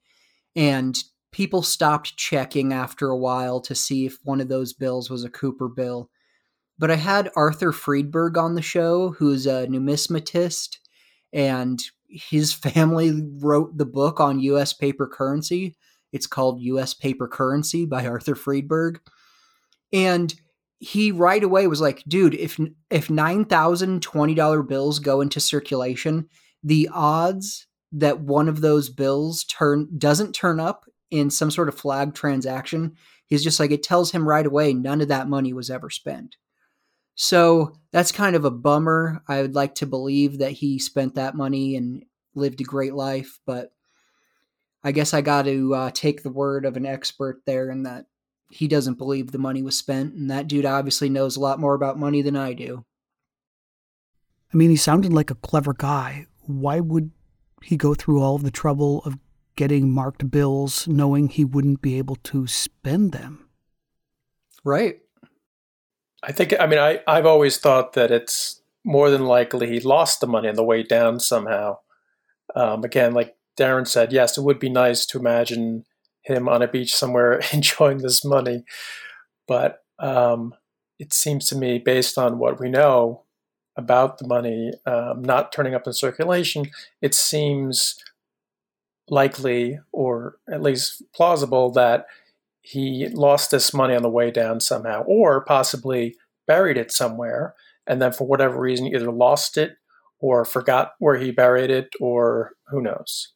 and 0.57 1.01
people 1.31 1.63
stopped 1.63 2.17
checking 2.17 2.73
after 2.73 3.11
a 3.11 3.17
while 3.17 3.61
to 3.61 3.77
see 3.77 4.07
if 4.07 4.19
one 4.25 4.41
of 4.41 4.49
those 4.49 4.73
bills 4.73 5.09
was 5.09 5.23
a 5.23 5.31
Cooper 5.31 5.69
bill. 5.69 6.11
But 6.81 6.91
I 6.91 6.97
had 6.97 7.31
Arthur 7.37 7.71
Friedberg 7.71 8.37
on 8.37 8.57
the 8.57 8.63
show, 8.63 9.11
who's 9.13 9.47
a 9.47 9.69
numismatist, 9.69 10.79
and 11.35 11.83
his 12.09 12.55
family 12.55 13.29
wrote 13.41 13.77
the 13.77 13.85
book 13.85 14.21
on 14.21 14.41
US 14.41 14.73
paper 14.73 15.07
currency. 15.07 15.77
It's 16.13 16.29
called 16.29 16.63
US 16.63 16.95
Paper 16.95 17.27
Currency 17.27 17.85
by 17.85 18.07
Arthur 18.09 18.37
Friedberg. 18.37 19.01
And 19.93 20.33
he 20.79 21.11
right 21.11 21.43
away 21.43 21.67
was 21.67 21.81
like, 21.81 22.05
dude, 22.07 22.35
if 22.35 22.59
if 22.89 23.11
nine 23.11 23.45
thousand 23.45 24.03
twenty 24.03 24.35
dollar 24.35 24.63
bills 24.63 24.99
go 25.01 25.21
into 25.21 25.41
circulation, 25.41 26.29
the 26.63 26.89
odds 26.93 27.67
that 27.93 28.21
one 28.21 28.49
of 28.49 28.61
those 28.61 28.89
bills 28.89 29.45
turn 29.45 29.89
doesn't 29.99 30.33
turn 30.33 30.61
up 30.61 30.85
in 31.11 31.31
some 31.31 31.51
sort 31.51 31.69
of 31.69 31.79
flag 31.79 32.15
transaction, 32.15 32.97
he's 33.27 33.45
just 33.45 33.61
like, 33.61 33.71
it 33.71 33.83
tells 33.83 34.11
him 34.11 34.29
right 34.29 34.47
away 34.47 34.73
none 34.73 35.01
of 35.01 35.09
that 35.09 35.29
money 35.29 35.53
was 35.53 35.71
ever 35.71 35.91
spent. 35.91 36.37
So 37.15 37.77
that's 37.93 38.13
kind 38.13 38.35
of 38.35 38.45
a 38.45 38.51
bummer. 38.51 39.23
I 39.29 39.43
would 39.43 39.55
like 39.55 39.77
to 39.77 39.87
believe 39.87 40.39
that 40.39 40.53
he 40.53 40.79
spent 40.79 41.15
that 41.15 41.37
money 41.37 41.77
and 41.77 42.05
lived 42.35 42.61
a 42.61 42.65
great 42.65 42.95
life, 42.95 43.39
but 43.47 43.73
I 44.83 44.93
guess 44.93 45.15
I 45.15 45.21
got 45.21 45.43
to 45.43 45.75
uh, 45.75 45.91
take 45.93 46.23
the 46.23 46.31
word 46.31 46.65
of 46.65 46.77
an 46.77 46.87
expert 46.87 47.43
there 47.47 47.71
and 47.71 47.87
that 47.87 48.07
he 48.51 48.69
doesn't 48.69 48.99
believe 48.99 49.31
the 49.31 49.39
money 49.39 49.63
was 49.63 49.79
spent. 49.79 50.15
And 50.15 50.31
that 50.31 50.49
dude 50.49 50.67
obviously 50.67 51.09
knows 51.09 51.37
a 51.37 51.41
lot 51.41 51.61
more 51.61 51.75
about 51.75 51.99
money 51.99 52.23
than 52.23 52.37
I 52.37 52.53
do. 52.53 52.85
I 54.53 54.57
mean, 54.57 54.71
he 54.71 54.77
sounded 54.77 55.13
like 55.13 55.31
a 55.31 55.37
clever 55.37 55.73
guy. 55.73 56.27
Why 56.43 56.81
would 56.81 57.11
he 57.63 57.77
go 57.77 57.95
through 57.95 58.21
all 58.21 58.37
of 58.37 58.43
the 58.43 58.51
trouble 58.51 59.03
of 59.05 59.17
getting 59.57 59.91
marked 59.91 60.31
bills 60.31 60.89
knowing 60.89 61.29
he 61.29 61.45
wouldn't 61.45 61.81
be 61.81 61.99
able 61.99 62.17
to 62.17 62.47
spend 62.47 63.13
them. 63.13 63.49
Right. 64.65 65.01
I 66.27 66.33
think, 66.33 66.55
I 66.59 66.67
mean, 66.67 66.79
I, 66.79 67.01
I've 67.07 67.27
always 67.27 67.59
thought 67.59 67.93
that 67.93 68.11
it's 68.11 68.63
more 68.85 69.11
than 69.11 69.27
likely 69.27 69.69
he 69.69 69.81
lost 69.81 70.21
the 70.21 70.27
money 70.27 70.49
on 70.49 70.55
the 70.55 70.65
way 70.65 70.83
down 70.83 71.21
somehow. 71.21 71.79
Um, 72.55 72.83
again, 72.85 73.13
like 73.13 73.37
Darren 73.59 73.87
said, 73.87 74.13
yes, 74.13 74.39
it 74.39 74.43
would 74.43 74.59
be 74.59 74.71
nice 74.71 75.05
to 75.07 75.19
imagine 75.19 75.85
him 76.23 76.49
on 76.49 76.63
a 76.63 76.69
beach 76.69 76.95
somewhere 76.95 77.41
enjoying 77.53 77.99
this 77.99 78.25
money. 78.25 78.65
But 79.47 79.83
um, 79.99 80.55
it 80.99 81.13
seems 81.13 81.47
to 81.49 81.57
me, 81.57 81.79
based 81.79 82.17
on 82.17 82.39
what 82.39 82.59
we 82.59 82.69
know 82.71 83.25
about 83.77 84.19
the 84.19 84.27
money 84.27 84.73
um, 84.87 85.23
not 85.23 85.53
turning 85.53 85.75
up 85.75 85.87
in 85.87 85.93
circulation, 85.93 86.71
it 87.03 87.15
seems 87.15 87.97
likely 89.09 89.79
or 89.93 90.37
at 90.51 90.63
least 90.63 91.03
plausible 91.15 91.71
that 91.73 92.07
he 92.67 93.09
lost 93.13 93.51
this 93.51 93.75
money 93.75 93.95
on 93.95 94.03
the 94.03 94.09
way 94.09 94.31
down 94.31 94.59
somehow, 94.59 95.03
or 95.03 95.45
possibly 95.45 96.17
buried 96.47 96.79
it 96.79 96.91
somewhere, 96.91 97.55
and 97.87 98.01
then 98.01 98.11
for 98.11 98.27
whatever 98.27 98.59
reason 98.59 98.87
either 98.87 99.13
lost 99.13 99.59
it 99.59 99.73
or 100.19 100.47
forgot 100.47 100.93
where 100.99 101.19
he 101.19 101.31
buried 101.31 101.71
it, 101.71 101.91
or 102.01 102.53
who 102.69 102.81
knows. 102.81 103.35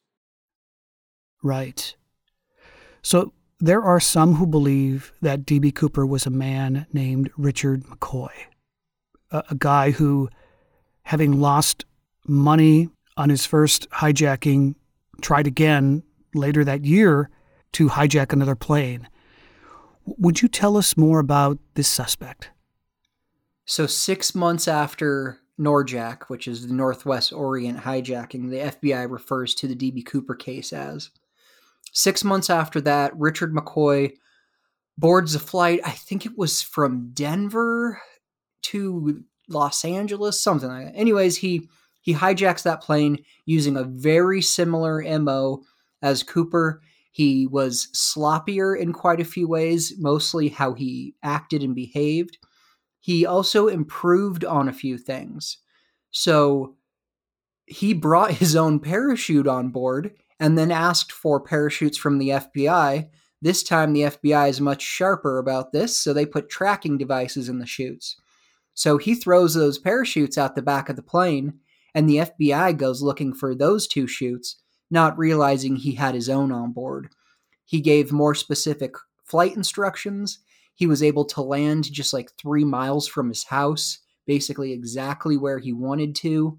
Right. 1.43 1.95
So 3.03 3.31
there 3.59 3.83
are 3.83 3.99
some 3.99 4.35
who 4.35 4.47
believe 4.47 5.13
that 5.21 5.45
D.B. 5.45 5.73
Cooper 5.73 6.07
was 6.07 6.25
a 6.25 6.31
man 6.31 6.87
named 6.91 7.29
Richard 7.37 7.83
McCoy, 7.83 8.31
a, 9.29 9.43
a 9.51 9.55
guy 9.55 9.91
who, 9.91 10.29
having 11.03 11.39
lost 11.39 11.85
money 12.27 12.89
on 13.15 13.29
his 13.29 13.45
first 13.45 13.87
hijacking 13.91 14.73
tried 15.21 15.45
again 15.45 16.01
later 16.33 16.63
that 16.63 16.83
year 16.83 17.29
to 17.73 17.89
hijack 17.89 18.33
another 18.33 18.55
plane. 18.55 19.07
Would 20.17 20.41
you 20.41 20.47
tell 20.47 20.77
us 20.77 20.97
more 20.97 21.19
about 21.19 21.59
this 21.75 21.87
suspect? 21.87 22.51
So, 23.65 23.85
six 23.85 24.33
months 24.33 24.67
after 24.67 25.39
Norjack, 25.59 26.23
which 26.23 26.47
is 26.47 26.67
the 26.67 26.73
Northwest 26.73 27.33
Orient 27.33 27.79
hijacking, 27.79 28.49
the 28.49 28.89
FBI 28.89 29.09
refers 29.09 29.53
to 29.55 29.67
the 29.67 29.75
DB 29.75 30.05
Cooper 30.05 30.35
case 30.35 30.73
as. 30.73 31.11
Six 31.91 32.23
months 32.23 32.49
after 32.49 32.81
that, 32.81 33.15
Richard 33.17 33.53
McCoy 33.53 34.13
boards 34.97 35.35
a 35.35 35.39
flight, 35.39 35.79
I 35.85 35.91
think 35.91 36.25
it 36.25 36.37
was 36.37 36.61
from 36.61 37.11
Denver 37.13 38.01
to 38.63 39.23
Los 39.47 39.83
Angeles, 39.85 40.41
something 40.41 40.69
like 40.69 40.85
that. 40.87 40.95
Anyways, 40.95 41.37
he 41.37 41.69
he 42.01 42.13
hijacks 42.13 42.63
that 42.63 42.81
plane 42.81 43.23
using 43.45 43.75
a 43.75 43.83
very 43.83 44.41
similar 44.41 45.01
MO 45.19 45.63
as 46.01 46.23
Cooper. 46.23 46.81
He 47.19 47.47
was 47.47 47.89
sloppier 47.93 48.79
in 48.79 48.93
quite 48.93 49.19
a 49.19 49.25
few 49.25 49.45
ways, 49.45 49.93
mostly 49.97 50.47
how 50.47 50.71
he 50.73 51.15
acted 51.21 51.61
and 51.61 51.75
behaved. 51.75 52.37
He 53.01 53.25
also 53.25 53.67
improved 53.67 54.45
on 54.45 54.69
a 54.69 54.73
few 54.73 54.97
things. 54.97 55.57
So 56.11 56.77
he 57.65 57.93
brought 57.93 58.31
his 58.35 58.55
own 58.55 58.79
parachute 58.79 59.47
on 59.47 59.67
board 59.67 60.13
and 60.39 60.57
then 60.57 60.71
asked 60.71 61.11
for 61.11 61.41
parachutes 61.41 61.97
from 61.97 62.19
the 62.19 62.29
FBI. 62.29 63.09
This 63.41 63.63
time, 63.63 63.91
the 63.91 64.03
FBI 64.03 64.47
is 64.47 64.61
much 64.61 64.81
sharper 64.81 65.39
about 65.39 65.73
this, 65.73 65.97
so 65.97 66.13
they 66.13 66.25
put 66.25 66.49
tracking 66.49 66.97
devices 66.97 67.49
in 67.49 67.59
the 67.59 67.65
chutes. 67.65 68.15
So 68.73 68.97
he 68.97 69.13
throws 69.13 69.55
those 69.55 69.77
parachutes 69.77 70.37
out 70.37 70.55
the 70.55 70.61
back 70.61 70.87
of 70.87 70.95
the 70.95 71.03
plane 71.03 71.59
and 71.93 72.07
the 72.07 72.19
FBI 72.19 72.77
goes 72.77 73.01
looking 73.01 73.33
for 73.33 73.53
those 73.53 73.87
two 73.87 74.07
chutes, 74.07 74.55
not 74.89 75.17
realizing 75.17 75.75
he 75.75 75.93
had 75.93 76.15
his 76.15 76.29
own 76.29 76.51
on 76.51 76.71
board. 76.71 77.09
He 77.65 77.81
gave 77.81 78.11
more 78.11 78.35
specific 78.35 78.95
flight 79.23 79.55
instructions. 79.55 80.39
He 80.73 80.87
was 80.87 81.03
able 81.03 81.25
to 81.25 81.41
land 81.41 81.91
just 81.91 82.13
like 82.13 82.31
three 82.31 82.63
miles 82.63 83.07
from 83.07 83.29
his 83.29 83.43
house, 83.45 83.99
basically 84.25 84.71
exactly 84.73 85.37
where 85.37 85.59
he 85.59 85.73
wanted 85.73 86.15
to. 86.15 86.57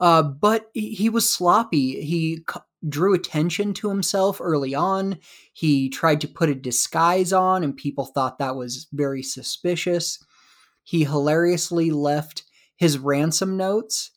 Uh, 0.00 0.22
but 0.22 0.70
he 0.74 1.08
was 1.08 1.28
sloppy. 1.28 2.04
He 2.04 2.44
drew 2.88 3.14
attention 3.14 3.72
to 3.74 3.88
himself 3.88 4.40
early 4.40 4.74
on. 4.74 5.18
He 5.52 5.88
tried 5.88 6.20
to 6.22 6.28
put 6.28 6.48
a 6.48 6.54
disguise 6.54 7.32
on, 7.32 7.62
and 7.62 7.76
people 7.76 8.06
thought 8.06 8.38
that 8.38 8.56
was 8.56 8.88
very 8.92 9.22
suspicious. 9.22 10.18
He 10.82 11.04
hilariously 11.04 11.90
left 11.90 12.44
his 12.74 12.98
ransom 12.98 13.56
notes 13.56 14.10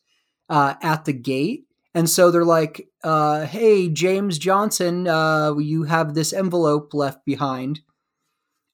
uh, 0.49 0.75
at 0.81 1.05
the 1.05 1.13
gate. 1.13 1.65
And 1.95 2.09
so 2.09 2.31
they're 2.31 2.45
like, 2.45 2.89
uh, 3.03 3.47
hey, 3.47 3.89
James 3.89 4.37
Johnson, 4.37 5.07
uh, 5.07 5.55
you 5.57 5.85
have 5.85 6.13
this 6.13 6.33
envelope 6.33 6.93
left 6.93 7.25
behind. 7.25 7.81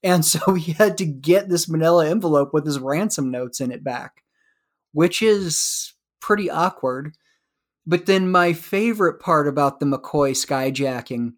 And 0.02 0.24
so 0.26 0.54
he 0.54 0.72
had 0.72 0.98
to 0.98 1.06
get 1.06 1.48
this 1.48 1.68
manila 1.68 2.08
envelope 2.08 2.52
with 2.52 2.66
his 2.66 2.80
ransom 2.80 3.30
notes 3.30 3.60
in 3.60 3.72
it 3.72 3.84
back, 3.84 4.22
which 4.92 5.22
is 5.22 5.94
pretty 6.20 6.50
awkward. 6.50 7.16
But 7.86 8.06
then 8.06 8.30
my 8.30 8.52
favorite 8.54 9.20
part 9.20 9.48
about 9.48 9.80
the 9.80 9.86
McCoy 9.86 10.32
skyjacking 10.32 11.34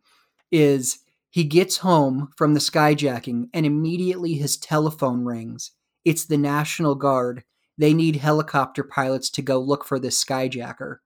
is 0.53 0.99
He 1.31 1.45
gets 1.45 1.79
home 1.79 2.31
from 2.37 2.55
the 2.55 2.61
skyjacking 2.61 3.49
and 3.53 3.67
immediately 3.67 4.35
his 4.35 4.57
telephone 4.57 5.25
rings. 5.25 5.73
It's 6.05 6.27
the 6.27 6.39
National 6.39 6.95
Guard. 6.95 7.45
They 7.79 7.93
need 7.95 8.17
helicopter 8.17 8.85
pilots 8.85 9.31
to 9.31 9.43
go 9.43 9.59
look 9.61 9.85
for 9.85 9.99
this 9.99 10.23
skyjacker. 10.25 10.99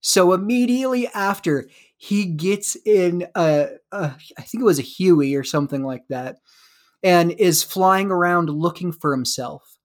So 0.00 0.32
immediately 0.32 1.08
after, 1.08 1.68
he 1.96 2.26
gets 2.26 2.76
in 2.86 3.26
a, 3.34 3.68
a 3.92 4.14
I 4.38 4.42
think 4.42 4.60
it 4.62 4.66
was 4.66 4.78
a 4.78 4.82
Huey 4.82 5.34
or 5.34 5.42
something 5.44 5.82
like 5.82 6.06
that, 6.08 6.36
and 7.02 7.32
is 7.32 7.62
flying 7.62 8.10
around 8.10 8.48
looking 8.48 8.92
for 8.92 9.12
himself. 9.12 9.78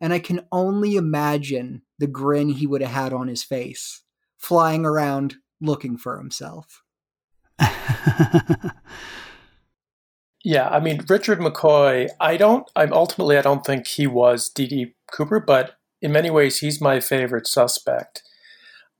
And 0.00 0.12
I 0.12 0.18
can 0.20 0.46
only 0.52 0.94
imagine 0.96 1.82
the 1.98 2.06
grin 2.06 2.50
he 2.50 2.66
would 2.66 2.82
have 2.82 2.90
had 2.90 3.12
on 3.12 3.28
his 3.28 3.42
face, 3.42 4.02
flying 4.38 4.84
around 4.84 5.36
looking 5.60 5.96
for 5.96 6.18
himself. 6.18 6.82
yeah, 10.44 10.68
I 10.68 10.78
mean 10.78 11.04
Richard 11.08 11.40
McCoy. 11.40 12.08
I 12.20 12.36
don't. 12.36 12.70
I'm 12.76 12.92
ultimately. 12.92 13.36
I 13.36 13.42
don't 13.42 13.66
think 13.66 13.88
he 13.88 14.06
was 14.06 14.48
D.B. 14.48 14.94
Cooper, 15.10 15.40
but 15.40 15.76
in 16.00 16.12
many 16.12 16.30
ways, 16.30 16.60
he's 16.60 16.80
my 16.80 17.00
favorite 17.00 17.48
suspect 17.48 18.22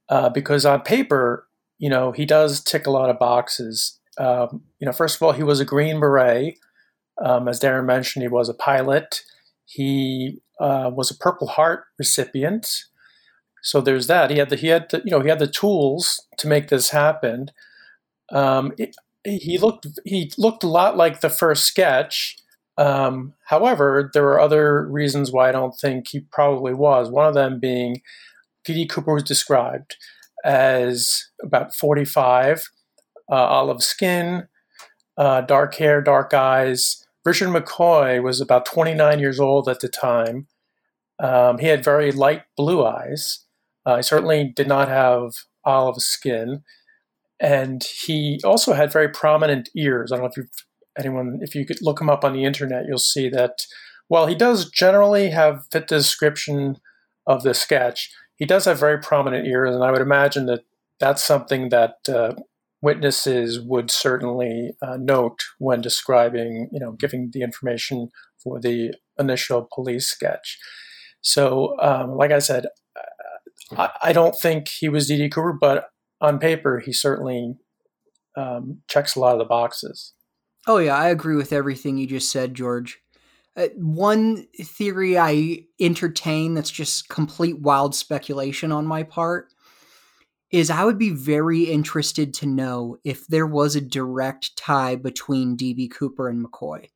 uh, 0.09 0.29
because 0.29 0.65
on 0.65 0.81
paper, 0.83 1.47
you 1.79 1.91
know, 1.91 2.13
he 2.13 2.25
does 2.25 2.63
tick 2.63 2.87
a 2.87 2.91
lot 2.91 3.11
of 3.11 3.19
boxes. 3.19 3.99
Um, 4.19 4.63
you 4.79 4.87
know, 4.87 4.93
first 4.93 5.17
of 5.17 5.23
all, 5.23 5.33
he 5.33 5.43
was 5.43 5.61
a 5.61 5.65
Green 5.65 6.01
Beret. 6.01 6.55
Um, 7.23 7.49
as 7.49 7.61
Darren 7.61 7.87
mentioned, 7.87 8.23
he 8.23 8.29
was 8.29 8.49
a 8.49 8.55
pilot. 8.55 9.23
He 9.65 10.41
uh, 10.61 10.91
was 10.93 11.11
a 11.11 11.17
Purple 11.17 11.49
Heart 11.49 11.85
recipient. 11.99 12.85
So 13.63 13.81
there's 13.81 14.07
that. 14.07 14.31
He 14.31 14.39
had 14.39 14.51
the 14.51 14.57
he 14.57 14.69
had 14.69 14.91
the, 14.91 15.03
you 15.05 15.11
know 15.11 15.21
he 15.21 15.29
had 15.29 15.41
the 15.41 15.47
tools 15.47 16.25
to 16.39 16.47
make 16.47 16.69
this 16.69 16.91
happen. 16.91 17.51
Um, 18.31 18.73
it, 18.79 18.95
he 19.25 19.59
looked 19.59 19.87
he 20.05 20.31
looked 20.39 20.63
a 20.63 20.69
lot 20.69 20.97
like 20.97 21.21
the 21.21 21.29
first 21.29 21.65
sketch. 21.65 22.37
Um, 22.79 23.35
however, 23.47 24.11
there 24.13 24.29
are 24.29 24.41
other 24.41 24.87
reasons 24.87 25.33
why 25.33 25.49
I 25.49 25.53
don't 25.53 25.75
think 25.75 26.09
he 26.09 26.21
probably 26.21 26.75
was. 26.75 27.11
One 27.11 27.27
of 27.27 27.35
them 27.35 27.59
being 27.59 28.03
D.B. 28.67 28.87
Cooper 28.87 29.15
was 29.15 29.23
described 29.23 29.97
as 30.45 31.25
about 31.43 31.75
45, 31.75 32.69
uh, 33.31 33.35
olive 33.35 33.83
skin, 33.83 34.49
uh, 35.17 35.41
dark 35.41 35.77
hair, 35.77 36.03
dark 36.03 36.35
eyes. 36.35 37.05
Richard 37.25 37.49
McCoy 37.49 38.23
was 38.23 38.41
about 38.41 38.67
29 38.67 39.19
years 39.19 39.41
old 39.41 39.69
at 39.69 39.81
the 39.81 39.89
time. 39.89 40.47
Um, 41.19 41.59
he 41.59 41.69
had 41.69 41.83
very 41.83 42.13
light 42.13 42.43
blue 42.57 42.85
eyes. 42.85 43.45
Uh, 43.85 43.97
he 43.97 44.03
certainly 44.03 44.53
did 44.55 44.69
not 44.69 44.89
have 44.89 45.33
olive 45.65 46.03
skin. 46.03 46.63
And 47.41 47.83
he 47.85 48.41
also 48.45 48.73
had 48.73 48.93
very 48.93 49.09
prominent 49.09 49.69
ears. 49.77 50.13
I 50.13 50.17
don't 50.17 50.25
know 50.25 50.31
if 50.31 50.37
you've 50.37 50.51
anyone, 50.99 51.41
if 51.43 51.55
you 51.55 51.67
could 51.67 51.83
look 51.83 52.01
him 52.01 52.11
up 52.11 52.25
on 52.25 52.33
the 52.33 52.45
internet, 52.45 52.87
you'll 52.87 52.99
see 52.99 53.29
that 53.29 53.67
while 54.09 54.27
he 54.27 54.35
does 54.35 54.71
generally 54.71 55.31
have 55.31 55.67
fit 55.71 55.89
the 55.89 55.97
description 55.97 56.77
of 57.27 57.43
the 57.43 57.55
sketch, 57.55 58.11
he 58.37 58.45
does 58.45 58.65
have 58.67 58.79
very 58.79 58.99
prominent 58.99 59.47
ears, 59.47 59.75
and 59.75 59.85
I 59.85 59.91
would 59.91 60.03
imagine 60.03 60.47
that 60.47 60.65
that's 61.01 61.25
something 61.25 61.71
that 61.71 61.97
uh, 62.09 62.35
witnesses 62.83 63.61
would 63.61 63.91
certainly 63.91 64.73
uh, 64.83 64.97
note 64.99 65.41
when 65.59 65.81
describing, 65.81 66.69
you 66.73 66.81
know, 66.81 66.93
giving 66.93 67.31
the 67.33 67.43
information 67.43 68.09
for 68.43 68.61
the 68.61 68.95
initial 69.19 69.69
police 69.73 70.07
sketch. 70.07 70.59
So, 71.21 71.77
um, 71.81 72.17
like 72.17 72.31
I 72.31 72.39
said, 72.39 72.67
I, 73.77 73.91
I, 74.03 74.13
don't 74.13 74.37
think 74.39 74.69
he 74.69 74.89
was 74.89 75.09
D.B. 75.09 75.31
Cooper, 75.31 75.53
but 75.53 75.89
on 76.21 76.39
paper, 76.39 76.79
he 76.79 76.93
certainly 76.93 77.57
um, 78.37 78.83
checks 78.89 79.17
a 79.17 79.21
lot 79.21 79.33
of 79.33 79.39
the 79.39 79.45
boxes. 79.45 80.13
Oh 80.67 80.79
yeah, 80.79 80.97
I 80.97 81.09
agree 81.09 81.37
with 81.37 81.53
everything 81.53 81.97
you 81.97 82.07
just 82.07 82.31
said, 82.31 82.55
George. 82.55 82.99
Uh, 83.57 83.69
one 83.77 84.47
theory 84.63 85.19
I 85.19 85.65
entertain 85.81 86.55
that's 86.55 86.71
just 86.71 87.09
complete 87.09 87.61
wild 87.61 87.95
speculation 87.95 88.71
on 88.71 88.87
my 88.87 89.03
part 89.03 89.49
is 90.51 90.71
I 90.71 90.85
would 90.85 90.99
be 90.99 91.11
very 91.11 91.65
interested 91.65 92.33
to 92.35 92.47
know 92.47 92.99
if 93.03 93.27
there 93.27 93.47
was 93.47 93.75
a 93.75 93.81
direct 93.81 94.57
tie 94.57 94.95
between 94.95 95.57
DB 95.57 95.91
Cooper 95.91 96.29
and 96.29 96.45
McCoy. 96.45 96.91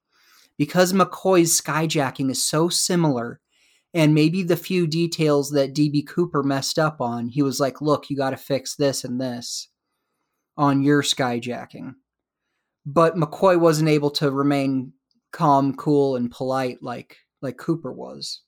Because 0.57 0.93
McCoy's 0.93 1.59
skyjacking 1.59 2.31
is 2.31 2.45
so 2.45 2.69
similar, 2.69 3.41
and 3.95 4.15
maybe 4.15 4.43
the 4.43 4.57
few 4.57 4.87
details 4.87 5.51
that 5.51 5.75
DB 5.75 6.07
Cooper 6.07 6.43
messed 6.43 6.79
up 6.79 7.01
on, 7.01 7.29
he 7.29 7.43
was 7.43 7.59
like, 7.59 7.81
look, 7.81 8.09
you 8.09 8.17
got 8.17 8.31
to 8.31 8.37
fix 8.37 8.77
this 8.77 9.03
and 9.03 9.21
this 9.21 9.69
on 10.57 10.83
your 10.83 11.03
skyjacking. 11.03 11.95
But 12.87 13.17
McCoy 13.17 13.59
wasn't 13.59 13.89
able 13.89 14.11
to 14.13 14.31
remain 14.31 14.93
calm, 15.33 15.75
cool, 15.75 16.17
and 16.17 16.31
polite 16.31 16.83
like 16.83 17.19
like 17.43 17.57
Cooper 17.57 17.93
was. 17.93 18.43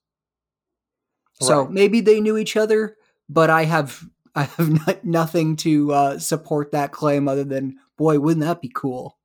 Right. 1.41 1.49
So 1.49 1.67
maybe 1.67 2.01
they 2.01 2.21
knew 2.21 2.37
each 2.37 2.57
other, 2.57 2.97
but 3.29 3.51
I 3.51 3.65
have 3.65 4.05
I 4.35 4.45
have 4.45 4.87
not, 4.87 5.05
nothing 5.05 5.57
to 5.57 5.93
uh, 5.93 6.19
support 6.19 6.73
that 6.73 6.93
claim 6.93 7.29
other 7.29 7.45
than 7.45 7.77
boy, 7.99 8.19
wouldn't 8.19 8.45
that 8.45 8.61
be 8.61 8.71
cool? 8.75 9.19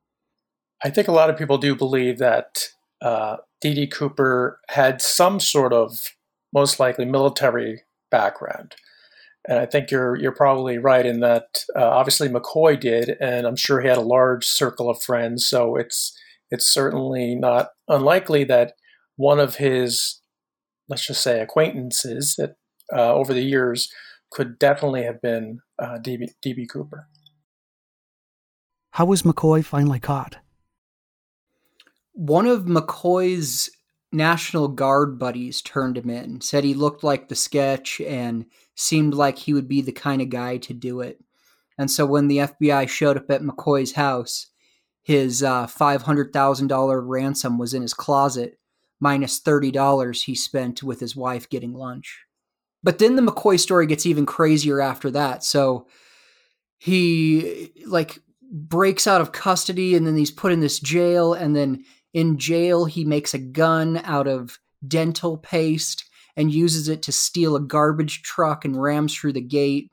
I 0.84 0.90
think 0.90 1.08
a 1.08 1.14
lot 1.14 1.30
of 1.30 1.38
people 1.38 1.58
do 1.58 1.76
believe 1.76 2.20
that 2.20 2.68
uh, 3.02 3.38
D.B. 3.62 3.88
Cooper 3.88 4.60
had 4.70 5.02
some 5.02 5.40
sort 5.40 5.74
of 5.74 5.98
most 6.54 6.80
likely 6.80 7.06
military 7.06 7.84
background. 8.12 8.76
And 9.48 9.60
I 9.60 9.66
think 9.66 9.92
you're 9.92 10.18
you're 10.18 10.34
probably 10.34 10.78
right 10.78 11.06
in 11.06 11.22
that. 11.22 11.64
Uh, 11.76 11.88
obviously, 11.88 12.28
McCoy 12.28 12.78
did, 12.80 13.16
and 13.22 13.48
I'm 13.48 13.56
sure 13.56 13.80
he 13.80 13.88
had 13.88 13.98
a 13.98 14.02
large 14.02 14.46
circle 14.46 14.90
of 14.90 15.02
friends. 15.02 15.48
So 15.48 15.78
it's 15.78 16.18
it's 16.52 16.68
certainly 16.68 17.36
not 17.36 17.70
unlikely 17.88 18.44
that 18.46 18.74
one 19.16 19.40
of 19.40 19.56
his, 19.56 20.22
let's 20.88 21.06
just 21.06 21.22
say, 21.22 21.42
acquaintances 21.42 22.36
that 22.38 22.56
uh, 22.94 23.14
over 23.14 23.34
the 23.34 23.44
years 23.44 23.92
could 24.32 24.60
definitely 24.60 25.04
have 25.04 25.22
been 25.22 25.60
uh, 25.80 25.98
DB, 26.02 26.30
DB 26.46 26.70
Cooper. 26.70 27.08
How 28.92 29.06
was 29.06 29.24
McCoy 29.24 29.64
finally 29.64 30.00
caught? 30.00 30.38
One 32.14 32.48
of 32.48 32.64
McCoy's 32.64 33.70
National 34.12 34.68
Guard 34.68 35.20
buddies 35.20 35.62
turned 35.62 35.98
him 35.98 36.10
in, 36.10 36.42
said 36.42 36.64
he 36.64 36.74
looked 36.74 37.04
like 37.04 37.28
the 37.28 37.36
sketch 37.36 38.02
and 38.02 38.46
seemed 38.76 39.14
like 39.14 39.38
he 39.38 39.54
would 39.54 39.68
be 39.68 39.82
the 39.82 39.92
kind 39.92 40.22
of 40.22 40.30
guy 40.30 40.58
to 40.58 40.74
do 40.74 41.02
it. 41.02 41.20
And 41.78 41.92
so 41.92 42.06
when 42.06 42.28
the 42.28 42.38
FBI 42.38 42.90
showed 42.90 43.18
up 43.18 43.30
at 43.30 43.42
McCoy's 43.42 43.92
house, 43.92 44.48
his 45.08 45.42
uh, 45.42 45.66
$500,000 45.68 47.02
ransom 47.08 47.58
was 47.58 47.74
in 47.74 47.82
his 47.82 47.94
closet, 47.94 48.60
minus 49.00 49.40
$30 49.40 50.24
he 50.24 50.36
spent 50.36 50.84
with 50.84 51.00
his 51.00 51.16
wife 51.16 51.48
getting 51.48 51.74
lunch. 51.74 52.26
But 52.84 53.00
then 53.00 53.16
the 53.16 53.22
McCoy 53.22 53.58
story 53.58 53.88
gets 53.88 54.06
even 54.06 54.26
crazier 54.26 54.82
after 54.82 55.10
that. 55.12 55.46
So 55.46 55.88
he 56.78 57.72
like 57.86 58.20
breaks 58.52 59.08
out 59.08 59.22
of 59.22 59.32
custody 59.32 59.96
and 59.96 60.06
then 60.06 60.18
he's 60.18 60.30
put 60.30 60.52
in 60.52 60.60
this 60.60 60.78
jail 60.78 61.34
and 61.34 61.56
then 61.56 61.86
in 62.14 62.38
jail 62.38 62.84
he 62.84 63.06
makes 63.06 63.34
a 63.34 63.40
gun 63.40 64.02
out 64.04 64.28
of 64.28 64.60
dental 64.86 65.38
paste 65.38 66.04
and 66.36 66.54
uses 66.54 66.90
it 66.90 67.02
to 67.04 67.14
steal 67.14 67.56
a 67.56 67.62
garbage 67.62 68.24
truck 68.24 68.66
and 68.66 68.82
rams 68.82 69.16
through 69.16 69.34
the 69.34 69.40
gate 69.40 69.90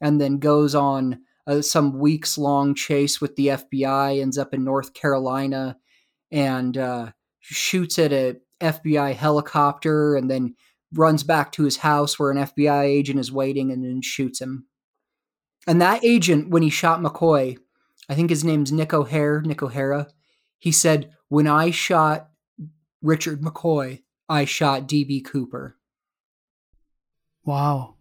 and 0.00 0.20
then 0.20 0.38
goes 0.38 0.76
on 0.76 1.22
uh, 1.46 1.62
some 1.62 1.98
weeks 1.98 2.38
long 2.38 2.74
chase 2.74 3.20
with 3.20 3.36
the 3.36 3.48
FBI, 3.48 4.20
ends 4.20 4.38
up 4.38 4.54
in 4.54 4.64
North 4.64 4.94
Carolina 4.94 5.76
and 6.30 6.76
uh, 6.76 7.12
shoots 7.40 7.98
at 7.98 8.12
a 8.12 8.36
FBI 8.60 9.14
helicopter 9.14 10.16
and 10.16 10.30
then 10.30 10.54
runs 10.92 11.22
back 11.22 11.52
to 11.52 11.64
his 11.64 11.78
house 11.78 12.18
where 12.18 12.30
an 12.30 12.38
FBI 12.38 12.84
agent 12.84 13.18
is 13.18 13.32
waiting 13.32 13.70
and 13.70 13.84
then 13.84 14.00
shoots 14.00 14.40
him. 14.40 14.66
And 15.66 15.80
that 15.80 16.04
agent, 16.04 16.50
when 16.50 16.62
he 16.62 16.70
shot 16.70 17.00
McCoy, 17.00 17.56
I 18.08 18.14
think 18.14 18.30
his 18.30 18.44
name's 18.44 18.72
Nick 18.72 18.92
O'Hare, 18.92 19.40
Nick 19.42 19.62
O'Hara, 19.62 20.08
he 20.58 20.72
said, 20.72 21.10
When 21.28 21.46
I 21.46 21.70
shot 21.70 22.28
Richard 23.02 23.40
McCoy, 23.40 24.02
I 24.28 24.44
shot 24.44 24.88
DB 24.88 25.24
Cooper. 25.24 25.76
Wow. 27.44 27.96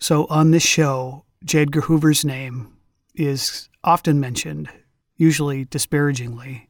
So 0.00 0.26
on 0.26 0.50
this 0.50 0.62
show, 0.62 1.24
J. 1.44 1.62
Edgar 1.62 1.82
Hoover's 1.82 2.24
name 2.24 2.76
is 3.14 3.68
often 3.84 4.18
mentioned, 4.18 4.68
usually 5.16 5.64
disparagingly. 5.64 6.68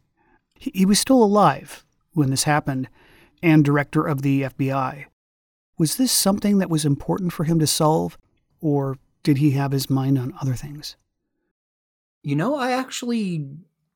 He 0.55 0.85
was 0.85 0.99
still 0.99 1.23
alive 1.23 1.85
when 2.13 2.31
this 2.31 2.45
happened 2.45 2.89
and 3.43 3.65
director 3.65 4.07
of 4.07 4.23
the 4.23 4.43
FBI. 4.43 5.07
Was 5.79 5.97
this 5.97 6.13
something 6.13 6.59
that 6.59 6.71
was 6.71 6.85
important 6.85 7.33
for 7.33 7.45
him 7.45 7.59
to 7.61 7.67
solve, 7.67 8.19
or 8.61 8.99
did 9.23 9.39
he 9.39 9.53
have 9.53 9.73
his 9.73 9.89
mind 9.89 10.19
on 10.19 10.35
other 10.41 10.55
things? 10.55 10.97
You 12.23 12.37
know, 12.37 12.57
I 12.57 12.73
actually 12.73 13.49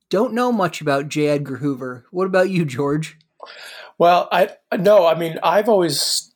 don't 0.09 0.33
know 0.33 0.53
much 0.53 0.81
about 0.81 1.09
J. 1.09 1.29
Edgar 1.29 1.57
Hoover. 1.57 2.07
What 2.11 2.27
about 2.27 2.51
you, 2.51 2.65
George? 2.65 3.19
Well, 3.99 4.29
I 4.31 4.51
no, 4.79 5.07
I 5.07 5.17
mean, 5.17 5.39
I've 5.43 5.69
always 5.69 6.32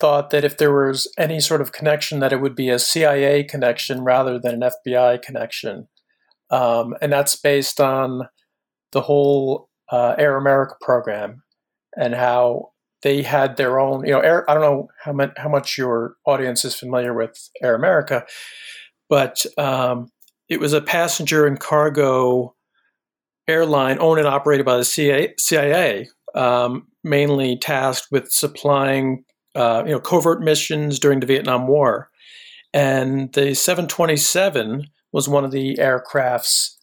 thought 0.00 0.30
that 0.30 0.44
if 0.44 0.58
there 0.58 0.72
was 0.72 1.10
any 1.18 1.40
sort 1.40 1.60
of 1.60 1.72
connection, 1.72 2.20
that 2.20 2.32
it 2.32 2.40
would 2.40 2.54
be 2.54 2.70
a 2.70 2.78
CIA 2.78 3.44
connection 3.44 4.02
rather 4.02 4.38
than 4.38 4.62
an 4.62 4.70
FBI 4.70 5.22
connection. 5.22 5.88
um, 6.50 6.94
and 7.02 7.12
that's 7.12 7.36
based 7.36 7.80
on 7.80 8.28
the 8.92 9.02
whole 9.02 9.68
uh, 9.92 10.14
Air 10.18 10.36
America 10.36 10.74
program 10.80 11.42
and 11.96 12.14
how 12.14 12.70
they 13.02 13.22
had 13.22 13.56
their 13.56 13.78
own. 13.78 14.04
You 14.04 14.12
know, 14.12 14.20
Air, 14.20 14.50
I 14.50 14.54
don't 14.54 14.62
know 14.62 14.88
how 15.02 15.12
much 15.12 15.32
how 15.36 15.48
much 15.48 15.78
your 15.78 16.16
audience 16.26 16.64
is 16.64 16.74
familiar 16.74 17.14
with 17.14 17.50
Air 17.62 17.74
America, 17.74 18.24
but 19.08 19.44
um, 19.56 20.08
it 20.48 20.60
was 20.60 20.72
a 20.72 20.80
passenger 20.80 21.46
and 21.46 21.60
cargo 21.60 22.54
airline 23.46 23.98
owned 24.00 24.18
and 24.18 24.28
operated 24.28 24.66
by 24.66 24.76
the 24.76 24.84
CIA, 25.38 26.08
um, 26.34 26.86
mainly 27.02 27.58
tasked 27.58 28.08
with 28.10 28.30
supplying 28.30 29.24
uh, 29.58 29.82
you 29.84 29.92
know 29.92 30.00
covert 30.00 30.40
missions 30.40 30.98
during 30.98 31.20
the 31.20 31.26
Vietnam 31.26 31.66
War, 31.66 32.10
and 32.72 33.32
the 33.32 33.54
727 33.54 34.86
was 35.12 35.28
one 35.28 35.44
of 35.44 35.50
the 35.50 35.76
aircrafts 35.76 36.76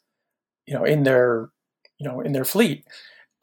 you 0.65 0.73
know 0.73 0.83
in 0.83 1.03
their 1.03 1.49
you 1.97 2.07
know 2.07 2.19
in 2.21 2.33
their 2.33 2.45
fleet, 2.45 2.85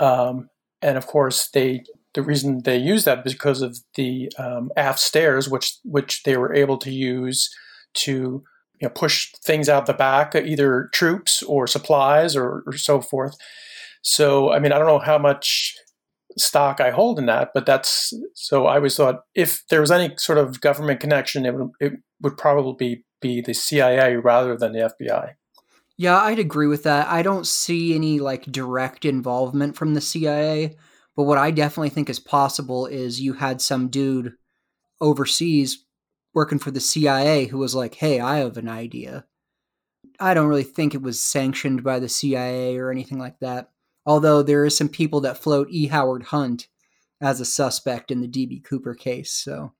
um, 0.01 0.51
and 0.83 0.99
of 0.99 1.07
course 1.07 1.49
they 1.49 1.83
the 2.15 2.23
reason 2.23 2.63
they 2.65 2.77
used 2.77 3.07
that 3.07 3.27
is 3.27 3.33
because 3.33 3.63
of 3.63 3.79
the 3.95 4.31
um, 4.39 4.71
aft 4.77 4.99
stairs, 4.99 5.49
which 5.49 5.77
which 5.85 6.23
they 6.25 6.37
were 6.37 6.53
able 6.55 6.77
to 6.79 6.91
use 6.91 7.51
to 7.95 8.13
you 8.81 8.89
know 8.89 8.91
push 8.91 9.33
things 9.45 9.69
out 9.69 9.87
the 9.87 9.95
back, 9.95 10.35
either 10.35 10.91
troops 10.93 11.43
or 11.45 11.67
supplies 11.67 12.37
or, 12.37 12.63
or 12.67 12.77
so 12.77 13.01
forth. 13.01 13.37
So 14.03 14.53
I 14.53 14.59
mean 14.59 14.73
I 14.73 14.79
don't 14.79 14.89
know 14.89 14.99
how 14.99 15.19
much 15.19 15.77
stock 16.39 16.81
I 16.81 16.91
hold 16.91 17.19
in 17.19 17.27
that, 17.27 17.51
but 17.55 17.67
that's 17.67 18.13
so 18.35 18.67
I 18.67 18.77
always 18.77 18.97
thought 18.97 19.23
if 19.35 19.63
there 19.69 19.81
was 19.81 19.91
any 19.91 20.15
sort 20.17 20.39
of 20.39 20.61
government 20.61 21.01
connection, 21.01 21.47
it 21.47 21.55
would 21.55 21.71
it 21.81 21.93
would 22.21 22.37
probably 22.37 22.75
be, 22.79 23.05
be 23.21 23.41
the 23.41 23.55
CIA 23.55 24.17
rather 24.17 24.57
than 24.57 24.73
the 24.73 24.93
FBI. 25.01 25.33
Yeah, 25.97 26.19
I'd 26.19 26.39
agree 26.39 26.67
with 26.67 26.85
that. 26.85 27.09
I 27.09 27.23
don't 27.23 27.47
see 27.47 27.95
any 27.95 28.21
like 28.21 28.45
direct 28.47 29.05
involvement 29.05 29.77
from 29.77 29.95
the 29.95 30.01
CIA, 30.01 30.77
but 31.17 31.25
what 31.25 31.39
I 31.39 31.51
definitely 31.51 31.91
think 31.91 32.09
is 32.09 32.21
possible 32.21 32.87
is 32.87 33.21
you 33.21 33.35
had 33.35 33.61
some 33.61 33.89
dude 33.89 34.35
overseas 35.01 35.85
working 36.35 36.59
for 36.59 36.71
the 36.71 36.81
CIA 36.81 37.47
who 37.47 37.59
was 37.59 37.75
like, 37.75 37.95
"Hey, 37.95 38.21
I 38.21 38.39
have 38.39 38.57
an 38.57 38.69
idea." 38.69 39.27
I 40.21 40.35
don't 40.35 40.49
really 40.49 40.63
think 40.63 40.95
it 40.95 41.03
was 41.03 41.21
sanctioned 41.21 41.83
by 41.83 41.99
the 41.99 42.09
CIA 42.09 42.77
or 42.77 42.91
anything 42.91 43.19
like 43.19 43.41
that 43.41 43.72
although 44.07 44.43
there 44.43 44.65
are 44.65 44.71
some 44.71 44.89
people 44.89 45.21
that 45.21 45.39
float 45.39 45.69
E. 45.71 45.89
Howard 45.89 46.25
Hunt 46.25 46.69
as 47.21 47.41
a 47.41 47.45
suspect 47.45 48.11
in 48.11 48.21
the 48.21 48.29
DB 48.29 48.63
Cooper 48.63 48.95
case. 48.95 49.33
So 49.33 49.73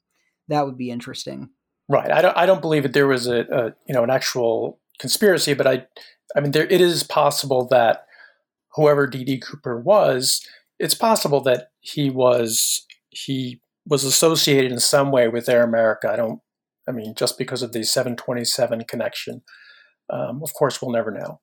that 0.49 0.65
would 0.65 0.79
be 0.79 0.91
interesting. 0.91 1.51
Right. 1.89 2.11
I 2.11 2.23
don't. 2.23 2.37
I 2.37 2.47
don't 2.47 2.63
believe 2.63 2.85
that 2.85 2.93
there 2.93 3.09
was 3.09 3.27
a, 3.27 3.41
a 3.41 3.65
you 3.87 3.95
know 3.95 4.05
an 4.05 4.11
actual 4.11 4.81
conspiracy, 4.99 5.53
but 5.53 5.67
I, 5.67 5.87
I 6.37 6.41
mean, 6.41 6.53
there 6.53 6.67
it 6.67 6.81
is 6.81 7.03
possible 7.03 7.67
that 7.69 8.07
whoever 8.75 9.09
DB 9.09 9.43
Cooper 9.43 9.79
was, 9.81 10.41
it's 10.79 10.95
possible 10.95 11.41
that 11.43 11.71
he 11.81 12.09
was 12.09 12.87
he 13.11 13.61
was 13.87 14.05
associated 14.05 14.71
in 14.71 14.79
some 14.79 15.11
way 15.11 15.29
with 15.29 15.49
Air 15.49 15.65
America. 15.65 16.11
I 16.11 16.17
don't. 16.17 16.41
I 16.89 16.93
mean, 16.93 17.15
just 17.15 17.39
because 17.39 17.63
of 17.63 17.73
the 17.73 17.85
727 17.85 18.85
connection. 18.85 19.43
Um, 20.11 20.43
of 20.43 20.53
course, 20.53 20.83
we'll 20.83 20.91
never 20.91 21.11
know. 21.11 21.41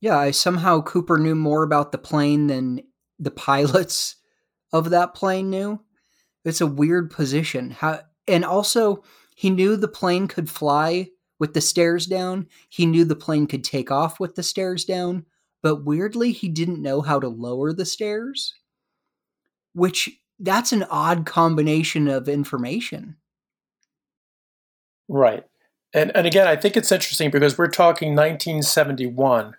Yeah, 0.00 0.16
I 0.16 0.30
somehow 0.30 0.82
Cooper 0.82 1.18
knew 1.18 1.34
more 1.34 1.62
about 1.62 1.92
the 1.92 1.98
plane 1.98 2.46
than 2.46 2.82
the 3.18 3.30
pilots 3.30 4.16
of 4.72 4.90
that 4.90 5.14
plane 5.14 5.50
knew. 5.50 5.80
It's 6.44 6.60
a 6.60 6.66
weird 6.66 7.10
position. 7.10 7.70
How 7.70 8.00
and 8.26 8.44
also 8.44 9.02
he 9.34 9.50
knew 9.50 9.76
the 9.76 9.88
plane 9.88 10.28
could 10.28 10.48
fly 10.50 11.08
with 11.38 11.54
the 11.54 11.60
stairs 11.60 12.06
down. 12.06 12.48
He 12.68 12.86
knew 12.86 13.04
the 13.04 13.16
plane 13.16 13.46
could 13.46 13.64
take 13.64 13.90
off 13.90 14.20
with 14.20 14.34
the 14.34 14.42
stairs 14.42 14.84
down, 14.84 15.24
but 15.62 15.84
weirdly 15.84 16.32
he 16.32 16.48
didn't 16.48 16.82
know 16.82 17.00
how 17.00 17.20
to 17.20 17.28
lower 17.28 17.72
the 17.72 17.84
stairs. 17.84 18.54
Which 19.72 20.10
that's 20.38 20.72
an 20.72 20.84
odd 20.84 21.26
combination 21.26 22.08
of 22.08 22.28
information. 22.28 23.16
Right. 25.08 25.44
And 25.92 26.14
and 26.16 26.26
again, 26.26 26.46
I 26.46 26.56
think 26.56 26.76
it's 26.76 26.92
interesting 26.92 27.30
because 27.30 27.58
we're 27.58 27.68
talking 27.68 28.10
1971 28.14 29.54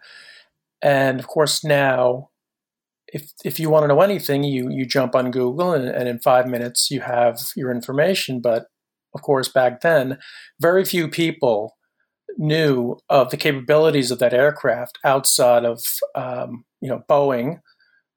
and 0.82 1.19
of 1.19 1.27
course, 1.27 1.63
now, 1.63 2.30
if 3.07 3.32
if 3.43 3.59
you 3.59 3.69
want 3.69 3.84
to 3.84 3.88
know 3.88 4.01
anything, 4.01 4.43
you 4.43 4.69
you 4.69 4.86
jump 4.86 5.15
on 5.15 5.32
Google, 5.32 5.73
and, 5.73 5.88
and 5.88 6.07
in 6.07 6.19
five 6.19 6.47
minutes 6.47 6.89
you 6.91 7.01
have 7.01 7.39
your 7.55 7.71
information. 7.71 8.41
But 8.41 8.67
of 9.13 9.21
course, 9.21 9.47
back 9.49 9.82
then, 9.82 10.19
very 10.59 10.86
few 10.86 11.07
people 11.07 11.75
knew 12.38 12.97
of 13.09 13.32
the 13.32 13.38
capabilities 13.38 14.11
of 14.11 14.19
that 14.19 14.34
aircraft 14.34 14.97
outside 15.03 15.65
of 15.65 15.84
um, 16.15 16.65
you 16.82 16.89
know 16.89 17.03
Boeing, 17.09 17.59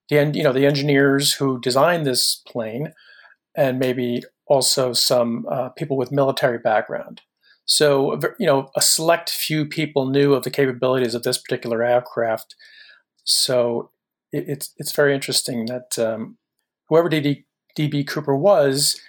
the 0.09 0.31
you 0.35 0.43
know 0.43 0.53
the 0.53 0.67
engineers 0.67 1.35
who 1.35 1.61
designed 1.61 2.07
this 2.07 2.43
plane, 2.47 2.93
and 3.57 3.79
maybe 3.79 4.23
also 4.47 4.93
some 4.93 5.47
uh, 5.51 5.71
people 5.71 5.97
with 5.97 6.13
military 6.13 6.59
background. 6.59 7.23
So, 7.65 8.19
you 8.39 8.47
know, 8.47 8.71
a 8.77 8.81
select 8.81 9.31
few 9.31 9.65
people 9.65 10.07
knew 10.07 10.35
of 10.35 10.43
the 10.43 10.51
capabilities 10.51 11.15
of 11.15 11.23
this 11.23 11.39
particular 11.39 11.83
aircraft. 11.83 12.55
So, 13.25 13.91
it, 14.33 14.45
it's 14.49 14.75
it's 14.79 14.93
very 14.93 15.15
interesting 15.15 15.67
that 15.67 15.99
um, 15.99 16.39
whoever 16.89 17.09
DB, 17.09 17.45
DB 17.79 18.07
Cooper 18.07 18.37
was 18.37 19.01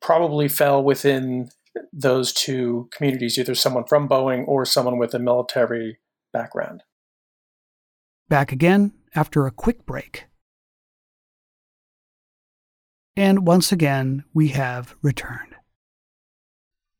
probably 0.00 0.48
fell 0.48 0.82
within 0.82 1.50
those 1.92 2.32
two 2.32 2.88
communities, 2.92 3.38
either 3.38 3.54
someone 3.54 3.84
from 3.84 4.08
Boeing 4.08 4.46
or 4.46 4.64
someone 4.64 4.98
with 4.98 5.14
a 5.14 5.18
military 5.18 5.98
background. 6.32 6.82
Back 8.28 8.52
again 8.52 8.92
after 9.14 9.46
a 9.46 9.50
quick 9.50 9.86
break. 9.86 10.26
And 13.16 13.46
once 13.46 13.72
again, 13.72 14.24
we 14.34 14.48
have 14.48 14.94
returned. 15.00 15.55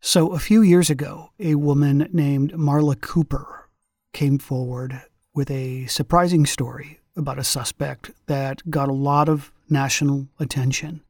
So, 0.01 0.33
a 0.33 0.39
few 0.39 0.63
years 0.63 0.91
ago, 0.91 1.31
a 1.41 1.55
woman 1.55 2.09
named 2.13 2.53
Marla 2.53 3.01
Cooper 3.01 3.69
came 4.13 4.39
forward 4.39 5.03
with 5.35 5.51
a 5.51 5.87
surprising 5.87 6.47
story 6.47 7.01
about 7.17 7.39
a 7.39 7.45
suspect 7.45 8.13
that 8.27 8.69
got 8.71 8.89
a 8.89 8.93
lot 8.93 9.29
of 9.29 9.53
national 9.69 10.29
attention. 10.39 11.03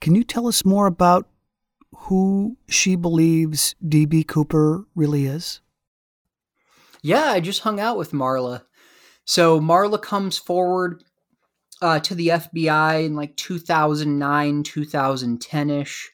Can 0.00 0.14
you 0.14 0.24
tell 0.24 0.46
us 0.46 0.64
more 0.64 0.86
about 0.86 1.28
who 1.94 2.56
she 2.68 2.96
believes 2.96 3.74
D.B. 3.86 4.24
Cooper 4.24 4.84
really 4.94 5.26
is? 5.26 5.60
Yeah, 7.02 7.30
I 7.30 7.40
just 7.40 7.60
hung 7.60 7.80
out 7.80 7.98
with 7.98 8.12
Marla. 8.12 8.62
So, 9.24 9.60
Marla 9.60 10.00
comes 10.00 10.38
forward 10.38 11.02
uh, 11.82 12.00
to 12.00 12.14
the 12.14 12.28
FBI 12.28 13.04
in 13.04 13.14
like 13.14 13.36
2009, 13.36 14.62
2010 14.62 15.70
ish 15.70 16.10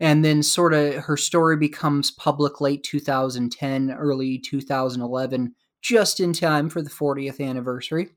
and 0.00 0.24
then 0.24 0.42
sort 0.42 0.74
of 0.74 0.94
her 1.04 1.16
story 1.16 1.56
becomes 1.56 2.10
public 2.10 2.60
late 2.60 2.82
2010 2.82 3.92
early 3.92 4.38
2011 4.38 5.54
just 5.82 6.20
in 6.20 6.32
time 6.32 6.68
for 6.68 6.82
the 6.82 6.90
40th 6.90 7.40
anniversary. 7.40 8.10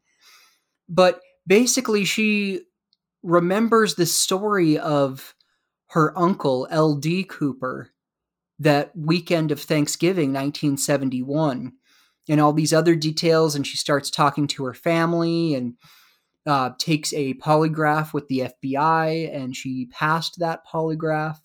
But 0.88 1.22
basically 1.46 2.04
she 2.06 2.62
remembers 3.24 3.96
the 3.96 4.06
story 4.06 4.78
of 4.78 5.36
her 5.88 6.18
uncle 6.18 6.68
L.D. 6.70 7.26
Cooper 7.26 7.92
that 8.60 8.92
weekend 8.96 9.52
of 9.52 9.62
thanksgiving 9.62 10.30
1971 10.30 11.74
and 12.28 12.42
all 12.42 12.54
these 12.54 12.74
other 12.74 12.96
details 12.96 13.56
and 13.56 13.66
she 13.66 13.78
starts 13.78 14.10
talking 14.10 14.48
to 14.48 14.66
her 14.66 14.74
family 14.74 15.56
and 15.56 15.76
uh, 16.46 16.72
takes 16.78 17.14
a 17.14 17.34
polygraph 17.36 18.14
with 18.14 18.28
the 18.28 18.50
fbi 18.64 19.34
and 19.34 19.56
she 19.56 19.88
passed 19.92 20.40
that 20.40 20.62
polygraph 20.68 21.38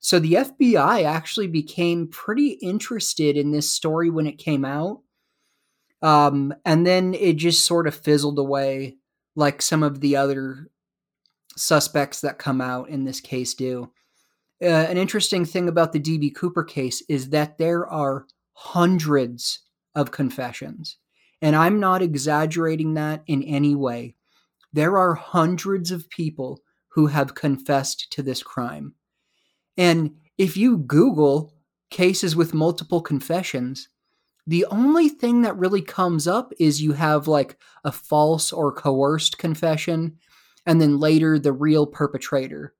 so 0.00 0.18
the 0.18 0.32
FBI 0.32 1.04
actually 1.04 1.46
became 1.46 2.08
pretty 2.08 2.58
interested 2.62 3.36
in 3.36 3.52
this 3.52 3.70
story 3.70 4.08
when 4.08 4.26
it 4.26 4.38
came 4.38 4.64
out. 4.64 5.02
Um, 6.02 6.54
and 6.64 6.86
then 6.86 7.12
it 7.12 7.34
just 7.34 7.66
sort 7.66 7.86
of 7.86 7.94
fizzled 7.94 8.38
away 8.38 8.96
like 9.36 9.60
some 9.60 9.82
of 9.82 10.00
the 10.00 10.16
other 10.16 10.70
suspects 11.54 12.22
that 12.22 12.38
come 12.38 12.62
out 12.62 12.88
in 12.88 13.04
this 13.04 13.20
case 13.20 13.52
do. 13.52 13.92
Uh, 14.62 14.66
an 14.66 14.96
interesting 14.96 15.44
thing 15.44 15.68
about 15.68 15.92
the 15.92 16.00
DB 16.00 16.34
Cooper 16.34 16.64
case 16.64 17.02
is 17.08 17.30
that 17.30 17.58
there 17.58 17.86
are 17.86 18.26
hundreds 18.54 19.60
of 19.94 20.10
confessions. 20.10 20.96
And 21.42 21.54
I'm 21.54 21.78
not 21.78 22.02
exaggerating 22.02 22.94
that 22.94 23.22
in 23.26 23.42
any 23.42 23.74
way. 23.74 24.14
There 24.72 24.98
are 24.98 25.14
hundreds 25.14 25.90
of 25.90 26.08
people 26.08 26.60
who 26.88 27.08
have 27.08 27.34
confessed 27.34 28.10
to 28.12 28.22
this 28.22 28.42
crime. 28.42 28.94
And 29.80 30.16
if 30.36 30.58
you 30.58 30.76
Google 30.76 31.54
cases 31.88 32.36
with 32.36 32.52
multiple 32.52 33.00
confessions, 33.00 33.88
the 34.46 34.66
only 34.66 35.08
thing 35.08 35.40
that 35.40 35.56
really 35.56 35.80
comes 35.80 36.28
up 36.28 36.52
is 36.60 36.82
you 36.82 36.92
have 36.92 37.26
like 37.26 37.56
a 37.82 37.90
false 37.90 38.52
or 38.52 38.74
coerced 38.74 39.38
confession, 39.38 40.18
and 40.66 40.82
then 40.82 40.98
later 40.98 41.38
the 41.38 41.54
real 41.54 41.86
perpetrator 41.86 42.74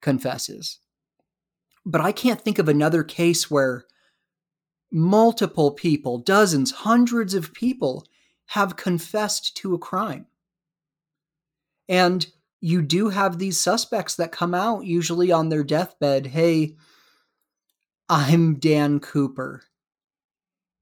confesses. 0.00 0.78
But 1.84 2.00
I 2.00 2.12
can't 2.12 2.40
think 2.40 2.60
of 2.60 2.68
another 2.68 3.02
case 3.02 3.50
where 3.50 3.84
multiple 4.92 5.72
people, 5.72 6.18
dozens, 6.18 6.70
hundreds 6.70 7.34
of 7.34 7.54
people 7.54 8.06
have 8.50 8.76
confessed 8.76 9.56
to 9.56 9.74
a 9.74 9.78
crime. 9.78 10.26
And 11.88 12.24
you 12.66 12.82
do 12.82 13.10
have 13.10 13.38
these 13.38 13.60
suspects 13.60 14.16
that 14.16 14.32
come 14.32 14.52
out 14.52 14.84
usually 14.84 15.30
on 15.30 15.50
their 15.50 15.62
deathbed 15.62 16.26
hey, 16.26 16.74
I'm 18.08 18.58
Dan 18.58 18.98
Cooper. 18.98 19.62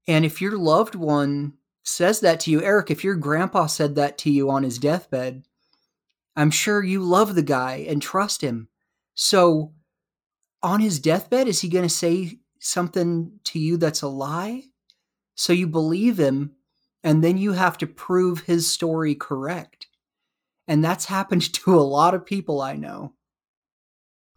And 0.07 0.25
if 0.25 0.41
your 0.41 0.57
loved 0.57 0.95
one 0.95 1.53
says 1.83 2.21
that 2.21 2.39
to 2.39 2.49
you, 2.49 2.63
Eric, 2.63 2.89
if 2.89 3.03
your 3.03 3.13
grandpa 3.13 3.67
said 3.67 3.93
that 3.95 4.17
to 4.19 4.31
you 4.31 4.49
on 4.49 4.63
his 4.63 4.79
deathbed, 4.79 5.43
I'm 6.35 6.49
sure 6.49 6.83
you 6.83 7.03
love 7.03 7.35
the 7.35 7.43
guy 7.43 7.85
and 7.87 8.01
trust 8.01 8.41
him. 8.41 8.67
So, 9.13 9.71
on 10.63 10.79
his 10.79 10.99
deathbed, 10.99 11.47
is 11.47 11.61
he 11.61 11.69
going 11.69 11.87
to 11.87 11.89
say 11.89 12.39
something 12.59 13.39
to 13.43 13.59
you 13.59 13.77
that's 13.77 14.01
a 14.01 14.07
lie? 14.07 14.63
So 15.35 15.53
you 15.53 15.67
believe 15.67 16.19
him, 16.19 16.55
and 17.03 17.23
then 17.23 17.37
you 17.37 17.51
have 17.51 17.77
to 17.77 17.85
prove 17.85 18.39
his 18.39 18.67
story 18.67 19.13
correct. 19.13 19.85
And 20.67 20.83
that's 20.83 21.05
happened 21.05 21.53
to 21.53 21.75
a 21.75 21.81
lot 21.81 22.13
of 22.13 22.25
people 22.25 22.61
I 22.61 22.75
know. 22.75 23.13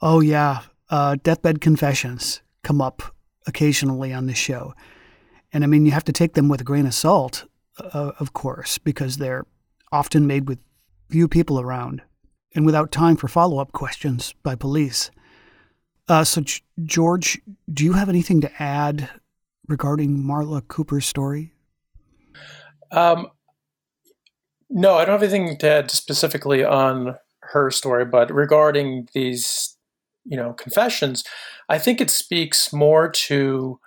Oh, 0.00 0.20
yeah. 0.20 0.62
Uh, 0.90 1.16
deathbed 1.22 1.60
confessions 1.60 2.40
come 2.62 2.80
up 2.80 3.02
occasionally 3.46 4.12
on 4.12 4.26
this 4.26 4.38
show. 4.38 4.74
And 5.52 5.64
I 5.64 5.66
mean, 5.66 5.86
you 5.86 5.92
have 5.92 6.04
to 6.04 6.12
take 6.12 6.34
them 6.34 6.48
with 6.48 6.60
a 6.60 6.64
grain 6.64 6.86
of 6.86 6.94
salt, 6.94 7.46
uh, 7.78 8.12
of 8.18 8.32
course, 8.32 8.78
because 8.78 9.16
they're 9.16 9.46
often 9.90 10.26
made 10.26 10.48
with 10.48 10.58
few 11.08 11.26
people 11.26 11.58
around 11.58 12.02
and 12.54 12.66
without 12.66 12.92
time 12.92 13.16
for 13.16 13.28
follow 13.28 13.58
up 13.58 13.72
questions 13.72 14.34
by 14.42 14.54
police. 14.54 15.10
Uh, 16.06 16.24
so, 16.24 16.42
G- 16.42 16.62
George, 16.82 17.40
do 17.72 17.84
you 17.84 17.94
have 17.94 18.08
anything 18.08 18.40
to 18.40 18.62
add 18.62 19.08
regarding 19.66 20.22
Marla 20.22 20.66
Cooper's 20.66 21.06
story? 21.06 21.54
Um, 22.90 23.28
no, 24.70 24.96
I 24.96 25.04
don't 25.04 25.20
have 25.20 25.22
anything 25.22 25.56
to 25.58 25.68
add 25.68 25.90
specifically 25.90 26.64
on 26.64 27.16
her 27.40 27.70
story, 27.70 28.04
but 28.04 28.32
regarding 28.32 29.08
these, 29.14 29.76
you 30.24 30.36
know, 30.36 30.52
confessions, 30.52 31.24
I 31.68 31.78
think 31.78 32.00
it 32.00 32.10
speaks 32.10 32.72
more 32.72 33.10
to 33.10 33.80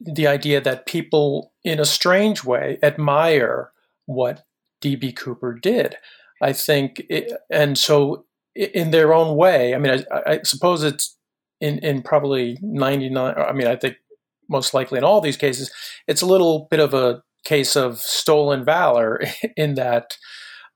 the 0.00 0.26
idea 0.26 0.60
that 0.60 0.86
people, 0.86 1.52
in 1.64 1.80
a 1.80 1.84
strange 1.84 2.44
way, 2.44 2.78
admire 2.82 3.72
what 4.06 4.44
D.B. 4.80 5.12
Cooper 5.12 5.54
did. 5.54 5.96
I 6.40 6.52
think, 6.52 7.02
it, 7.08 7.32
and 7.50 7.78
so 7.78 8.24
in 8.54 8.90
their 8.90 9.14
own 9.14 9.36
way, 9.36 9.74
I 9.74 9.78
mean, 9.78 10.04
I, 10.12 10.22
I 10.32 10.40
suppose 10.42 10.82
it's 10.82 11.16
in, 11.60 11.78
in 11.78 12.02
probably 12.02 12.58
99, 12.60 13.34
I 13.36 13.52
mean, 13.52 13.68
I 13.68 13.76
think 13.76 13.96
most 14.48 14.74
likely 14.74 14.98
in 14.98 15.04
all 15.04 15.20
these 15.20 15.36
cases, 15.36 15.70
it's 16.08 16.22
a 16.22 16.26
little 16.26 16.66
bit 16.70 16.80
of 16.80 16.94
a 16.94 17.22
case 17.44 17.76
of 17.76 18.00
stolen 18.00 18.64
valor 18.64 19.20
in 19.56 19.74
that 19.74 20.16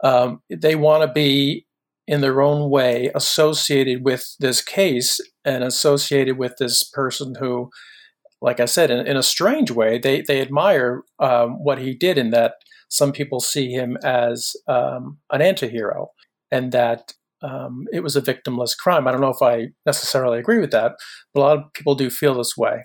um, 0.02 0.40
they 0.50 0.74
want 0.74 1.02
to 1.02 1.12
be 1.12 1.66
in 2.06 2.20
their 2.20 2.40
own 2.40 2.70
way 2.70 3.10
associated 3.14 4.04
with 4.04 4.36
this 4.38 4.62
case 4.62 5.18
and 5.44 5.64
associated 5.64 6.38
with 6.38 6.54
this 6.58 6.84
person 6.84 7.34
who, 7.40 7.68
like 8.40 8.60
I 8.60 8.66
said, 8.66 8.90
in, 8.90 9.06
in 9.06 9.16
a 9.16 9.22
strange 9.22 9.70
way, 9.70 9.98
they, 9.98 10.22
they 10.22 10.40
admire 10.40 11.02
um, 11.18 11.62
what 11.64 11.78
he 11.78 11.94
did 11.94 12.16
in 12.18 12.30
that 12.30 12.54
some 12.88 13.10
people 13.10 13.40
see 13.40 13.70
him 13.70 13.96
as 14.04 14.54
um, 14.68 15.18
an 15.32 15.40
antihero 15.40 16.06
and 16.52 16.70
that 16.72 17.12
um, 17.42 17.86
it 17.92 18.02
was 18.02 18.14
a 18.14 18.22
victimless 18.22 18.76
crime. 18.76 19.08
I 19.08 19.12
don't 19.12 19.20
know 19.20 19.28
if 19.30 19.42
I 19.42 19.68
necessarily 19.84 20.38
agree 20.38 20.60
with 20.60 20.70
that, 20.70 20.92
but 21.34 21.40
a 21.40 21.42
lot 21.42 21.58
of 21.58 21.72
people 21.74 21.94
do 21.94 22.08
feel 22.08 22.34
this 22.34 22.56
way. 22.56 22.82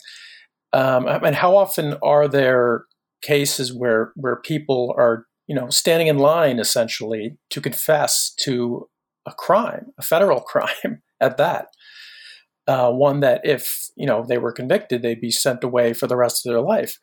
Um, 0.74 1.06
and 1.08 1.36
how 1.36 1.56
often 1.56 1.98
are 2.02 2.28
there 2.28 2.86
cases 3.22 3.74
where 3.74 4.12
where 4.16 4.36
people 4.36 4.94
are 4.98 5.26
you 5.48 5.56
know 5.56 5.70
standing 5.70 6.08
in 6.08 6.18
line 6.18 6.60
essentially 6.60 7.38
to 7.50 7.62
confess 7.62 8.34
to 8.42 8.88
a 9.26 9.32
crime, 9.32 9.88
a 9.98 10.02
federal 10.02 10.42
crime 10.54 11.02
at 11.20 11.38
that? 11.38 11.68
Uh, 12.68 12.92
one 12.92 13.20
that 13.22 13.42
if 13.44 13.90
you 13.96 14.06
know 14.06 14.24
they 14.28 14.38
were 14.38 14.52
convicted, 14.52 15.02
they'd 15.02 15.20
be 15.22 15.32
sent 15.32 15.64
away 15.64 15.94
for 15.94 16.08
the 16.08 16.16
rest 16.16 16.46
of 16.46 16.52
their 16.52 16.62
life. 16.62 16.98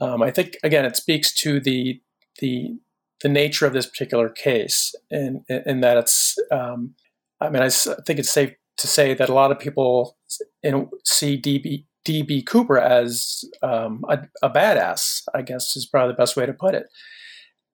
Um, 0.00 0.22
I 0.22 0.30
think 0.30 0.56
again, 0.62 0.84
it 0.84 0.96
speaks 0.96 1.32
to 1.42 1.60
the 1.60 2.00
the 2.40 2.78
the 3.20 3.28
nature 3.28 3.66
of 3.66 3.72
this 3.72 3.86
particular 3.86 4.28
case, 4.28 4.94
and 5.10 5.42
in, 5.48 5.80
that 5.80 5.96
it's. 5.96 6.36
Um, 6.50 6.94
I 7.40 7.50
mean, 7.50 7.62
I 7.62 7.68
think 7.68 8.18
it's 8.18 8.30
safe 8.30 8.54
to 8.78 8.86
say 8.86 9.14
that 9.14 9.28
a 9.28 9.34
lot 9.34 9.52
of 9.52 9.58
people 9.58 10.16
in, 10.62 10.88
see 11.04 11.40
DB 11.40 11.84
DB 12.04 12.44
Cooper 12.44 12.78
as 12.78 13.44
um, 13.62 14.04
a, 14.08 14.20
a, 14.42 14.50
badass. 14.50 15.22
I 15.34 15.42
guess 15.42 15.76
is 15.76 15.86
probably 15.86 16.12
the 16.12 16.18
best 16.18 16.36
way 16.36 16.46
to 16.46 16.52
put 16.52 16.74
it. 16.74 16.86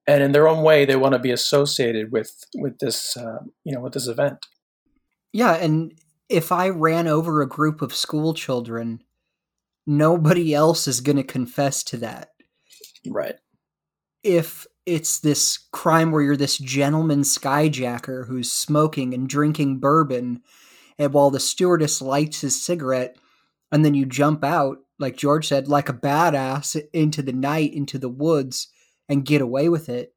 And 0.07 0.23
in 0.23 0.33
their 0.33 0.49
own 0.49 0.63
way, 0.63 0.85
they 0.85 0.97
want 0.97 1.15
to 1.15 1.19
be 1.19 1.31
associated 1.31 2.13
with 2.13 2.45
with 2.57 2.79
this, 2.79 3.17
uh, 3.17 3.39
you 3.65 3.75
know, 3.75 3.81
with 3.81 3.95
this 3.95 4.09
event. 4.09 4.39
Yeah, 5.33 5.55
and 5.55 5.93
if 6.29 6.53
I 6.53 6.69
ran 6.69 7.07
over 7.07 7.41
a 7.41 7.49
group 7.49 7.83
of 7.83 7.95
school 7.95 8.35
children, 8.35 9.03
nobody 9.87 10.55
else 10.55 10.89
is 10.89 11.01
going 11.01 11.17
to 11.17 11.25
confess 11.25 11.83
to 11.85 11.97
that. 11.99 12.31
Right. 13.07 13.37
If 14.23 14.67
it's 14.87 15.21
this 15.21 15.59
crime 15.73 16.11
where 16.11 16.23
you're 16.23 16.37
this 16.37 16.59
gentleman 16.59 17.21
skyjacker 17.21 18.27
who's 18.27 18.51
smoking 18.51 19.15
and 19.15 19.29
drinking 19.29 19.79
bourbon 19.79 20.43
and 20.99 21.13
while 21.13 21.31
the 21.31 21.41
stewardess 21.41 22.01
lights 22.03 22.43
his 22.43 22.61
cigarette 22.63 23.17
and 23.75 23.85
then 23.85 23.93
you 23.93 24.07
jump 24.07 24.43
out 24.43 24.79
like 24.99 25.17
george 25.17 25.49
said 25.49 25.69
like 25.69 25.89
a 25.89 25.95
badass 25.95 26.81
into 26.93 27.21
the 27.23 27.33
night 27.33 27.75
into 27.75 27.99
the 27.99 28.09
woods 28.09 28.69
and 29.09 29.27
get 29.27 29.43
away 29.43 29.69
with 29.69 29.89
it 29.89 30.15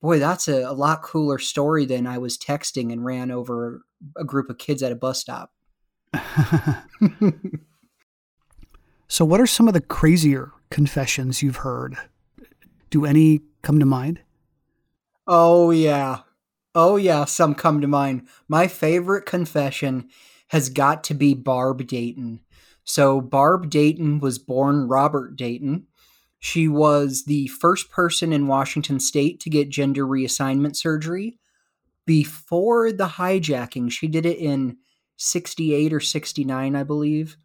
boy 0.00 0.18
that's 0.18 0.48
a, 0.48 0.62
a 0.62 0.72
lot 0.72 1.02
cooler 1.02 1.38
story 1.38 1.84
than 1.84 2.06
i 2.06 2.16
was 2.16 2.38
texting 2.38 2.90
and 2.92 3.04
ran 3.04 3.30
over 3.30 3.82
a 4.16 4.24
group 4.24 4.48
of 4.48 4.56
kids 4.58 4.82
at 4.82 4.92
a 4.92 4.96
bus 4.96 5.20
stop 5.20 5.50
so 9.08 9.24
what 9.24 9.40
are 9.40 9.46
some 9.46 9.68
of 9.68 9.74
the 9.74 9.80
crazier 9.80 10.52
confessions 10.70 11.42
you've 11.42 11.56
heard 11.56 11.96
do 12.94 13.04
any 13.04 13.40
come 13.62 13.80
to 13.80 13.84
mind? 13.84 14.20
Oh, 15.26 15.72
yeah. 15.72 16.20
Oh, 16.76 16.94
yeah, 16.94 17.24
some 17.24 17.56
come 17.56 17.80
to 17.80 17.88
mind. 17.88 18.28
My 18.46 18.68
favorite 18.68 19.26
confession 19.26 20.08
has 20.48 20.68
got 20.68 21.02
to 21.04 21.14
be 21.14 21.34
Barb 21.34 21.84
Dayton. 21.88 22.38
So, 22.84 23.20
Barb 23.20 23.70
Dayton 23.70 24.20
was 24.20 24.38
born 24.38 24.88
Robert 24.88 25.36
Dayton. 25.36 25.86
She 26.38 26.68
was 26.68 27.24
the 27.24 27.46
first 27.46 27.90
person 27.90 28.32
in 28.32 28.46
Washington 28.46 29.00
state 29.00 29.40
to 29.40 29.50
get 29.50 29.70
gender 29.70 30.06
reassignment 30.06 30.76
surgery. 30.76 31.38
Before 32.04 32.92
the 32.92 33.08
hijacking, 33.08 33.90
she 33.90 34.08
did 34.08 34.26
it 34.26 34.36
in 34.36 34.76
68 35.16 35.92
or 35.92 36.00
69, 36.00 36.76
I 36.76 36.82
believe. 36.82 37.36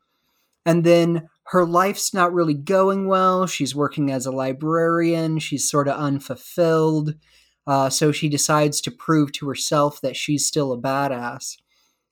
And 0.65 0.83
then 0.83 1.29
her 1.45 1.65
life's 1.65 2.13
not 2.13 2.33
really 2.33 2.53
going 2.53 3.07
well. 3.07 3.47
She's 3.47 3.73
working 3.73 4.11
as 4.11 4.25
a 4.25 4.31
librarian. 4.31 5.39
She's 5.39 5.69
sort 5.69 5.87
of 5.87 5.97
unfulfilled. 5.97 7.15
Uh, 7.65 7.89
so 7.89 8.11
she 8.11 8.29
decides 8.29 8.81
to 8.81 8.91
prove 8.91 9.31
to 9.31 9.47
herself 9.47 10.01
that 10.01 10.15
she's 10.15 10.45
still 10.45 10.71
a 10.73 10.77
badass. 10.77 11.57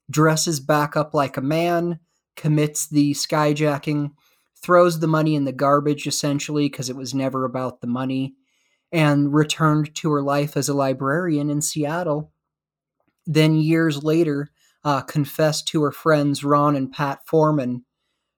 Dresses 0.09 0.59
back 0.59 0.95
up 0.95 1.13
like 1.13 1.35
a 1.35 1.41
man, 1.41 1.99
commits 2.37 2.87
the 2.87 3.11
skyjacking, 3.11 4.11
throws 4.55 4.99
the 4.99 5.07
money 5.07 5.35
in 5.35 5.43
the 5.43 5.51
garbage 5.51 6.07
essentially 6.07 6.69
because 6.69 6.89
it 6.89 6.95
was 6.95 7.13
never 7.13 7.43
about 7.43 7.81
the 7.81 7.87
money, 7.87 8.35
and 8.91 9.33
returned 9.33 9.93
to 9.95 10.11
her 10.11 10.21
life 10.21 10.55
as 10.55 10.69
a 10.69 10.73
librarian 10.73 11.49
in 11.49 11.61
Seattle. 11.61 12.31
Then, 13.25 13.57
years 13.57 14.03
later, 14.03 14.51
uh, 14.85 15.01
confessed 15.01 15.67
to 15.67 15.83
her 15.83 15.91
friends 15.91 16.45
Ron 16.45 16.77
and 16.77 16.89
Pat 16.89 17.19
Foreman 17.27 17.83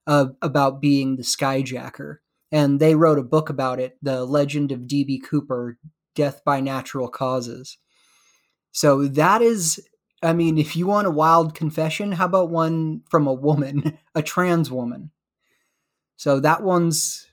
uh, 0.07 0.27
about 0.41 0.81
being 0.81 1.15
the 1.15 1.23
skyjacker. 1.23 2.17
And 2.51 2.79
they 2.79 2.95
wrote 2.95 3.19
a 3.19 3.23
book 3.23 3.49
about 3.49 3.79
it, 3.79 3.97
The 4.01 4.25
Legend 4.25 4.71
of 4.71 4.87
D.B. 4.87 5.19
Cooper 5.19 5.77
Death 6.15 6.41
by 6.43 6.59
Natural 6.59 7.07
Causes. 7.07 7.77
So 8.71 9.07
that 9.07 9.43
is, 9.43 9.79
I 10.21 10.33
mean, 10.33 10.57
if 10.57 10.75
you 10.75 10.87
want 10.87 11.07
a 11.07 11.11
wild 11.11 11.55
confession, 11.55 12.11
how 12.13 12.25
about 12.25 12.49
one 12.49 13.03
from 13.09 13.27
a 13.27 13.33
woman, 13.33 13.97
a 14.15 14.21
trans 14.21 14.71
woman? 14.71 15.11
So 16.17 16.39
that 16.41 16.63
one's 16.63 17.27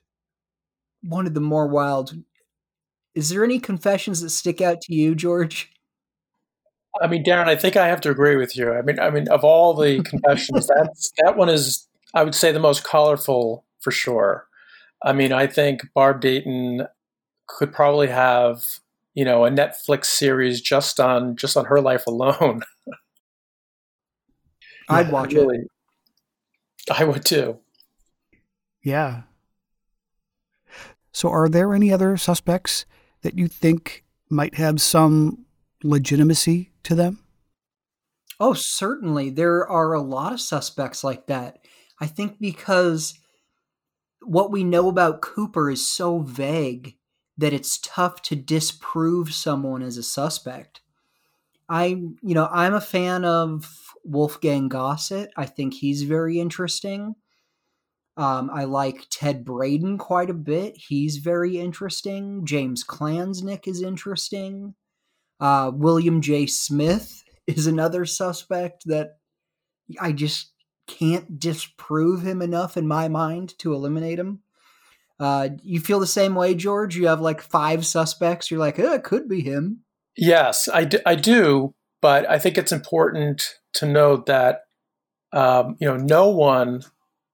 one 1.03 1.27
of 1.27 1.35
the 1.35 1.41
more 1.41 1.67
wild. 1.67 2.15
Is 3.15 3.31
there 3.31 3.45
any 3.45 3.59
confessions 3.59 4.21
that 4.21 4.31
stick 4.31 4.61
out 4.61 4.81
to 4.83 4.95
you, 4.95 5.15
George? 5.15 5.73
I 7.03 7.09
mean, 7.09 7.25
Darren, 7.25 7.49
I 7.49 7.57
think 7.57 7.77
I 7.77 7.89
have 7.89 8.01
to 8.03 8.11
agree 8.11 8.37
with 8.37 8.57
you. 8.57 8.73
I 8.73 8.83
mean, 8.83 8.99
I 9.01 9.11
mean, 9.11 9.29
of 9.29 9.45
all 9.45 9.75
the 9.75 10.03
confessions, 10.05 10.69
that's 10.69 11.13
that 11.23 11.37
one 11.37 11.49
is 11.49 11.87
I 12.15 12.23
would 12.23 12.35
say 12.35 12.53
the 12.53 12.61
most 12.61 12.85
colorful 12.85 13.65
for 13.81 13.91
sure. 13.91 14.47
I 15.03 15.13
mean, 15.13 15.33
I 15.33 15.47
think 15.47 15.83
Barb 15.95 16.21
Dayton 16.21 16.87
could 17.47 17.73
probably 17.73 18.09
have 18.09 18.63
you 19.17 19.25
know 19.25 19.45
a 19.45 19.51
Netflix 19.51 20.05
series 20.05 20.61
just 20.61 21.01
on 21.01 21.35
just 21.35 21.57
on 21.57 21.65
her 21.65 21.81
life 21.81 22.07
alone. 22.07 22.63
I'd 24.89 25.11
watch 25.11 25.33
really, 25.33 25.57
it. 25.57 25.69
I 26.89 27.03
would 27.03 27.25
too. 27.25 27.59
Yeah. 28.85 29.23
So, 31.13 31.31
are 31.31 31.49
there 31.49 31.75
any 31.75 31.93
other 31.93 32.17
suspects 32.17 32.85
that 33.23 33.37
you 33.37 33.49
think 33.49 34.05
might 34.29 34.57
have 34.57 34.81
some 34.81 35.47
legitimacy 35.83 36.71
to 36.85 36.95
them? 36.95 37.19
Oh, 38.39 38.53
certainly. 38.53 39.31
There 39.31 39.67
are 39.67 39.95
a 39.95 40.03
lot 40.03 40.35
of 40.35 40.43
suspects 40.43 41.03
like 41.03 41.27
that. 41.27 41.59
I 42.01 42.07
think 42.07 42.39
because 42.39 43.19
what 44.21 44.53
we 44.53 44.63
know 44.63 44.89
about 44.89 45.23
Cooper 45.23 45.71
is 45.71 45.91
so 45.91 46.19
vague 46.19 46.96
that 47.39 47.53
it's 47.53 47.79
tough 47.79 48.23
to 48.23 48.37
disprove 48.37 49.33
someone 49.33 49.83
as 49.83 49.97
a 49.97 50.03
suspect. 50.03 50.81
I, 51.69 51.87
you 51.87 52.35
know, 52.35 52.49
I'm 52.51 52.75
a 52.75 52.81
fan 52.81 53.25
of 53.25 53.95
Wolfgang 54.05 54.69
Gossett. 54.69 55.31
I 55.37 55.47
think 55.47 55.75
he's 55.75 56.03
very 56.03 56.39
interesting. 56.39 57.17
Um, 58.17 58.51
I 58.53 58.65
like 58.65 59.07
Ted 59.11 59.45
Braden 59.45 59.99
quite 59.99 60.31
a 60.31 60.35
bit. 60.35 60.77
He's 60.77 61.19
very 61.19 61.59
interesting. 61.59 62.47
James 62.47 62.83
Klansnick 62.83 63.69
is 63.69 63.83
interesting. 63.83 64.75
Uh, 65.39 65.71
William 65.75 66.23
J. 66.23 66.47
Smith 66.47 67.23
is 67.47 67.67
another 67.67 68.07
suspect 68.07 68.85
that 68.87 69.19
I 70.01 70.13
just 70.13 70.53
can't 70.87 71.39
disprove 71.39 72.23
him 72.23 72.41
enough 72.41 72.77
in 72.77 72.87
my 72.87 73.09
mind 73.09 73.59
to 73.59 73.75
eliminate 73.75 74.19
him. 74.19 74.41
Uh, 75.19 75.51
you 75.63 75.81
feel 75.81 76.01
the 76.01 76.07
same 76.07 76.35
way, 76.35 76.55
George? 76.55 76.97
You 76.97 77.07
have 77.07 77.21
like 77.21 77.41
five 77.41 77.87
suspects. 77.87 78.51
You're 78.51 78.61
like, 78.61 78.79
oh, 78.79 78.93
it 78.93 79.05
could 79.05 79.29
be 79.29 79.41
him. 79.41 79.83
Yes, 80.17 80.69
I 80.69 80.85
do, 80.85 80.99
I 81.05 81.15
do, 81.15 81.75
but 82.01 82.29
I 82.29 82.39
think 82.39 82.57
it's 82.57 82.73
important 82.73 83.57
to 83.75 83.87
note 83.87 84.27
that 84.27 84.63
um, 85.33 85.77
you 85.79 85.87
know 85.87 85.97
no 85.97 86.29
one 86.29 86.83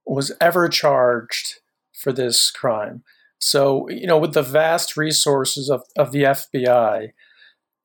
was 0.06 0.32
ever 0.40 0.68
charged 0.68 1.60
for 1.92 2.12
this 2.12 2.50
crime. 2.50 3.02
So 3.38 3.88
you 3.88 4.06
know, 4.06 4.18
with 4.18 4.34
the 4.34 4.42
vast 4.42 4.96
resources 4.96 5.68
of, 5.68 5.82
of 5.96 6.12
the 6.12 6.22
FBI 6.22 7.10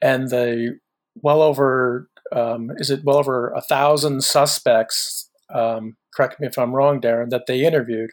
and 0.01 0.29
the 0.29 0.79
well 1.15 1.41
over 1.41 2.09
um, 2.31 2.71
is 2.77 2.89
it 2.89 3.03
well 3.03 3.17
over 3.17 3.49
a 3.51 3.61
thousand 3.61 4.23
suspects? 4.23 5.29
Um, 5.53 5.95
correct 6.13 6.39
me 6.39 6.47
if 6.47 6.57
I'm 6.57 6.73
wrong, 6.73 6.99
Darren. 6.99 7.29
That 7.29 7.45
they 7.47 7.65
interviewed, 7.65 8.11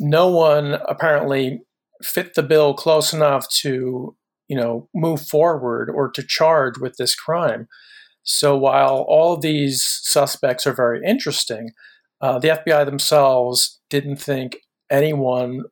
no 0.00 0.28
one 0.28 0.78
apparently 0.88 1.60
fit 2.02 2.34
the 2.34 2.42
bill 2.42 2.74
close 2.74 3.12
enough 3.12 3.48
to 3.48 4.16
you 4.48 4.56
know 4.56 4.88
move 4.94 5.20
forward 5.20 5.90
or 5.90 6.10
to 6.10 6.22
charge 6.22 6.78
with 6.78 6.96
this 6.96 7.14
crime. 7.14 7.68
So 8.22 8.56
while 8.56 9.04
all 9.08 9.36
these 9.36 9.84
suspects 9.84 10.66
are 10.66 10.74
very 10.74 11.00
interesting, 11.06 11.70
uh, 12.20 12.38
the 12.38 12.48
FBI 12.48 12.84
themselves 12.84 13.80
didn't 13.88 14.16
think 14.16 14.58
anyone, 14.90 15.62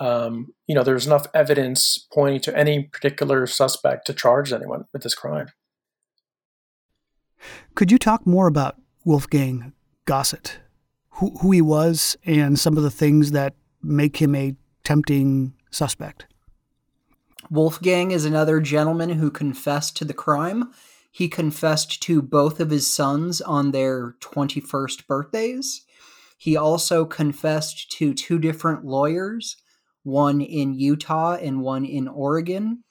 um, 0.00 0.48
you 0.66 0.74
know, 0.74 0.82
there's 0.82 1.06
enough 1.06 1.26
evidence 1.32 2.06
pointing 2.12 2.40
to 2.42 2.56
any 2.56 2.84
particular 2.84 3.46
suspect 3.46 4.06
to 4.06 4.12
charge 4.12 4.52
anyone 4.52 4.84
with 4.92 5.02
this 5.02 5.14
crime. 5.14 5.48
Could 7.74 7.90
you 7.90 7.98
talk 7.98 8.26
more 8.26 8.46
about 8.46 8.76
Wolfgang 9.04 9.72
Gossett, 10.04 10.58
who, 11.12 11.30
who 11.38 11.52
he 11.52 11.62
was, 11.62 12.16
and 12.26 12.58
some 12.58 12.76
of 12.76 12.82
the 12.82 12.90
things 12.90 13.30
that 13.32 13.54
make 13.82 14.16
him 14.18 14.34
a 14.34 14.56
tempting 14.84 15.54
suspect? 15.70 16.26
Wolfgang 17.50 18.10
is 18.10 18.24
another 18.24 18.60
gentleman 18.60 19.10
who 19.10 19.30
confessed 19.30 19.96
to 19.96 20.04
the 20.04 20.14
crime. 20.14 20.72
He 21.10 21.28
confessed 21.28 22.02
to 22.02 22.20
both 22.20 22.60
of 22.60 22.70
his 22.70 22.92
sons 22.92 23.40
on 23.40 23.70
their 23.70 24.16
21st 24.20 25.06
birthdays. 25.06 25.82
He 26.38 26.56
also 26.56 27.04
confessed 27.04 27.90
to 27.92 28.12
two 28.12 28.38
different 28.38 28.84
lawyers, 28.84 29.56
one 30.02 30.40
in 30.40 30.74
Utah 30.74 31.34
and 31.34 31.62
one 31.62 31.84
in 31.84 32.08
Oregon. 32.08 32.84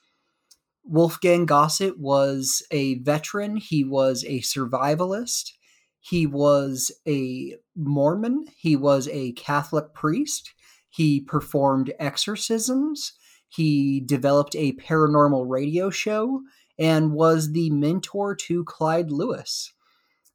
Wolfgang 0.84 1.46
Gossett 1.46 2.00
was 2.00 2.64
a 2.72 3.00
veteran, 3.00 3.58
he 3.58 3.84
was 3.84 4.24
a 4.26 4.42
survivalist, 4.42 5.52
he 6.00 6.28
was 6.28 6.92
a 7.08 7.56
Mormon, 7.76 8.46
he 8.58 8.76
was 8.76 9.08
a 9.10 9.32
Catholic 9.34 9.94
priest, 9.94 10.54
he 10.96 11.20
performed 11.20 11.94
exorcisms, 12.00 13.14
he 13.50 14.00
developed 14.00 14.56
a 14.56 14.72
paranormal 14.74 15.44
radio 15.46 15.90
show, 15.90 16.42
and 16.80 17.12
was 17.12 17.52
the 17.52 17.70
mentor 17.70 18.34
to 18.34 18.64
Clyde 18.64 19.12
Lewis. 19.12 19.74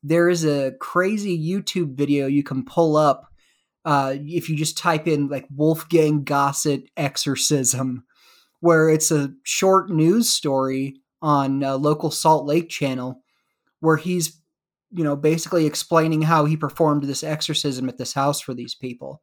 There 0.02 0.28
is 0.28 0.44
a 0.44 0.72
crazy 0.78 1.38
YouTube 1.38 1.96
video 1.96 2.26
you 2.26 2.42
can 2.42 2.66
pull 2.66 2.98
up 2.98 3.26
uh, 3.86 4.16
if 4.18 4.50
you 4.50 4.56
just 4.56 4.76
type 4.76 5.08
in 5.08 5.28
like 5.28 5.46
Wolfgang 5.54 6.24
Gossett 6.24 6.90
exorcism, 6.94 8.04
where 8.60 8.90
it's 8.90 9.10
a 9.10 9.32
short 9.44 9.88
news 9.88 10.28
story 10.28 10.96
on 11.22 11.62
a 11.62 11.76
local 11.76 12.10
Salt 12.10 12.44
Lake 12.44 12.68
channel 12.68 13.22
where 13.80 13.96
he's, 13.96 14.38
you 14.90 15.04
know, 15.04 15.16
basically 15.16 15.64
explaining 15.64 16.20
how 16.20 16.44
he 16.44 16.54
performed 16.54 17.04
this 17.04 17.24
exorcism 17.24 17.88
at 17.88 17.96
this 17.96 18.12
house 18.12 18.42
for 18.42 18.52
these 18.52 18.74
people 18.74 19.22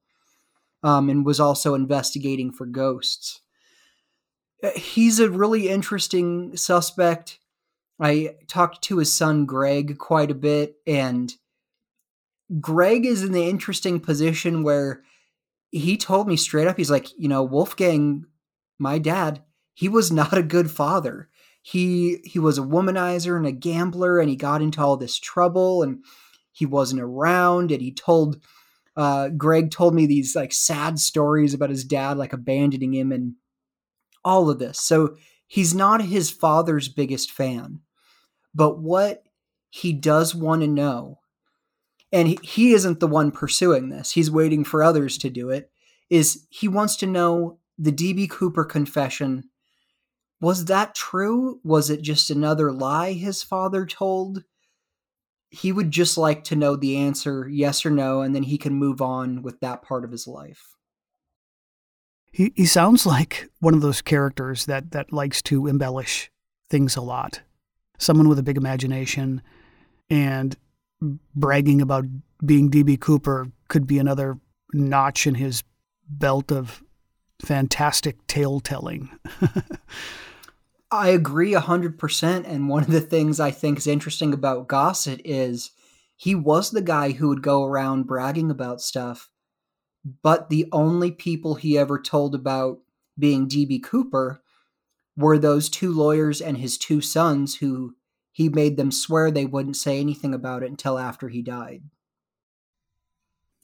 um, 0.84 1.10
and 1.10 1.26
was 1.26 1.40
also 1.40 1.74
investigating 1.74 2.52
for 2.52 2.66
ghosts. 2.66 3.42
Uh, 4.64 4.72
he's 4.76 5.20
a 5.20 5.30
really 5.30 5.70
interesting 5.70 6.56
suspect. 6.56 7.40
I 8.00 8.36
talked 8.48 8.84
to 8.84 8.98
his 8.98 9.14
son 9.14 9.46
Greg 9.46 9.98
quite 9.98 10.32
a 10.32 10.36
bit, 10.36 10.76
and 10.86 11.34
Greg 12.60 13.06
is 13.06 13.24
in 13.24 13.32
the 13.32 13.50
interesting 13.50 14.00
position 14.00 14.64
where 14.64 15.04
he 15.72 15.98
told 15.98 16.28
me 16.28 16.38
straight 16.38 16.68
up, 16.68 16.78
he's 16.78 16.92
like, 16.92 17.08
you 17.18 17.28
know, 17.28 17.44
Wolfgang, 17.44 18.26
my 18.80 19.00
dad, 19.00 19.44
he 19.74 19.90
was 19.90 20.12
not 20.12 20.38
a 20.38 20.44
good 20.44 20.72
father. 20.72 21.30
He 21.62 22.20
he 22.24 22.40
was 22.40 22.58
a 22.58 22.62
womanizer 22.62 23.36
and 23.36 23.46
a 23.46 23.52
gambler, 23.52 24.20
and 24.20 24.30
he 24.30 24.36
got 24.36 24.62
into 24.62 24.82
all 24.82 24.96
this 24.96 25.18
trouble, 25.20 25.84
and 25.84 26.04
he 26.52 26.66
wasn't 26.66 27.02
around, 27.02 27.72
and 27.72 27.82
he 27.82 27.92
told 27.92 28.42
uh, 28.98 29.30
Greg 29.30 29.70
told 29.70 29.94
me 29.94 30.08
these 30.08 30.36
like 30.36 30.52
sad 30.52 31.00
stories 31.00 31.54
about 31.54 31.70
his 31.70 31.86
dad 31.86 32.18
like 32.18 32.34
abandoning 32.34 32.96
him 32.96 33.12
and 33.12 33.36
all 34.26 34.50
of 34.50 34.58
this. 34.58 34.82
So 34.82 35.16
he's 35.46 35.76
not 35.76 36.02
his 36.02 36.32
father's 36.32 36.90
biggest 36.90 37.32
fan. 37.32 37.82
But 38.56 38.80
what 38.80 39.24
he 39.70 39.94
does 39.94 40.34
want 40.34 40.62
to 40.62 40.68
know, 40.68 41.20
and 42.12 42.28
he, 42.28 42.40
he 42.42 42.74
isn't 42.74 43.00
the 43.00 43.08
one 43.08 43.30
pursuing 43.32 43.90
this, 43.90 44.12
he's 44.12 44.32
waiting 44.32 44.64
for 44.64 44.82
others 44.82 45.20
to 45.20 45.30
do 45.30 45.52
it, 45.52 45.70
is 46.10 46.48
he 46.50 46.68
wants 46.68 46.96
to 46.98 47.06
know 47.06 47.60
the 47.78 47.92
DB 47.92 48.28
Cooper 48.28 48.66
confession. 48.66 49.44
Was 50.42 50.66
that 50.66 50.96
true? 50.96 51.60
Was 51.64 51.92
it 51.92 52.02
just 52.02 52.32
another 52.32 52.72
lie 52.72 53.14
his 53.14 53.44
father 53.44 53.86
told? 53.86 54.44
He 55.58 55.72
would 55.72 55.90
just 55.90 56.18
like 56.18 56.44
to 56.46 56.56
know 56.56 56.76
the 56.76 56.98
answer, 56.98 57.48
yes 57.50 57.86
or 57.86 57.90
no, 57.90 58.22
and 58.22 58.36
then 58.36 58.44
he 58.44 58.58
can 58.58 58.74
move 58.74 59.02
on 59.02 59.42
with 59.42 59.60
that 59.62 59.82
part 59.82 60.04
of 60.04 60.12
his 60.12 60.28
life. 60.28 60.76
He 62.32 62.54
he 62.56 62.66
sounds 62.66 63.06
like 63.06 63.50
one 63.60 63.74
of 63.74 63.82
those 63.82 64.02
characters 64.02 64.66
that 64.66 64.92
that 64.92 65.12
likes 65.12 65.42
to 65.44 65.66
embellish 65.66 66.30
things 66.70 66.96
a 66.96 67.02
lot. 67.02 67.42
Someone 67.98 68.30
with 68.30 68.38
a 68.38 68.44
big 68.44 68.58
imagination 68.58 69.42
and 70.10 70.56
bragging 71.36 71.82
about 71.82 72.06
being 72.46 72.70
DB 72.70 73.00
Cooper 73.00 73.52
could 73.68 73.88
be 73.88 73.98
another 73.98 74.38
notch 74.74 75.26
in 75.26 75.36
his 75.36 75.64
belt 76.08 76.52
of 76.52 76.84
fantastic 77.42 78.26
tale 78.28 78.60
telling. 78.60 79.10
I 80.90 81.10
agree 81.10 81.54
100%. 81.54 82.48
And 82.48 82.70
one 82.70 82.84
of 82.84 82.92
the 82.92 83.02
things 83.02 83.40
I 83.40 83.52
think 83.52 83.78
is 83.78 83.88
interesting 83.88 84.34
about 84.34 84.68
Gossett 84.68 85.22
is 85.26 85.72
he 86.16 86.34
was 86.34 86.72
the 86.72 86.82
guy 86.82 87.12
who 87.12 87.28
would 87.30 87.42
go 87.42 87.64
around 87.64 88.08
bragging 88.08 88.50
about 88.50 88.82
stuff 88.82 89.30
but 90.22 90.50
the 90.50 90.68
only 90.72 91.12
people 91.12 91.56
he 91.56 91.78
ever 91.78 92.00
told 92.00 92.36
about 92.36 92.80
being 93.18 93.48
DB 93.48 93.82
Cooper 93.82 94.42
were 95.16 95.38
those 95.38 95.70
two 95.70 95.92
lawyers 95.92 96.42
and 96.42 96.58
his 96.58 96.78
two 96.78 97.02
sons 97.02 97.58
who 97.58 97.96
he 98.32 98.50
made 98.50 98.78
them 98.78 98.92
swear 98.92 99.32
they 99.32 99.46
wouldn't 99.46 99.76
say 99.76 100.00
anything 100.00 100.34
about 100.34 100.64
it 100.64 100.70
until 100.70 101.00
after 101.00 101.30
he 101.30 101.42
died. 101.42 101.84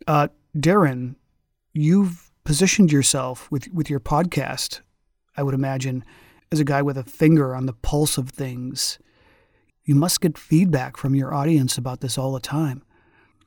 Uh, 0.07 0.29
Darren, 0.57 1.15
you've 1.71 2.31
positioned 2.43 2.91
yourself 2.91 3.49
with, 3.51 3.71
with 3.71 3.89
your 3.89 3.99
podcast, 3.99 4.81
I 5.37 5.43
would 5.43 5.53
imagine, 5.53 6.03
as 6.53 6.61
a 6.61 6.65
guy 6.65 6.81
with 6.81 6.97
a 6.97 7.03
finger 7.03 7.53
on 7.53 7.65
the 7.65 7.73
pulse 7.73 8.17
of 8.17 8.29
things. 8.29 8.99
You 9.83 9.95
must 9.95 10.21
get 10.21 10.37
feedback 10.37 10.95
from 10.95 11.13
your 11.13 11.33
audience 11.33 11.77
about 11.77 11.99
this 11.99 12.17
all 12.17 12.31
the 12.31 12.39
time. 12.39 12.83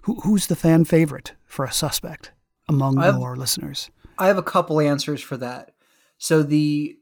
Who, 0.03 0.21
who's 0.21 0.49
the 0.49 0.57
fan 0.57 0.85
favorite 0.85 1.33
for 1.47 1.65
a 1.65 1.73
suspect? 1.73 2.33
among 2.69 2.99
have, 2.99 3.21
our 3.21 3.37
listeners? 3.37 3.91
I 4.19 4.27
have 4.27 4.39
a 4.39 4.43
couple 4.43 4.81
answers 4.81 5.23
for 5.23 5.37
that. 5.39 5.73
So 6.19 6.43
the 6.43 6.99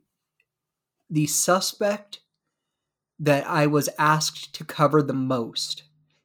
the 1.10 1.26
suspect 1.26 2.20
that 3.18 3.46
I 3.46 3.66
was 3.66 3.88
asked 3.98 4.54
to 4.54 4.64
cover 4.64 5.02
the 5.02 5.12
most 5.12 5.84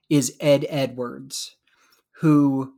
is 0.09 0.35
Ed 0.39 0.65
Edwards, 0.69 1.55
who 2.21 2.73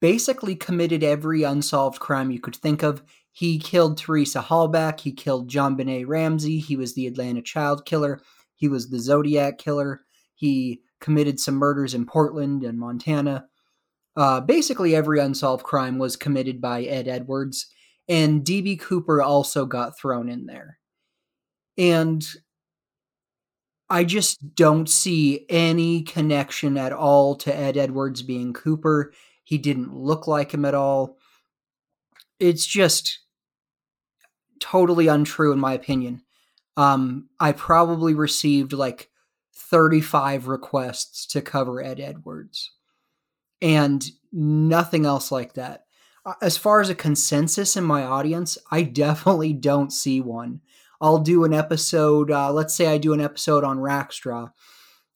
basically 0.00 0.56
committed 0.56 1.04
every 1.04 1.42
unsolved 1.42 2.00
crime 2.00 2.30
you 2.30 2.40
could 2.40 2.56
think 2.56 2.82
of. 2.82 3.02
He 3.32 3.58
killed 3.58 3.98
Teresa 3.98 4.40
Halbach. 4.40 5.00
He 5.00 5.12
killed 5.12 5.50
JonBenét 5.50 6.06
Ramsey. 6.06 6.58
He 6.58 6.76
was 6.76 6.94
the 6.94 7.06
Atlanta 7.06 7.42
child 7.42 7.84
killer. 7.86 8.20
He 8.54 8.68
was 8.68 8.88
the 8.88 8.98
Zodiac 8.98 9.58
killer. 9.58 10.02
He 10.34 10.82
committed 11.00 11.40
some 11.40 11.54
murders 11.54 11.94
in 11.94 12.06
Portland 12.06 12.62
and 12.62 12.78
Montana. 12.78 13.46
Uh, 14.14 14.40
basically, 14.40 14.94
every 14.94 15.18
unsolved 15.18 15.64
crime 15.64 15.98
was 15.98 16.16
committed 16.16 16.60
by 16.60 16.82
Ed 16.82 17.08
Edwards, 17.08 17.66
and 18.08 18.44
DB 18.44 18.78
Cooper 18.78 19.22
also 19.22 19.64
got 19.64 19.98
thrown 19.98 20.28
in 20.28 20.44
there. 20.44 20.78
And 21.78 22.22
I 23.88 24.04
just 24.04 24.54
don't 24.54 24.88
see 24.88 25.46
any 25.48 26.02
connection 26.02 26.76
at 26.76 26.92
all 26.92 27.36
to 27.36 27.56
Ed 27.56 27.76
Edwards 27.76 28.22
being 28.22 28.52
Cooper. 28.52 29.12
He 29.44 29.58
didn't 29.58 29.94
look 29.94 30.26
like 30.26 30.52
him 30.52 30.64
at 30.64 30.74
all. 30.74 31.18
It's 32.42 32.66
just 32.66 33.20
totally 34.58 35.06
untrue, 35.06 35.52
in 35.52 35.60
my 35.60 35.74
opinion. 35.74 36.22
Um, 36.76 37.28
I 37.38 37.52
probably 37.52 38.14
received 38.14 38.72
like 38.72 39.10
35 39.54 40.48
requests 40.48 41.24
to 41.26 41.40
cover 41.40 41.80
Ed 41.80 42.00
Edwards 42.00 42.72
and 43.60 44.04
nothing 44.32 45.06
else 45.06 45.30
like 45.30 45.54
that. 45.54 45.84
As 46.40 46.56
far 46.56 46.80
as 46.80 46.90
a 46.90 46.96
consensus 46.96 47.76
in 47.76 47.84
my 47.84 48.02
audience, 48.02 48.58
I 48.72 48.82
definitely 49.02 49.52
don't 49.52 49.92
see 49.92 50.20
one. 50.20 50.62
I'll 51.00 51.18
do 51.18 51.44
an 51.44 51.54
episode, 51.54 52.32
uh, 52.32 52.52
let's 52.52 52.74
say 52.74 52.88
I 52.88 52.98
do 52.98 53.12
an 53.12 53.20
episode 53.20 53.62
on 53.62 53.78
Rackstraw. 53.78 54.50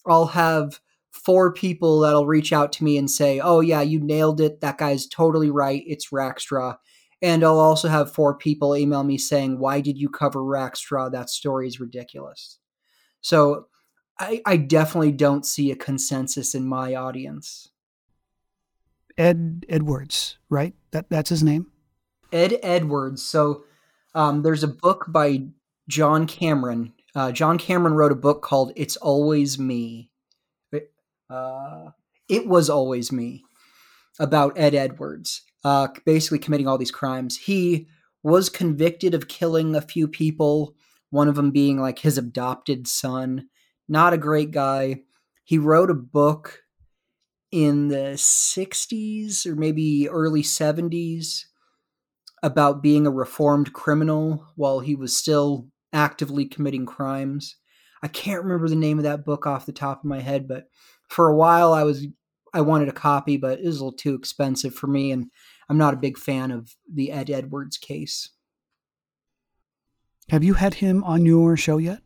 I'll 0.06 0.26
have 0.26 0.78
four 1.10 1.52
people 1.52 2.00
that'll 2.00 2.26
reach 2.26 2.52
out 2.52 2.70
to 2.74 2.84
me 2.84 2.96
and 2.96 3.10
say, 3.10 3.40
Oh, 3.40 3.58
yeah, 3.58 3.82
you 3.82 3.98
nailed 3.98 4.40
it. 4.40 4.60
That 4.60 4.78
guy's 4.78 5.08
totally 5.08 5.50
right. 5.50 5.82
It's 5.86 6.10
Rackstraw. 6.10 6.76
And 7.22 7.42
I'll 7.42 7.58
also 7.58 7.88
have 7.88 8.12
four 8.12 8.34
people 8.34 8.76
email 8.76 9.02
me 9.02 9.18
saying, 9.18 9.58
Why 9.58 9.80
did 9.80 9.98
you 9.98 10.08
cover 10.08 10.40
Rackstraw? 10.40 11.10
That 11.10 11.30
story 11.30 11.66
is 11.66 11.80
ridiculous. 11.80 12.58
So 13.20 13.66
I, 14.18 14.42
I 14.44 14.56
definitely 14.56 15.12
don't 15.12 15.44
see 15.44 15.70
a 15.70 15.76
consensus 15.76 16.54
in 16.54 16.66
my 16.66 16.94
audience. 16.94 17.70
Ed 19.18 19.64
Edwards, 19.68 20.38
right? 20.50 20.74
That 20.90 21.08
that's 21.08 21.30
his 21.30 21.42
name. 21.42 21.66
Ed 22.32 22.58
Edwards. 22.62 23.22
So 23.22 23.64
um, 24.14 24.42
there's 24.42 24.62
a 24.62 24.68
book 24.68 25.06
by 25.08 25.44
John 25.88 26.26
Cameron. 26.26 26.92
Uh, 27.14 27.32
John 27.32 27.56
Cameron 27.56 27.94
wrote 27.94 28.12
a 28.12 28.16
book 28.16 28.42
called 28.42 28.72
"It's 28.76 28.96
Always 28.96 29.58
Me." 29.58 30.10
Uh, 31.28 31.90
it 32.28 32.46
was 32.46 32.70
always 32.70 33.10
me 33.10 33.42
about 34.18 34.58
Ed 34.58 34.74
Edwards, 34.74 35.42
uh, 35.66 35.88
basically 36.04 36.38
committing 36.38 36.68
all 36.68 36.78
these 36.78 36.92
crimes. 36.92 37.36
He 37.36 37.88
was 38.22 38.48
convicted 38.48 39.14
of 39.14 39.26
killing 39.26 39.74
a 39.74 39.80
few 39.80 40.06
people. 40.06 40.76
One 41.10 41.26
of 41.26 41.34
them 41.34 41.50
being 41.50 41.80
like 41.80 41.98
his 41.98 42.16
adopted 42.16 42.86
son. 42.86 43.48
Not 43.88 44.12
a 44.12 44.18
great 44.18 44.52
guy. 44.52 45.00
He 45.42 45.58
wrote 45.58 45.90
a 45.90 45.94
book 45.94 46.62
in 47.50 47.88
the 47.88 48.14
60s 48.14 49.44
or 49.44 49.56
maybe 49.56 50.08
early 50.08 50.42
70s 50.42 51.46
about 52.44 52.80
being 52.80 53.04
a 53.04 53.10
reformed 53.10 53.72
criminal 53.72 54.46
while 54.54 54.78
he 54.78 54.94
was 54.94 55.16
still 55.16 55.66
actively 55.92 56.44
committing 56.44 56.86
crimes. 56.86 57.56
I 58.04 58.06
can't 58.06 58.44
remember 58.44 58.68
the 58.68 58.76
name 58.76 58.98
of 58.98 59.04
that 59.04 59.24
book 59.24 59.48
off 59.48 59.66
the 59.66 59.72
top 59.72 59.98
of 59.98 60.04
my 60.04 60.20
head, 60.20 60.46
but 60.46 60.68
for 61.08 61.28
a 61.28 61.34
while 61.34 61.72
I 61.72 61.82
was 61.82 62.06
I 62.56 62.62
wanted 62.62 62.88
a 62.88 62.92
copy, 62.92 63.36
but 63.36 63.58
it 63.58 63.66
was 63.66 63.80
a 63.80 63.84
little 63.84 63.98
too 63.98 64.14
expensive 64.14 64.74
for 64.74 64.86
me 64.86 65.12
and 65.12 65.30
I'm 65.68 65.78
not 65.78 65.94
a 65.94 65.98
big 65.98 66.18
fan 66.18 66.50
of 66.50 66.76
the 66.92 67.10
Ed 67.10 67.30
Edwards 67.30 67.76
case. 67.76 68.30
Have 70.30 70.44
you 70.44 70.54
had 70.54 70.74
him 70.74 71.04
on 71.04 71.26
your 71.26 71.56
show 71.56 71.78
yet? 71.78 72.00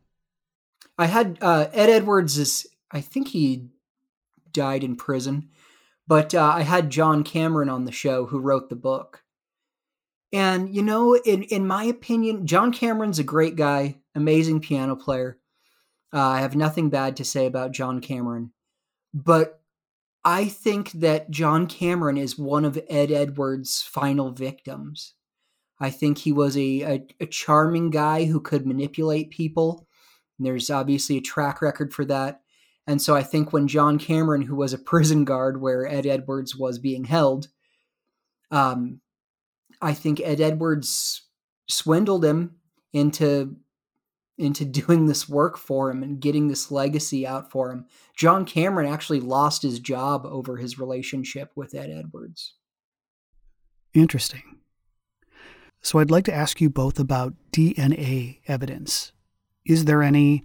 I 0.99 1.07
had 1.07 1.39
uh, 1.41 1.69
Ed 1.73 1.91
Edwards 1.91 2.39
is 2.39 2.67
I 2.91 3.01
think 3.01 3.29
he 3.29 3.69
died 4.53 4.85
in 4.85 4.97
prison. 4.97 5.49
But 6.11 6.35
uh, 6.35 6.53
I 6.57 6.63
had 6.63 6.91
John 6.91 7.23
Cameron 7.23 7.69
on 7.69 7.85
the 7.85 7.93
show 7.93 8.27
who 8.27 8.41
wrote 8.41 8.69
the 8.69 8.75
book. 8.75 9.23
And, 10.33 10.75
you 10.75 10.83
know, 10.83 11.15
in, 11.15 11.45
in 11.45 11.69
my 11.69 11.85
opinion, 11.85 12.49
John 12.49 12.73
Cameron's 12.73 13.21
a 13.21 13.25
great 13.25 13.55
guy, 13.55 13.99
amazing 14.17 14.59
piano 14.59 14.97
player. 14.97 15.39
Uh, 16.13 16.21
I 16.21 16.41
have 16.41 16.57
nothing 16.57 16.91
bad 16.91 17.17
to 17.17 17.25
say 17.25 17.47
about 17.47 17.71
John 17.71 18.01
Cameron. 18.01 18.51
But 19.15 19.60
I 20.25 20.47
think 20.47 20.93
that 20.93 21.31
John 21.31 21.67
Cameron 21.67 22.19
is 22.19 22.39
one 22.39 22.65
of 22.65 22.79
Ed 22.89 23.11
Edwards' 23.11 23.83
final 23.83 24.33
victims. 24.33 25.15
I 25.81 25.91
think 25.91 26.19
he 26.19 26.33
was 26.33 26.57
a, 26.57 26.83
a, 26.83 27.07
a 27.21 27.27
charming 27.27 27.91
guy 27.91 28.27
who 28.27 28.41
could 28.41 28.67
manipulate 28.67 29.31
people. 29.31 29.87
And 30.39 30.47
there's 30.47 30.69
obviously 30.69 31.17
a 31.17 31.23
track 31.23 31.63
record 31.63 31.95
for 31.95 32.05
that. 32.07 32.43
And 32.87 33.01
so 33.01 33.17
I 33.17 33.23
think 33.23 33.53
when 33.53 33.67
John 33.67 33.99
Cameron, 33.99 34.43
who 34.43 34.57
was 34.57 34.75
a 34.75 34.79
prison 34.91 35.25
guard 35.25 35.61
where 35.61 35.87
Ed 35.87 36.07
Edwards 36.07 36.55
was 36.55 36.79
being 36.79 37.05
held, 37.05 37.49
um, 38.51 39.01
I 39.81 39.95
think 39.95 40.21
Ed 40.21 40.41
Edwards 40.41 41.23
swindled 41.69 42.25
him 42.25 42.57
into 42.93 43.57
into 44.41 44.65
doing 44.65 45.07
this 45.07 45.29
work 45.29 45.57
for 45.57 45.91
him 45.91 46.03
and 46.03 46.21
getting 46.21 46.49
this 46.49 46.71
legacy 46.71 47.27
out 47.27 47.51
for 47.51 47.71
him. 47.71 47.87
John 48.17 48.45
Cameron 48.45 48.91
actually 48.91 49.21
lost 49.21 49.63
his 49.63 49.79
job 49.79 50.27
over 50.27 50.57
his 50.57 50.79
relationship 50.79 51.53
with 51.55 51.75
Ed 51.75 51.91
Edwards. 51.91 52.55
Interesting. 53.95 54.59
So 55.83 55.99
I'd 55.99 56.11
like 56.11 56.25
to 56.25 56.35
ask 56.35 56.61
you 56.61 56.69
both 56.71 56.99
about 56.99 57.35
DNA 57.53 58.41
evidence. 58.47 59.13
Is 59.65 59.87
there 59.87 60.03
any 60.03 60.45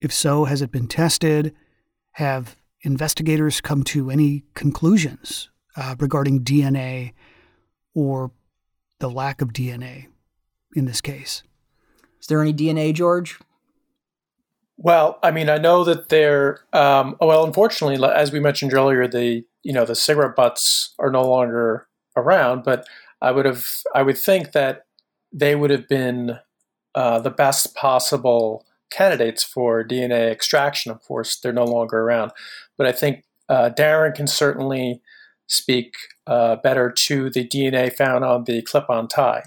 if 0.00 0.12
so, 0.12 0.44
has 0.44 0.62
it 0.62 0.70
been 0.70 0.86
tested? 0.86 1.54
Have 2.12 2.56
investigators 2.82 3.60
come 3.60 3.82
to 3.84 4.10
any 4.10 4.44
conclusions 4.54 5.50
uh, 5.76 5.96
regarding 5.98 6.44
DNA 6.44 7.12
or 7.94 8.30
the 9.00 9.10
lack 9.10 9.40
of 9.40 9.52
DNA 9.52 10.06
in 10.74 10.84
this 10.84 11.00
case? 11.00 11.42
Is 12.20 12.26
there 12.26 12.40
any 12.40 12.52
DNA, 12.52 12.92
George? 12.92 13.38
Well, 14.76 15.18
I 15.22 15.30
mean, 15.32 15.50
I 15.50 15.58
know 15.58 15.82
that 15.84 16.08
there. 16.08 16.60
Um, 16.72 17.16
well, 17.20 17.44
unfortunately, 17.44 18.02
as 18.08 18.30
we 18.30 18.38
mentioned 18.38 18.72
earlier, 18.72 19.08
the 19.08 19.44
you 19.62 19.72
know 19.72 19.84
the 19.84 19.96
cigarette 19.96 20.36
butts 20.36 20.94
are 20.98 21.10
no 21.10 21.28
longer 21.28 21.88
around. 22.16 22.62
But 22.62 22.86
I 23.20 23.32
would 23.32 23.44
have, 23.44 23.66
I 23.94 24.02
would 24.02 24.18
think 24.18 24.52
that 24.52 24.86
they 25.32 25.54
would 25.54 25.70
have 25.70 25.88
been 25.88 26.38
uh, 26.94 27.18
the 27.18 27.30
best 27.30 27.74
possible 27.74 28.64
candidates 28.90 29.42
for 29.42 29.84
DNA 29.84 30.30
extraction. 30.30 30.92
Of 30.92 31.02
course, 31.02 31.38
they're 31.38 31.52
no 31.52 31.64
longer 31.64 31.98
around. 32.00 32.30
But 32.76 32.86
I 32.86 32.92
think 32.92 33.24
uh, 33.48 33.70
Darren 33.76 34.14
can 34.14 34.26
certainly 34.26 35.02
speak 35.46 35.94
uh, 36.26 36.56
better 36.56 36.90
to 36.90 37.30
the 37.30 37.46
DNA 37.46 37.92
found 37.92 38.24
on 38.24 38.44
the 38.44 38.62
clip 38.62 38.88
on 38.88 39.08
tie. 39.08 39.44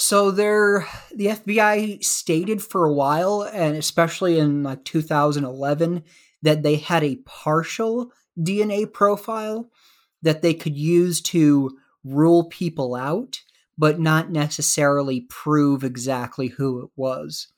So 0.00 0.30
there, 0.30 0.88
the 1.14 1.26
FBI 1.26 2.02
stated 2.02 2.62
for 2.62 2.86
a 2.86 2.92
while, 2.92 3.42
and 3.42 3.76
especially 3.76 4.38
in 4.38 4.62
like 4.62 4.82
2011, 4.86 6.04
that 6.40 6.62
they 6.62 6.76
had 6.76 7.04
a 7.04 7.20
partial 7.26 8.10
DNA 8.38 8.90
profile 8.90 9.70
that 10.22 10.40
they 10.40 10.54
could 10.54 10.74
use 10.74 11.20
to 11.20 11.76
rule 12.02 12.44
people 12.44 12.94
out, 12.94 13.42
but 13.76 14.00
not 14.00 14.30
necessarily 14.30 15.26
prove 15.28 15.84
exactly 15.84 16.46
who 16.48 16.82
it 16.82 16.90
was. 16.96 17.48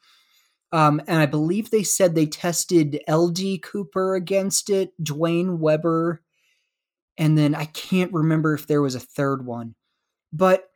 Um, 0.73 1.01
and 1.07 1.21
I 1.21 1.27
believe 1.27 1.71
they 1.71 1.85
said 1.85 2.17
they 2.17 2.27
tested 2.27 2.99
LD 3.09 3.63
Cooper 3.63 4.17
against 4.17 4.69
it, 4.69 4.93
Duane 5.01 5.61
Weber, 5.61 6.23
and 7.17 7.39
then 7.39 7.55
I 7.55 7.67
can't 7.67 8.13
remember 8.13 8.53
if 8.53 8.67
there 8.67 8.83
was 8.83 8.97
a 8.97 9.01
third 9.01 9.47
one. 9.47 9.77
But 10.33 10.72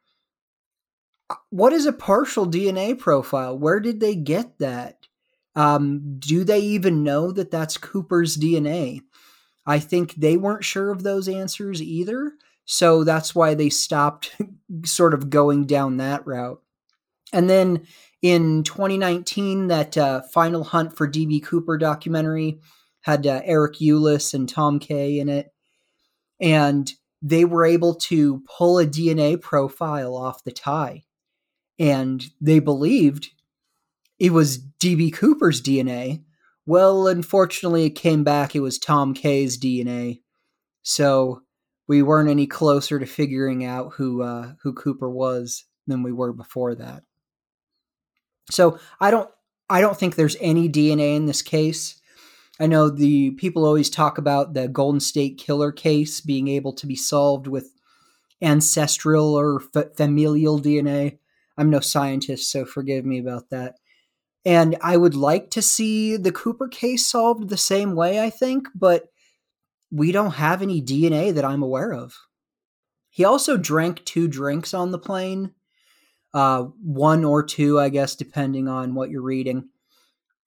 what 1.51 1.73
is 1.73 1.87
a 1.87 1.93
partial 1.93 2.47
DNA 2.47 2.99
profile? 2.99 3.59
Where 3.59 3.81
did 3.81 4.01
they 4.01 4.15
get 4.15 4.59
that? 4.59 5.07
Um, 5.55 6.19
do 6.19 6.45
they 6.45 6.61
even 6.61 7.03
know 7.03 7.33
that 7.33 7.51
that's 7.51 7.79
Cooper's 7.79 8.37
DNA? 8.37 9.01
I 9.67 9.79
think 9.79 10.15
they 10.15 10.37
weren't 10.37 10.65
sure 10.65 10.91
of 10.91 11.03
those 11.03 11.29
answers 11.29 11.83
either. 11.83 12.33
So 12.65 13.05
that's 13.05 13.35
why 13.35 13.55
they 13.55 13.71
stopped 13.71 14.37
sort 14.85 15.15
of 15.15 15.31
going 15.31 15.67
down 15.67 15.97
that 15.97 16.27
route. 16.27 16.63
And 17.33 17.51
then 17.51 17.87
in 18.23 18.63
2019, 18.63 19.69
that 19.69 19.97
uh, 19.97 20.23
Final 20.33 20.65
Hunt 20.65 20.97
for 20.97 21.09
DB 21.09 21.43
Cooper 21.43 21.79
documentary 21.79 22.61
had 23.01 23.27
uh, 23.27 23.41
Eric 23.45 23.77
Ulis 23.77 24.35
and 24.35 24.49
Tom 24.49 24.79
Kaye 24.79 25.19
in 25.19 25.29
it. 25.29 25.53
And 26.41 26.93
they 27.23 27.45
were 27.45 27.65
able 27.65 27.95
to 27.95 28.43
pull 28.59 28.79
a 28.79 28.87
DNA 28.87 29.41
profile 29.41 30.17
off 30.17 30.45
the 30.45 30.53
tie. 30.53 31.05
And 31.79 32.25
they 32.41 32.59
believed 32.59 33.31
it 34.19 34.33
was 34.33 34.59
DB 34.59 35.13
Cooper's 35.13 35.61
DNA. 35.61 36.23
Well, 36.65 37.07
unfortunately, 37.07 37.85
it 37.87 37.91
came 37.91 38.25
back, 38.25 38.55
it 38.57 38.61
was 38.61 38.79
Tom 38.79 39.15
Kaye's 39.15 39.59
DNA. 39.59 40.21
So 40.83 41.43
we 41.87 42.03
weren't 42.03 42.31
any 42.31 42.47
closer 42.47 42.99
to 42.99 43.07
figuring 43.07 43.65
out 43.65 43.95
who 43.95 44.23
uh, 44.23 44.53
who 44.63 44.73
Cooper 44.73 45.11
was 45.11 45.65
than 45.87 46.03
we 46.03 46.13
were 46.13 46.33
before 46.33 46.75
that. 46.75 47.03
So 48.51 48.79
I 49.01 49.11
don't 49.11 49.31
I 49.69 49.81
don't 49.81 49.97
think 49.97 50.15
there's 50.15 50.37
any 50.41 50.69
DNA 50.69 51.17
in 51.17 51.27
this 51.27 51.43
case. 51.43 52.01
I 52.59 52.67
know 52.67 52.89
the 52.89 53.33
people 53.33 53.67
always 53.67 53.91
talk 53.91 54.17
about 54.17 54.55
the 54.55 54.69
Golden 54.69 55.01
State 55.01 55.39
Killer 55.39 55.73
case 55.73 56.21
being 56.21 56.49
able 56.49 56.73
to 56.75 56.87
be 56.87 56.97
solved 56.97 57.47
with 57.47 57.71
ancestral 58.41 59.35
or 59.35 59.61
familial 59.61 60.61
DNA. 60.61 61.19
I'm 61.57 61.71
no 61.71 61.81
scientist, 61.81 62.51
so 62.51 62.65
forgive 62.65 63.05
me 63.05 63.19
about 63.19 63.51
that. 63.51 63.77
And 64.45 64.77
I 64.81 64.97
would 64.97 65.15
like 65.15 65.51
to 65.51 65.63
see 65.63 66.17
the 66.17 66.33
Cooper 66.33 66.69
case 66.69 67.07
solved 67.07 67.49
the 67.49 67.57
same 67.57 67.97
way, 67.97 68.21
I 68.23 68.31
think, 68.31 68.69
but 68.75 69.09
we 69.91 70.13
don't 70.13 70.35
have 70.35 70.63
any 70.63 70.83
DNA 70.83 71.35
that 71.35 71.45
I'm 71.45 71.63
aware 71.63 71.93
of. 71.93 72.17
He 73.11 73.25
also 73.25 73.57
drank 73.57 74.05
two 74.05 74.29
drinks 74.29 74.75
on 74.75 74.91
the 74.91 74.99
plane, 74.99 75.53
uh, 76.35 76.65
one 76.83 77.25
or 77.25 77.43
two, 77.43 77.81
I 77.81 77.89
guess, 77.89 78.15
depending 78.15 78.69
on 78.69 78.95
what 78.95 79.11
you're 79.11 79.23
reading. 79.23 79.71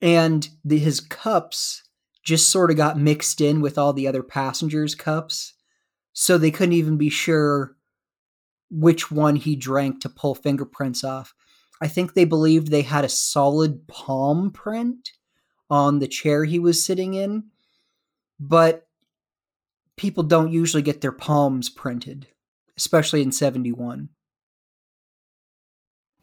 And 0.01 0.47
the, 0.63 0.77
his 0.77 0.99
cups 0.99 1.83
just 2.23 2.51
sort 2.51 2.69
of 2.69 2.77
got 2.77 2.97
mixed 2.97 3.41
in 3.41 3.59
with 3.59 3.77
all 3.77 3.91
the 3.91 4.07
other 4.07 4.23
passengers' 4.23 4.95
cups. 4.95 5.53
So 6.13 6.37
they 6.37 6.51
couldn't 6.51 6.73
even 6.73 6.97
be 6.97 7.09
sure 7.09 7.75
which 8.69 9.11
one 9.11 9.35
he 9.35 9.55
drank 9.55 10.01
to 10.01 10.09
pull 10.09 10.35
fingerprints 10.35 11.03
off. 11.03 11.33
I 11.81 11.87
think 11.87 12.13
they 12.13 12.25
believed 12.25 12.67
they 12.67 12.81
had 12.81 13.05
a 13.05 13.09
solid 13.09 13.87
palm 13.87 14.51
print 14.51 15.11
on 15.69 15.99
the 15.99 16.07
chair 16.07 16.45
he 16.45 16.59
was 16.59 16.83
sitting 16.83 17.13
in, 17.13 17.45
but 18.39 18.87
people 19.97 20.23
don't 20.23 20.51
usually 20.51 20.81
get 20.81 21.01
their 21.01 21.11
palms 21.11 21.69
printed, 21.69 22.27
especially 22.77 23.21
in 23.21 23.31
71. 23.31 24.09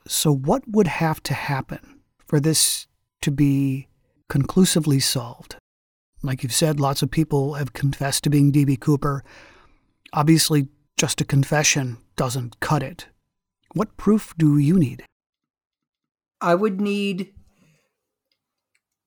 So, 0.07 0.33
what 0.33 0.63
would 0.69 0.87
have 0.87 1.23
to 1.25 1.35
happen 1.35 2.01
for 2.27 2.39
this 2.39 2.87
to 3.23 3.31
be 3.31 3.89
conclusively 4.29 5.01
solved? 5.01 5.57
Like 6.23 6.43
you've 6.43 6.55
said, 6.55 6.81
lots 6.81 7.03
of 7.03 7.11
people 7.11 7.55
have 7.55 7.73
confessed 7.73 8.25
to 8.25 8.31
being 8.31 8.51
D.B. 8.51 8.77
Cooper. 8.77 9.25
Obviously, 10.13 10.69
just 10.97 11.21
a 11.21 11.25
confession 11.25 11.99
doesn't 12.17 12.61
cut 12.61 12.83
it. 12.83 13.07
What 13.75 13.97
proof 13.97 14.35
do 14.39 14.59
you 14.59 14.79
need? 14.79 15.05
I 16.41 16.55
would 16.55 16.81
need 16.81 17.35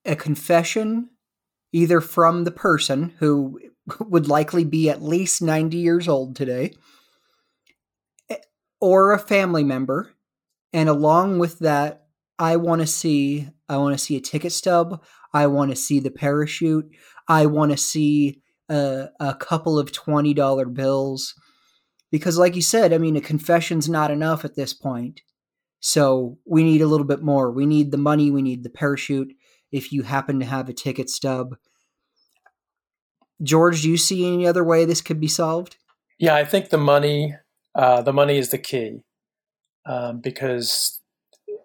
a 0.05 0.15
confession 0.15 1.09
either 1.71 2.01
from 2.01 2.43
the 2.43 2.51
person 2.51 3.13
who 3.19 3.59
would 3.99 4.27
likely 4.27 4.63
be 4.63 4.89
at 4.89 5.01
least 5.01 5.41
90 5.41 5.77
years 5.77 6.07
old 6.07 6.35
today 6.35 6.73
or 8.81 9.11
a 9.11 9.19
family 9.19 9.63
member 9.63 10.13
and 10.73 10.89
along 10.89 11.39
with 11.39 11.59
that 11.59 12.05
I 12.37 12.55
want 12.55 12.81
to 12.81 12.87
see 12.87 13.49
I 13.67 13.77
want 13.77 13.93
to 13.93 14.03
see 14.03 14.15
a 14.15 14.21
ticket 14.21 14.51
stub, 14.51 15.03
I 15.31 15.45
want 15.45 15.69
to 15.69 15.75
see 15.75 15.99
the 15.99 16.09
parachute, 16.09 16.89
I 17.27 17.45
want 17.45 17.71
to 17.71 17.77
see 17.77 18.41
a, 18.67 19.09
a 19.19 19.35
couple 19.35 19.77
of 19.77 19.91
$20 19.91 20.73
bills 20.73 21.35
because 22.11 22.37
like 22.37 22.55
you 22.55 22.61
said 22.61 22.93
i 22.93 22.97
mean 22.97 23.15
a 23.15 23.21
confession's 23.21 23.89
not 23.89 24.11
enough 24.11 24.45
at 24.45 24.55
this 24.55 24.73
point. 24.73 25.21
So 25.81 26.37
we 26.45 26.63
need 26.63 26.81
a 26.81 26.87
little 26.87 27.05
bit 27.05 27.21
more. 27.21 27.51
We 27.51 27.65
need 27.65 27.91
the 27.91 27.97
money 27.97 28.31
we 28.31 28.41
need 28.41 28.63
the 28.63 28.69
parachute 28.69 29.33
if 29.71 29.93
you 29.93 30.03
happen 30.03 30.39
to 30.39 30.45
have 30.45 30.67
a 30.67 30.73
ticket 30.73 31.09
stub. 31.09 31.55
George 33.41 33.83
do 33.83 33.89
you 33.89 33.95
see 33.95 34.27
any 34.27 34.45
other 34.45 34.63
way 34.63 34.83
this 34.83 35.01
could 35.01 35.21
be 35.21 35.27
solved? 35.27 35.77
Yeah 36.17 36.35
i 36.35 36.43
think 36.43 36.69
the 36.69 36.77
money 36.77 37.35
uh, 37.75 38.01
the 38.01 38.13
money 38.13 38.37
is 38.37 38.49
the 38.49 38.57
key 38.57 39.03
um, 39.85 40.19
because 40.19 40.99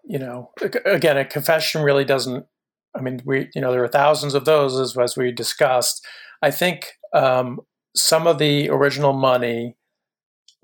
you 0.05 0.18
know 0.18 0.51
again 0.84 1.16
a 1.16 1.24
confession 1.24 1.82
really 1.82 2.05
doesn't 2.05 2.47
i 2.95 3.01
mean 3.01 3.20
we 3.24 3.49
you 3.55 3.61
know 3.61 3.72
there 3.72 3.82
are 3.82 3.88
thousands 3.88 4.34
of 4.34 4.45
those 4.45 4.78
as, 4.78 4.97
as 4.97 5.16
we 5.16 5.32
discussed. 5.32 6.05
I 6.42 6.51
think 6.51 6.92
um, 7.14 7.61
some 7.97 8.26
of 8.26 8.38
the 8.38 8.68
original 8.68 9.12
money 9.12 9.76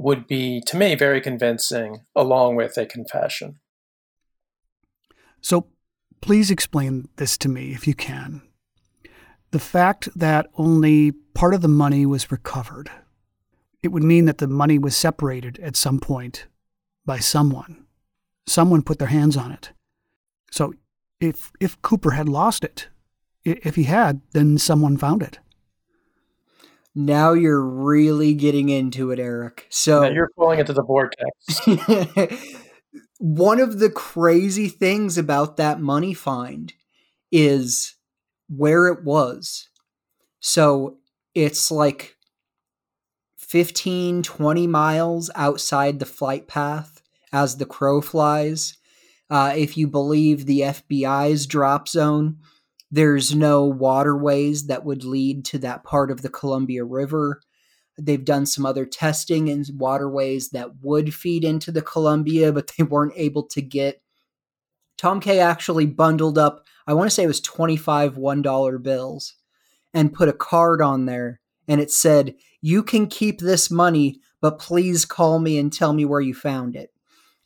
would 0.01 0.27
be, 0.27 0.63
to 0.63 0.79
me, 0.79 0.95
very 0.95 1.21
convincing, 1.21 2.07
along 2.17 2.57
with 2.57 2.79
a 2.79 2.87
confession. 2.87 3.61
So 5.43 5.67
please 6.23 6.51
explain 6.51 7.09
this 7.17 7.37
to 7.37 7.51
me 7.51 7.73
if 7.73 7.87
you 7.87 7.95
can. 7.95 8.41
The 9.51 9.59
fact 9.59 10.09
that 10.17 10.49
only 10.57 11.13
part 11.35 11.53
of 11.53 11.61
the 11.61 11.69
money 11.69 12.07
was 12.07 12.33
recovered, 12.33 12.91
it 13.83 13.89
would 13.89 14.03
mean 14.03 14.25
that 14.25 14.39
the 14.39 14.47
money 14.47 14.79
was 14.79 14.97
separated 14.97 15.59
at 15.59 15.77
some 15.77 16.01
point 16.01 16.47
by 17.05 17.19
someone. 17.19 17.85
Someone 18.47 18.83
put 18.83 18.99
their 18.99 19.09
hands 19.09 19.37
on 19.37 19.53
it. 19.53 19.73
So 20.51 20.73
if, 21.21 21.53
if 21.61 21.81
Cooper 21.83 22.13
had 22.13 22.29
lost 22.29 22.65
it, 22.65 22.89
if 23.45 23.77
he 23.77 23.85
had, 23.85 24.23
then 24.33 24.57
someone 24.57 24.97
found 24.97 25.23
it. 25.23 25.41
Now 26.95 27.33
you're 27.35 27.65
really 27.65 28.35
getting 28.35 28.69
into 28.69 29.11
it, 29.11 29.19
Eric. 29.19 29.67
So 29.71 30.03
now 30.03 30.09
you're 30.09 30.31
falling 30.37 30.59
into 30.59 30.73
the 30.73 30.83
vortex. 30.83 31.61
one 33.19 33.61
of 33.61 33.79
the 33.79 33.91
crazy 33.91 34.69
things 34.69 35.17
about 35.19 35.57
that 35.59 35.81
money 35.81 36.15
find 36.15 36.73
is 37.31 37.95
where 38.49 38.89
it 38.89 39.05
was. 39.05 39.69
So 40.41 40.99
it's 41.35 41.71
like 41.71 42.17
15, 43.37 44.23
20 44.23 44.67
miles 44.67 45.31
outside 45.35 45.99
the 45.99 46.07
flight 46.07 46.49
path 46.49 47.03
as 47.33 47.57
the 47.57 47.67
crow 47.67 48.01
flies. 48.01 48.77
Uh, 49.29 49.53
if 49.57 49.77
you 49.77 49.87
believe 49.87 50.47
the 50.47 50.61
FBI's 50.61 51.47
drop 51.47 51.89
zone, 51.89 52.39
there's 52.91 53.35
no 53.35 53.65
waterways 53.65 54.67
that 54.67 54.85
would 54.85 55.05
lead 55.05 55.45
to 55.47 55.59
that 55.59 55.85
part 55.85 56.11
of 56.11 56.23
the 56.23 56.29
Columbia 56.29 56.85
River. 56.85 57.41
They've 57.97 58.25
done 58.25 58.47
some 58.47 58.67
other 58.67 58.85
testing 58.85 59.49
in 59.49 59.65
waterways 59.75 60.51
that 60.51 60.83
would 60.83 61.15
feed 61.15 61.45
into 61.45 61.71
the 61.71 61.83
Columbia, 61.83 62.53
but 62.53 62.73
they 62.77 62.83
weren't 62.83 63.13
able 63.15 63.45
to 63.49 63.63
get. 63.63 64.03
Tom 64.99 65.21
Kaye 65.21 65.39
actually 65.39 65.87
bundled 65.87 66.37
up, 66.37 66.67
I 66.87 66.95
want 66.95 67.09
to 67.09 67.15
say 67.15 67.23
it 67.23 67.29
was 67.29 67.41
25 67.41 68.17
$1 68.17 68.83
bills, 68.83 69.35
and 69.95 70.13
put 70.13 70.29
a 70.29 70.33
card 70.33 70.83
on 70.83 71.07
there. 71.07 71.41
And 71.69 71.81
it 71.81 71.91
said, 71.93 72.35
You 72.61 72.83
can 72.83 73.07
keep 73.07 73.39
this 73.39 73.71
money, 73.71 74.21
but 74.41 74.59
please 74.59 75.05
call 75.05 75.39
me 75.39 75.59
and 75.59 75.73
tell 75.73 75.93
me 75.93 76.05
where 76.05 76.21
you 76.21 76.35
found 76.35 76.75
it. 76.75 76.91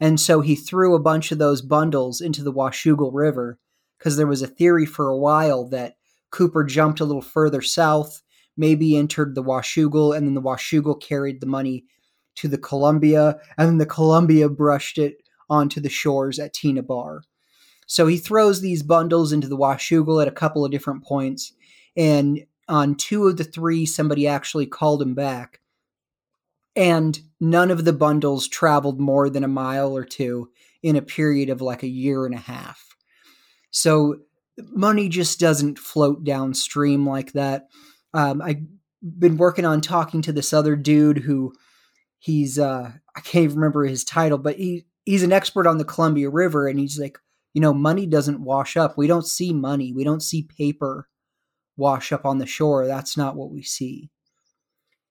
And 0.01 0.19
so 0.19 0.41
he 0.41 0.57
threw 0.57 0.95
a 0.95 1.01
bunch 1.01 1.31
of 1.31 1.39
those 1.39 1.63
bundles 1.63 2.21
into 2.21 2.43
the 2.43 2.53
Washougal 2.53 3.11
River 3.13 3.59
because 3.99 4.17
there 4.17 4.27
was 4.27 4.43
a 4.43 4.47
theory 4.47 4.87
for 4.87 5.09
a 5.09 5.19
while 5.19 5.69
that 5.69 5.97
Cooper 6.31 6.65
jumped 6.65 7.01
a 7.01 7.05
little 7.05 7.23
further 7.23 7.63
south, 7.63 8.23
maybe 8.57 8.97
entered 8.97 9.35
the 9.35 9.43
Washougal, 9.43 10.17
and 10.17 10.27
then 10.27 10.35
the 10.35 10.43
Washougal 10.43 11.01
carried 11.01 11.41
the 11.41 11.47
money 11.47 11.85
to 12.37 12.49
the 12.49 12.59
Columbia, 12.59 13.39
and 13.57 13.69
then 13.69 13.79
the 13.79 13.87
Columbia 13.87 14.49
brushed 14.49 14.99
it 14.99 15.17
onto 15.49 15.81
the 15.81 15.89
shores 15.89 16.39
at 16.39 16.55
Tena 16.55 16.85
Bar. 16.85 17.23
So 17.87 18.07
he 18.07 18.17
throws 18.17 18.61
these 18.61 18.83
bundles 18.83 19.33
into 19.33 19.49
the 19.49 19.57
Washougal 19.57 20.21
at 20.21 20.29
a 20.29 20.33
couple 20.33 20.65
of 20.65 20.73
different 20.73 21.05
points, 21.05 21.53
and 21.97 22.45
on 22.69 22.95
two 22.95 23.27
of 23.27 23.37
the 23.37 23.45
three, 23.45 23.87
somebody 23.87 24.27
actually 24.27 24.67
called 24.67 25.03
him 25.03 25.15
back. 25.15 25.61
And 26.75 27.21
none 27.41 27.71
of 27.71 27.85
the 27.85 27.93
bundles 27.93 28.49
traveled 28.49 29.01
more 29.01 29.31
than 29.31 29.45
a 29.45 29.49
mile 29.49 29.97
or 29.97 30.05
two 30.05 30.51
in 30.83 30.97
a 30.97 31.03
period 31.03 31.51
of 31.51 31.61
like 31.61 31.83
a 31.83 31.89
year 31.89 32.27
and 32.27 32.35
a 32.35 32.39
half. 32.39 32.94
So 33.75 34.21
money 34.73 35.09
just 35.09 35.41
doesn't 35.41 35.81
float 35.81 36.23
downstream 36.23 37.05
like 37.05 37.33
that. 37.33 37.67
Um, 38.15 38.41
I've 38.41 38.63
been 39.03 39.37
working 39.37 39.65
on 39.65 39.81
talking 39.81 40.23
to 40.23 40.33
this 40.33 40.53
other 40.53 40.77
dude 40.77 41.19
who 41.19 41.53
he's 42.21 42.57
uh, 42.57 42.93
I 43.17 43.21
can't 43.21 43.45
even 43.47 43.57
remember 43.57 43.85
his 43.85 44.05
title, 44.05 44.39
but 44.39 44.57
he 44.57 44.87
he's 45.05 45.25
an 45.25 45.33
expert 45.33 45.67
on 45.67 45.79
the 45.79 45.85
Columbia 45.85 46.31
River, 46.31 46.69
and 46.69 46.79
he's 46.79 47.01
like, 47.01 47.19
you 47.53 47.61
know, 47.61 47.75
money 47.75 48.07
doesn't 48.07 48.45
wash 48.45 48.77
up. 48.77 48.97
We 48.97 49.09
don't 49.09 49.27
see 49.27 49.53
money. 49.53 49.93
We 49.93 50.05
don't 50.05 50.23
see 50.23 50.45
paper 50.45 51.09
wash 51.77 52.13
up 52.13 52.25
on 52.25 52.39
the 52.39 52.47
shore. 52.47 52.87
That's 52.87 53.17
not 53.17 53.35
what 53.35 53.51
we 53.51 53.65
see. 53.65 54.09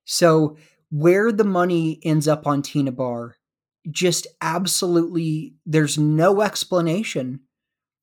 So 0.06 0.56
where 0.90 1.34
the 1.34 1.44
money 1.44 2.00
ends 2.02 2.30
up 2.30 2.48
on 2.48 2.64
Tena 2.64 2.96
Bar, 2.96 3.36
just 3.92 4.26
absolutely, 4.42 5.56
there's 5.66 5.98
no 5.98 6.42
explanation 6.42 7.42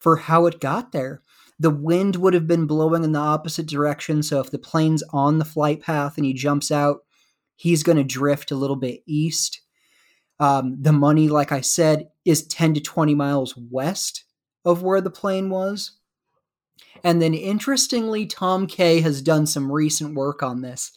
for 0.00 0.16
how 0.16 0.46
it 0.46 0.60
got 0.60 0.92
there. 0.92 1.22
The 1.58 1.70
wind 1.70 2.16
would 2.16 2.34
have 2.34 2.46
been 2.46 2.66
blowing 2.66 3.04
in 3.04 3.12
the 3.12 3.18
opposite 3.18 3.66
direction, 3.66 4.22
so 4.22 4.40
if 4.40 4.50
the 4.50 4.58
plane's 4.58 5.04
on 5.12 5.38
the 5.38 5.44
flight 5.44 5.82
path 5.82 6.16
and 6.16 6.24
he 6.24 6.32
jumps 6.32 6.70
out, 6.70 7.00
he's 7.54 7.82
going 7.82 7.98
to 7.98 8.04
drift 8.04 8.50
a 8.50 8.56
little 8.56 8.76
bit 8.76 9.02
east. 9.06 9.60
Um, 10.40 10.78
the 10.80 10.92
money, 10.92 11.28
like 11.28 11.52
I 11.52 11.60
said, 11.60 12.08
is 12.24 12.46
10 12.46 12.74
to 12.74 12.80
20 12.80 13.14
miles 13.14 13.54
west 13.56 14.24
of 14.64 14.82
where 14.82 15.02
the 15.02 15.10
plane 15.10 15.50
was. 15.50 15.98
And 17.04 17.20
then, 17.20 17.34
interestingly, 17.34 18.24
Tom 18.26 18.66
Kaye 18.66 19.02
has 19.02 19.20
done 19.20 19.46
some 19.46 19.70
recent 19.70 20.14
work 20.14 20.42
on 20.42 20.62
this. 20.62 20.92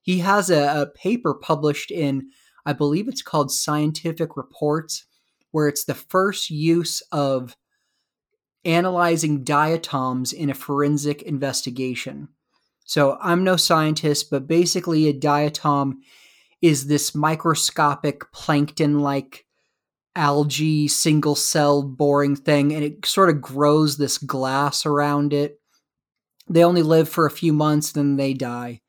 He 0.00 0.18
has 0.18 0.48
a, 0.48 0.82
a 0.82 0.86
paper 0.86 1.34
published 1.34 1.90
in, 1.90 2.30
I 2.64 2.72
believe 2.72 3.08
it's 3.08 3.22
called 3.22 3.50
Scientific 3.50 4.36
Reports, 4.36 5.06
where 5.50 5.66
it's 5.66 5.84
the 5.84 5.94
first 5.94 6.50
use 6.50 7.02
of 7.10 7.56
analyzing 8.64 9.44
diatoms 9.44 10.32
in 10.32 10.50
a 10.50 10.54
forensic 10.54 11.22
investigation. 11.22 12.28
So 12.84 13.18
I'm 13.20 13.44
no 13.44 13.56
scientist, 13.56 14.30
but 14.30 14.46
basically, 14.46 15.08
a 15.08 15.14
diatom 15.14 15.94
is 16.60 16.86
this 16.86 17.14
microscopic 17.14 18.30
plankton 18.32 19.00
like 19.00 19.46
algae 20.16 20.88
single 20.88 21.34
cell 21.34 21.82
boring 21.82 22.36
thing, 22.36 22.72
and 22.72 22.84
it 22.84 23.04
sort 23.06 23.30
of 23.30 23.40
grows 23.40 23.96
this 23.96 24.18
glass 24.18 24.86
around 24.86 25.32
it. 25.32 25.60
They 26.48 26.62
only 26.62 26.82
live 26.82 27.08
for 27.08 27.26
a 27.26 27.30
few 27.30 27.52
months, 27.52 27.92
then 27.92 28.16
they 28.16 28.34
die. 28.34 28.82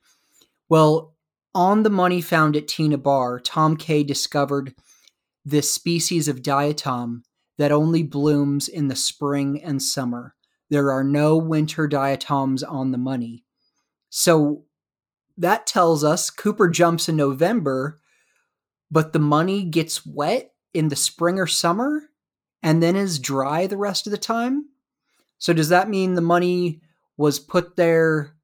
Well, 0.68 1.15
on 1.53 1.84
the 1.84 1.89
money 1.89 2.22
found 2.22 2.57
at 2.57 2.68
Tena 2.68 3.02
Bar, 3.02 3.39
Tom 3.39 3.77
Kaye 3.77 4.03
discovered 4.03 4.76
this 5.45 5.72
species 5.72 6.27
of 6.27 6.41
diatom 6.41 7.22
that 7.57 7.72
only 7.72 8.03
blooms 8.03 8.68
in 8.68 8.88
the 8.88 8.95
spring 8.95 9.61
and 9.64 9.82
summer. 9.82 10.36
There 10.69 10.91
are 10.91 11.03
no 11.03 11.38
winter 11.38 11.88
diatoms 11.88 12.64
on 12.64 12.91
the 12.91 12.98
money. 12.98 13.44
So 14.10 14.64
that 15.38 15.68
tells 15.68 16.03
us 16.03 16.30
Cooper 16.30 16.69
jumps 16.69 17.07
in 17.07 17.15
November, 17.15 17.99
but 18.90 19.14
the 19.14 19.19
money 19.19 19.64
gets 19.64 20.06
wet 20.06 20.53
in 20.73 20.90
the 20.90 20.95
spring 20.95 21.40
or 21.40 21.48
summer 21.48 22.10
and 22.64 22.82
then 22.82 22.95
is 22.95 23.19
dry 23.19 23.68
the 23.68 23.77
rest 23.77 24.07
of 24.07 24.11
the 24.11 24.18
time. 24.18 24.65
So 25.38 25.53
does 25.53 25.69
that 25.69 25.90
mean 25.90 26.14
the 26.14 26.22
money 26.22 26.82
was 27.18 27.40
put 27.40 27.76
there 27.76 28.36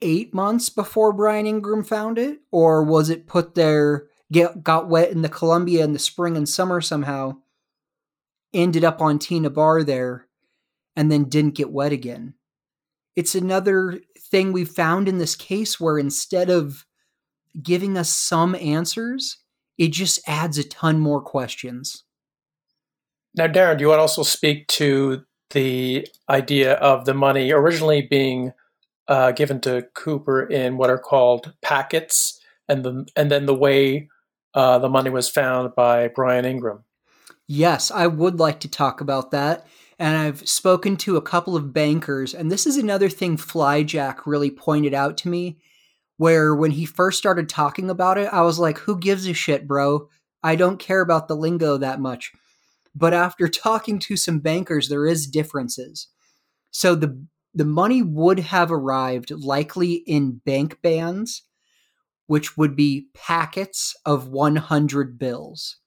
eight 0.00 0.32
months 0.34 0.68
before 0.68 1.12
Brian 1.12 1.46
Ingram 1.46 1.84
found 1.84 2.18
it? 2.18 2.40
Or 2.50 2.82
was 2.82 3.10
it 3.10 3.26
put 3.26 3.54
there, 3.54 4.06
get, 4.30 4.62
got 4.62 4.88
wet 4.88 5.10
in 5.10 5.22
the 5.22 5.28
Columbia 5.28 5.84
in 5.84 5.92
the 5.92 5.98
spring 5.98 6.36
and 6.36 6.48
summer 6.48 6.80
somehow, 6.80 7.38
ended 8.54 8.84
up 8.84 9.00
on 9.00 9.18
Tena 9.18 9.52
Bar 9.52 9.84
there, 9.84 10.28
and 10.96 11.10
then 11.10 11.24
didn't 11.24 11.54
get 11.54 11.70
wet 11.70 11.92
again? 11.92 12.34
It's 13.16 13.34
another 13.34 14.00
thing 14.18 14.52
we 14.52 14.64
found 14.64 15.08
in 15.08 15.18
this 15.18 15.36
case 15.36 15.78
where 15.78 15.98
instead 15.98 16.48
of 16.48 16.86
giving 17.62 17.98
us 17.98 18.10
some 18.10 18.54
answers, 18.54 19.38
it 19.76 19.88
just 19.92 20.20
adds 20.26 20.58
a 20.58 20.64
ton 20.64 20.98
more 20.98 21.20
questions. 21.20 22.04
Now, 23.34 23.46
Darren, 23.46 23.78
do 23.78 23.82
you 23.82 23.88
want 23.88 23.98
to 23.98 24.02
also 24.02 24.22
speak 24.22 24.68
to 24.68 25.22
the 25.50 26.06
idea 26.28 26.74
of 26.74 27.04
the 27.04 27.14
money 27.14 27.52
originally 27.52 28.02
being 28.02 28.52
uh, 29.08 29.32
given 29.32 29.60
to 29.60 29.86
Cooper 29.94 30.42
in 30.42 30.76
what 30.76 30.90
are 30.90 30.98
called 30.98 31.52
packets, 31.62 32.40
and 32.68 32.84
the 32.84 33.06
and 33.16 33.30
then 33.30 33.46
the 33.46 33.54
way 33.54 34.08
uh, 34.54 34.78
the 34.78 34.88
money 34.88 35.10
was 35.10 35.28
found 35.28 35.74
by 35.74 36.08
Brian 36.08 36.44
Ingram? 36.44 36.84
Yes, 37.54 37.90
I 37.90 38.06
would 38.06 38.40
like 38.40 38.60
to 38.60 38.68
talk 38.70 39.02
about 39.02 39.30
that. 39.32 39.66
And 39.98 40.16
I've 40.16 40.48
spoken 40.48 40.96
to 40.96 41.18
a 41.18 41.22
couple 41.22 41.54
of 41.54 41.74
bankers, 41.74 42.32
and 42.32 42.50
this 42.50 42.66
is 42.66 42.78
another 42.78 43.10
thing 43.10 43.36
Flyjack 43.36 44.20
really 44.24 44.50
pointed 44.50 44.94
out 44.94 45.18
to 45.18 45.28
me 45.28 45.58
where 46.16 46.54
when 46.54 46.70
he 46.70 46.86
first 46.86 47.18
started 47.18 47.50
talking 47.50 47.90
about 47.90 48.16
it, 48.16 48.32
I 48.32 48.40
was 48.40 48.58
like, 48.58 48.78
who 48.78 48.98
gives 48.98 49.26
a 49.26 49.34
shit, 49.34 49.68
bro? 49.68 50.08
I 50.42 50.56
don't 50.56 50.78
care 50.78 51.02
about 51.02 51.28
the 51.28 51.36
lingo 51.36 51.76
that 51.76 52.00
much. 52.00 52.32
But 52.94 53.12
after 53.12 53.48
talking 53.66 53.98
to 53.98 54.16
some 54.16 54.38
bankers, 54.38 54.88
there 54.88 55.06
is 55.06 55.26
differences. 55.26 56.08
So 56.70 56.94
the 56.94 57.22
the 57.52 57.66
money 57.66 58.00
would 58.00 58.38
have 58.38 58.72
arrived 58.72 59.30
likely 59.30 59.96
in 60.06 60.40
bank 60.46 60.80
bands, 60.80 61.42
which 62.26 62.56
would 62.56 62.74
be 62.74 63.08
packets 63.12 63.94
of 64.06 64.28
100 64.28 65.18
bills. 65.18 65.81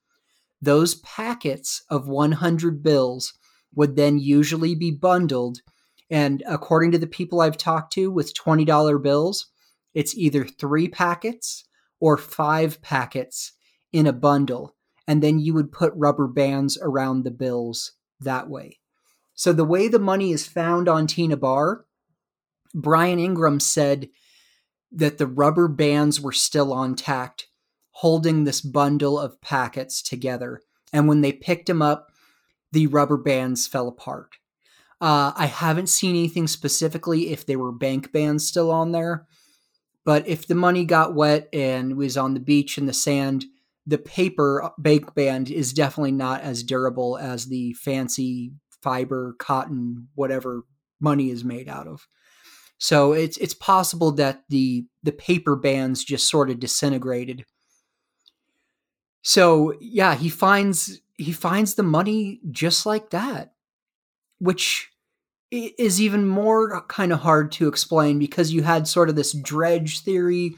Those 0.66 0.96
packets 0.96 1.84
of 1.88 2.08
100 2.08 2.82
bills 2.82 3.34
would 3.72 3.94
then 3.94 4.18
usually 4.18 4.74
be 4.74 4.90
bundled. 4.90 5.60
And 6.10 6.42
according 6.44 6.90
to 6.90 6.98
the 6.98 7.06
people 7.06 7.40
I've 7.40 7.56
talked 7.56 7.92
to 7.92 8.10
with 8.10 8.34
$20 8.34 9.00
bills, 9.00 9.46
it's 9.94 10.16
either 10.16 10.44
three 10.44 10.88
packets 10.88 11.64
or 12.00 12.16
five 12.16 12.82
packets 12.82 13.52
in 13.92 14.08
a 14.08 14.12
bundle. 14.12 14.74
And 15.06 15.22
then 15.22 15.38
you 15.38 15.54
would 15.54 15.70
put 15.70 15.92
rubber 15.94 16.26
bands 16.26 16.76
around 16.82 17.22
the 17.22 17.30
bills 17.30 17.92
that 18.18 18.50
way. 18.50 18.80
So 19.34 19.52
the 19.52 19.64
way 19.64 19.86
the 19.86 20.00
money 20.00 20.32
is 20.32 20.48
found 20.48 20.88
on 20.88 21.06
Tena 21.06 21.38
Bar, 21.38 21.84
Brian 22.74 23.20
Ingram 23.20 23.60
said 23.60 24.08
that 24.90 25.18
the 25.18 25.28
rubber 25.28 25.68
bands 25.68 26.20
were 26.20 26.32
still 26.32 26.72
on 26.72 26.96
tact, 26.96 27.46
holding 28.00 28.44
this 28.44 28.60
bundle 28.60 29.18
of 29.18 29.40
packets 29.40 30.02
together. 30.02 30.60
And 30.92 31.08
when 31.08 31.22
they 31.22 31.32
picked 31.32 31.68
him 31.70 31.80
up, 31.80 32.12
the 32.70 32.86
rubber 32.88 33.16
bands 33.16 33.66
fell 33.66 33.88
apart. 33.88 34.36
Uh, 35.00 35.32
I 35.34 35.46
haven't 35.46 35.88
seen 35.88 36.10
anything 36.10 36.46
specifically 36.46 37.30
if 37.30 37.46
they 37.46 37.56
were 37.56 37.72
bank 37.72 38.12
bands 38.12 38.46
still 38.46 38.70
on 38.70 38.92
there, 38.92 39.26
but 40.04 40.28
if 40.28 40.46
the 40.46 40.54
money 40.54 40.84
got 40.84 41.14
wet 41.14 41.48
and 41.54 41.96
was 41.96 42.18
on 42.18 42.34
the 42.34 42.40
beach 42.40 42.76
in 42.76 42.84
the 42.84 42.92
sand, 42.92 43.46
the 43.86 43.98
paper 43.98 44.70
bank 44.76 45.14
band 45.14 45.50
is 45.50 45.72
definitely 45.72 46.12
not 46.12 46.42
as 46.42 46.62
durable 46.62 47.16
as 47.16 47.46
the 47.46 47.72
fancy 47.74 48.52
fiber, 48.82 49.36
cotton, 49.38 50.08
whatever 50.14 50.64
money 51.00 51.30
is 51.30 51.44
made 51.44 51.66
out 51.66 51.86
of. 51.86 52.06
So 52.76 53.12
it's 53.12 53.38
it's 53.38 53.54
possible 53.54 54.12
that 54.12 54.42
the 54.50 54.84
the 55.02 55.12
paper 55.12 55.56
bands 55.56 56.04
just 56.04 56.28
sort 56.28 56.50
of 56.50 56.60
disintegrated. 56.60 57.46
So 59.26 59.74
yeah, 59.80 60.14
he 60.14 60.28
finds 60.28 61.00
he 61.16 61.32
finds 61.32 61.74
the 61.74 61.82
money 61.82 62.38
just 62.52 62.86
like 62.86 63.10
that, 63.10 63.54
which 64.38 64.88
is 65.50 66.00
even 66.00 66.28
more 66.28 66.80
kind 66.86 67.12
of 67.12 67.18
hard 67.18 67.50
to 67.52 67.66
explain 67.66 68.20
because 68.20 68.52
you 68.52 68.62
had 68.62 68.86
sort 68.86 69.08
of 69.08 69.16
this 69.16 69.32
dredge 69.32 70.04
theory. 70.04 70.54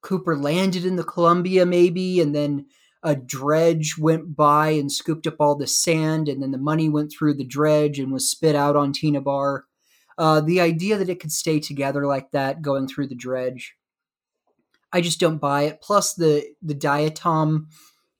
Cooper 0.00 0.36
landed 0.36 0.84
in 0.84 0.96
the 0.96 1.04
Columbia, 1.04 1.64
maybe, 1.64 2.20
and 2.20 2.34
then 2.34 2.66
a 3.04 3.14
dredge 3.14 3.96
went 3.96 4.34
by 4.34 4.70
and 4.70 4.90
scooped 4.90 5.28
up 5.28 5.36
all 5.38 5.54
the 5.54 5.68
sand, 5.68 6.28
and 6.28 6.42
then 6.42 6.50
the 6.50 6.58
money 6.58 6.88
went 6.88 7.12
through 7.16 7.34
the 7.34 7.44
dredge 7.44 8.00
and 8.00 8.12
was 8.12 8.28
spit 8.28 8.56
out 8.56 8.74
on 8.74 8.92
Tena 8.92 9.22
Bar. 9.22 9.66
Uh, 10.18 10.40
the 10.40 10.60
idea 10.60 10.98
that 10.98 11.08
it 11.08 11.20
could 11.20 11.30
stay 11.30 11.60
together 11.60 12.04
like 12.04 12.32
that 12.32 12.62
going 12.62 12.88
through 12.88 13.06
the 13.06 13.14
dredge, 13.14 13.76
I 14.92 15.00
just 15.00 15.20
don't 15.20 15.38
buy 15.38 15.62
it. 15.62 15.80
Plus 15.80 16.14
the 16.14 16.44
the 16.62 16.74
diatom 16.74 17.66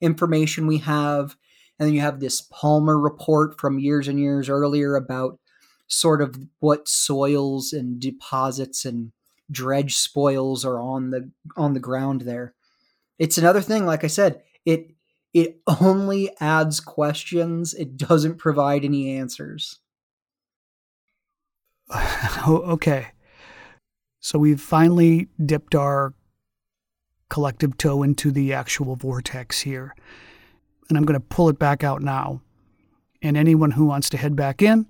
information 0.03 0.67
we 0.67 0.79
have, 0.79 1.35
and 1.79 1.87
then 1.87 1.93
you 1.93 2.01
have 2.01 2.19
this 2.19 2.41
Palmer 2.41 2.99
report 2.99 3.59
from 3.59 3.79
years 3.79 4.07
and 4.07 4.19
years 4.19 4.49
earlier 4.49 4.95
about 4.95 5.39
sort 5.87 6.21
of 6.21 6.37
what 6.59 6.87
soils 6.87 7.73
and 7.73 7.99
deposits 7.99 8.85
and 8.85 9.11
dredge 9.51 9.95
spoils 9.95 10.65
are 10.65 10.79
on 10.79 11.11
the 11.11 11.31
on 11.55 11.73
the 11.73 11.79
ground 11.79 12.21
there. 12.21 12.53
It's 13.17 13.37
another 13.37 13.61
thing 13.61 13.85
like 13.85 14.03
I 14.03 14.07
said, 14.07 14.41
it 14.65 14.91
it 15.33 15.61
only 15.81 16.29
adds 16.39 16.79
questions, 16.79 17.73
it 17.73 17.97
doesn't 17.97 18.37
provide 18.37 18.85
any 18.85 19.17
answers. 19.17 19.79
oh, 21.89 22.63
okay. 22.65 23.07
So 24.19 24.39
we've 24.39 24.61
finally 24.61 25.27
dipped 25.43 25.75
our 25.75 26.13
collective 27.29 27.77
toe 27.77 28.03
into 28.03 28.31
the 28.31 28.53
actual 28.53 28.95
vortex 28.95 29.61
here. 29.61 29.95
And 30.89 30.97
I'm 30.97 31.05
going 31.05 31.19
to 31.19 31.25
pull 31.25 31.49
it 31.49 31.57
back 31.57 31.83
out 31.83 32.01
now. 32.01 32.41
And 33.21 33.37
anyone 33.37 33.71
who 33.71 33.85
wants 33.85 34.09
to 34.09 34.17
head 34.17 34.35
back 34.35 34.61
in, 34.61 34.89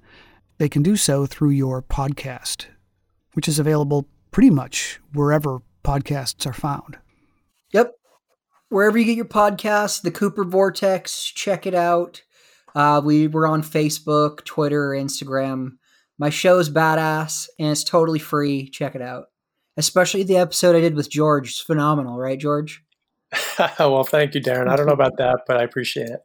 they 0.57 0.69
can 0.69 0.84
do 0.84 0.95
so 0.95 1.26
through 1.26 1.51
your 1.51 1.81
podcast, 1.81 2.65
which 3.34 3.47
is 3.47 3.60
available 3.60 4.07
pretty 4.31 4.49
much 4.49 4.99
wherever 5.14 5.60
podcasts 5.84 6.45
are 6.47 6.53
found. 6.53 6.97
Yep. 7.72 7.93
Wherever 8.69 8.97
you 8.97 9.05
get 9.05 9.15
your 9.15 9.26
podcast, 9.26 10.01
the 10.01 10.11
Cooper 10.11 10.43
Vortex, 10.43 11.26
check 11.26 11.68
it 11.68 11.76
out. 11.76 12.23
Uh, 12.76 13.01
we 13.03 13.27
were 13.27 13.45
on 13.45 13.61
Facebook, 13.61 14.43
Twitter, 14.45 14.89
Instagram. 14.89 15.73
My 16.18 16.30
show 16.30 16.60
is 16.60 16.69
badass 16.69 17.49
and 17.60 17.69
it's 17.69 17.84
totally 17.84 18.19
free. 18.19 18.69
Check 18.69 18.95
it 18.95 19.01
out. 19.01 19.26
Especially 19.76 20.24
the 20.24 20.38
episode 20.38 20.76
I 20.76 20.82
did 20.82 20.95
with 20.95 21.10
George. 21.10 21.50
It's 21.50 21.60
phenomenal, 21.60 22.18
right, 22.18 22.40
George? 22.40 22.84
well, 23.80 24.04
thank 24.04 24.36
you, 24.36 24.41
Darren. 24.41 24.68
I 24.68 24.76
don't 24.76 24.86
know 24.86 24.94
about 24.94 25.18
that, 25.18 25.41
but 25.48 25.58
I 25.58 25.64
appreciate 25.64 26.10
it. 26.10 26.20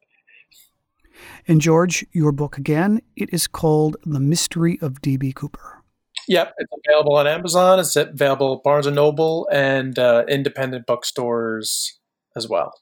And 1.46 1.60
George, 1.60 2.04
your 2.12 2.32
book 2.32 2.58
again, 2.58 3.00
it 3.16 3.32
is 3.32 3.46
called 3.46 3.96
The 4.04 4.20
Mystery 4.20 4.78
of 4.82 5.00
D.B. 5.00 5.32
Cooper. 5.32 5.82
Yep, 6.28 6.54
it's 6.58 6.72
available 6.86 7.16
on 7.16 7.26
Amazon. 7.26 7.78
It's 7.78 7.96
available 7.96 8.56
at 8.56 8.62
Barnes 8.62 8.86
and 8.86 8.96
Noble 8.96 9.48
and 9.50 9.98
uh, 9.98 10.24
independent 10.28 10.86
bookstores 10.86 11.98
as 12.36 12.48
well. 12.48 12.74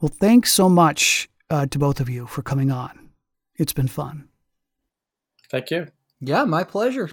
Well, 0.00 0.10
thanks 0.18 0.52
so 0.52 0.68
much 0.68 1.28
uh, 1.50 1.66
to 1.66 1.78
both 1.78 2.00
of 2.00 2.08
you 2.08 2.26
for 2.26 2.42
coming 2.42 2.70
on. 2.70 3.10
It's 3.56 3.72
been 3.72 3.88
fun. 3.88 4.28
Thank 5.50 5.70
you. 5.70 5.88
Yeah, 6.20 6.44
my 6.44 6.64
pleasure. 6.64 7.10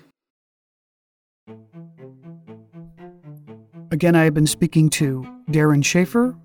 Again, 3.91 4.15
I 4.15 4.23
have 4.23 4.33
been 4.33 4.47
speaking 4.47 4.89
to 4.91 5.25
Darren 5.49 5.83
Schaefer, 5.83 6.35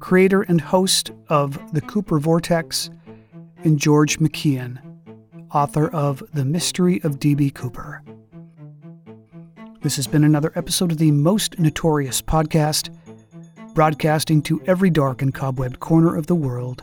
creator 0.00 0.42
and 0.42 0.60
host 0.60 1.12
of 1.28 1.72
The 1.72 1.80
Cooper 1.80 2.18
Vortex, 2.18 2.90
and 3.62 3.78
George 3.78 4.18
McKeon, 4.18 4.78
author 5.54 5.88
of 5.88 6.22
The 6.32 6.44
Mystery 6.44 7.00
of 7.04 7.20
D.B. 7.20 7.50
Cooper. 7.50 8.02
This 9.82 9.96
has 9.96 10.06
been 10.06 10.24
another 10.24 10.52
episode 10.56 10.92
of 10.92 10.98
the 10.98 11.12
Most 11.12 11.58
Notorious 11.58 12.20
podcast, 12.20 12.90
broadcasting 13.74 14.42
to 14.42 14.60
every 14.66 14.90
dark 14.90 15.22
and 15.22 15.32
cobwebbed 15.32 15.78
corner 15.78 16.16
of 16.16 16.26
the 16.26 16.34
world. 16.34 16.82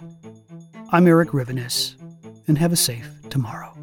I'm 0.92 1.08
Eric 1.08 1.30
Rivenes, 1.30 1.96
and 2.48 2.58
have 2.58 2.72
a 2.72 2.78
safe 2.78 3.10
tomorrow. 3.30 3.77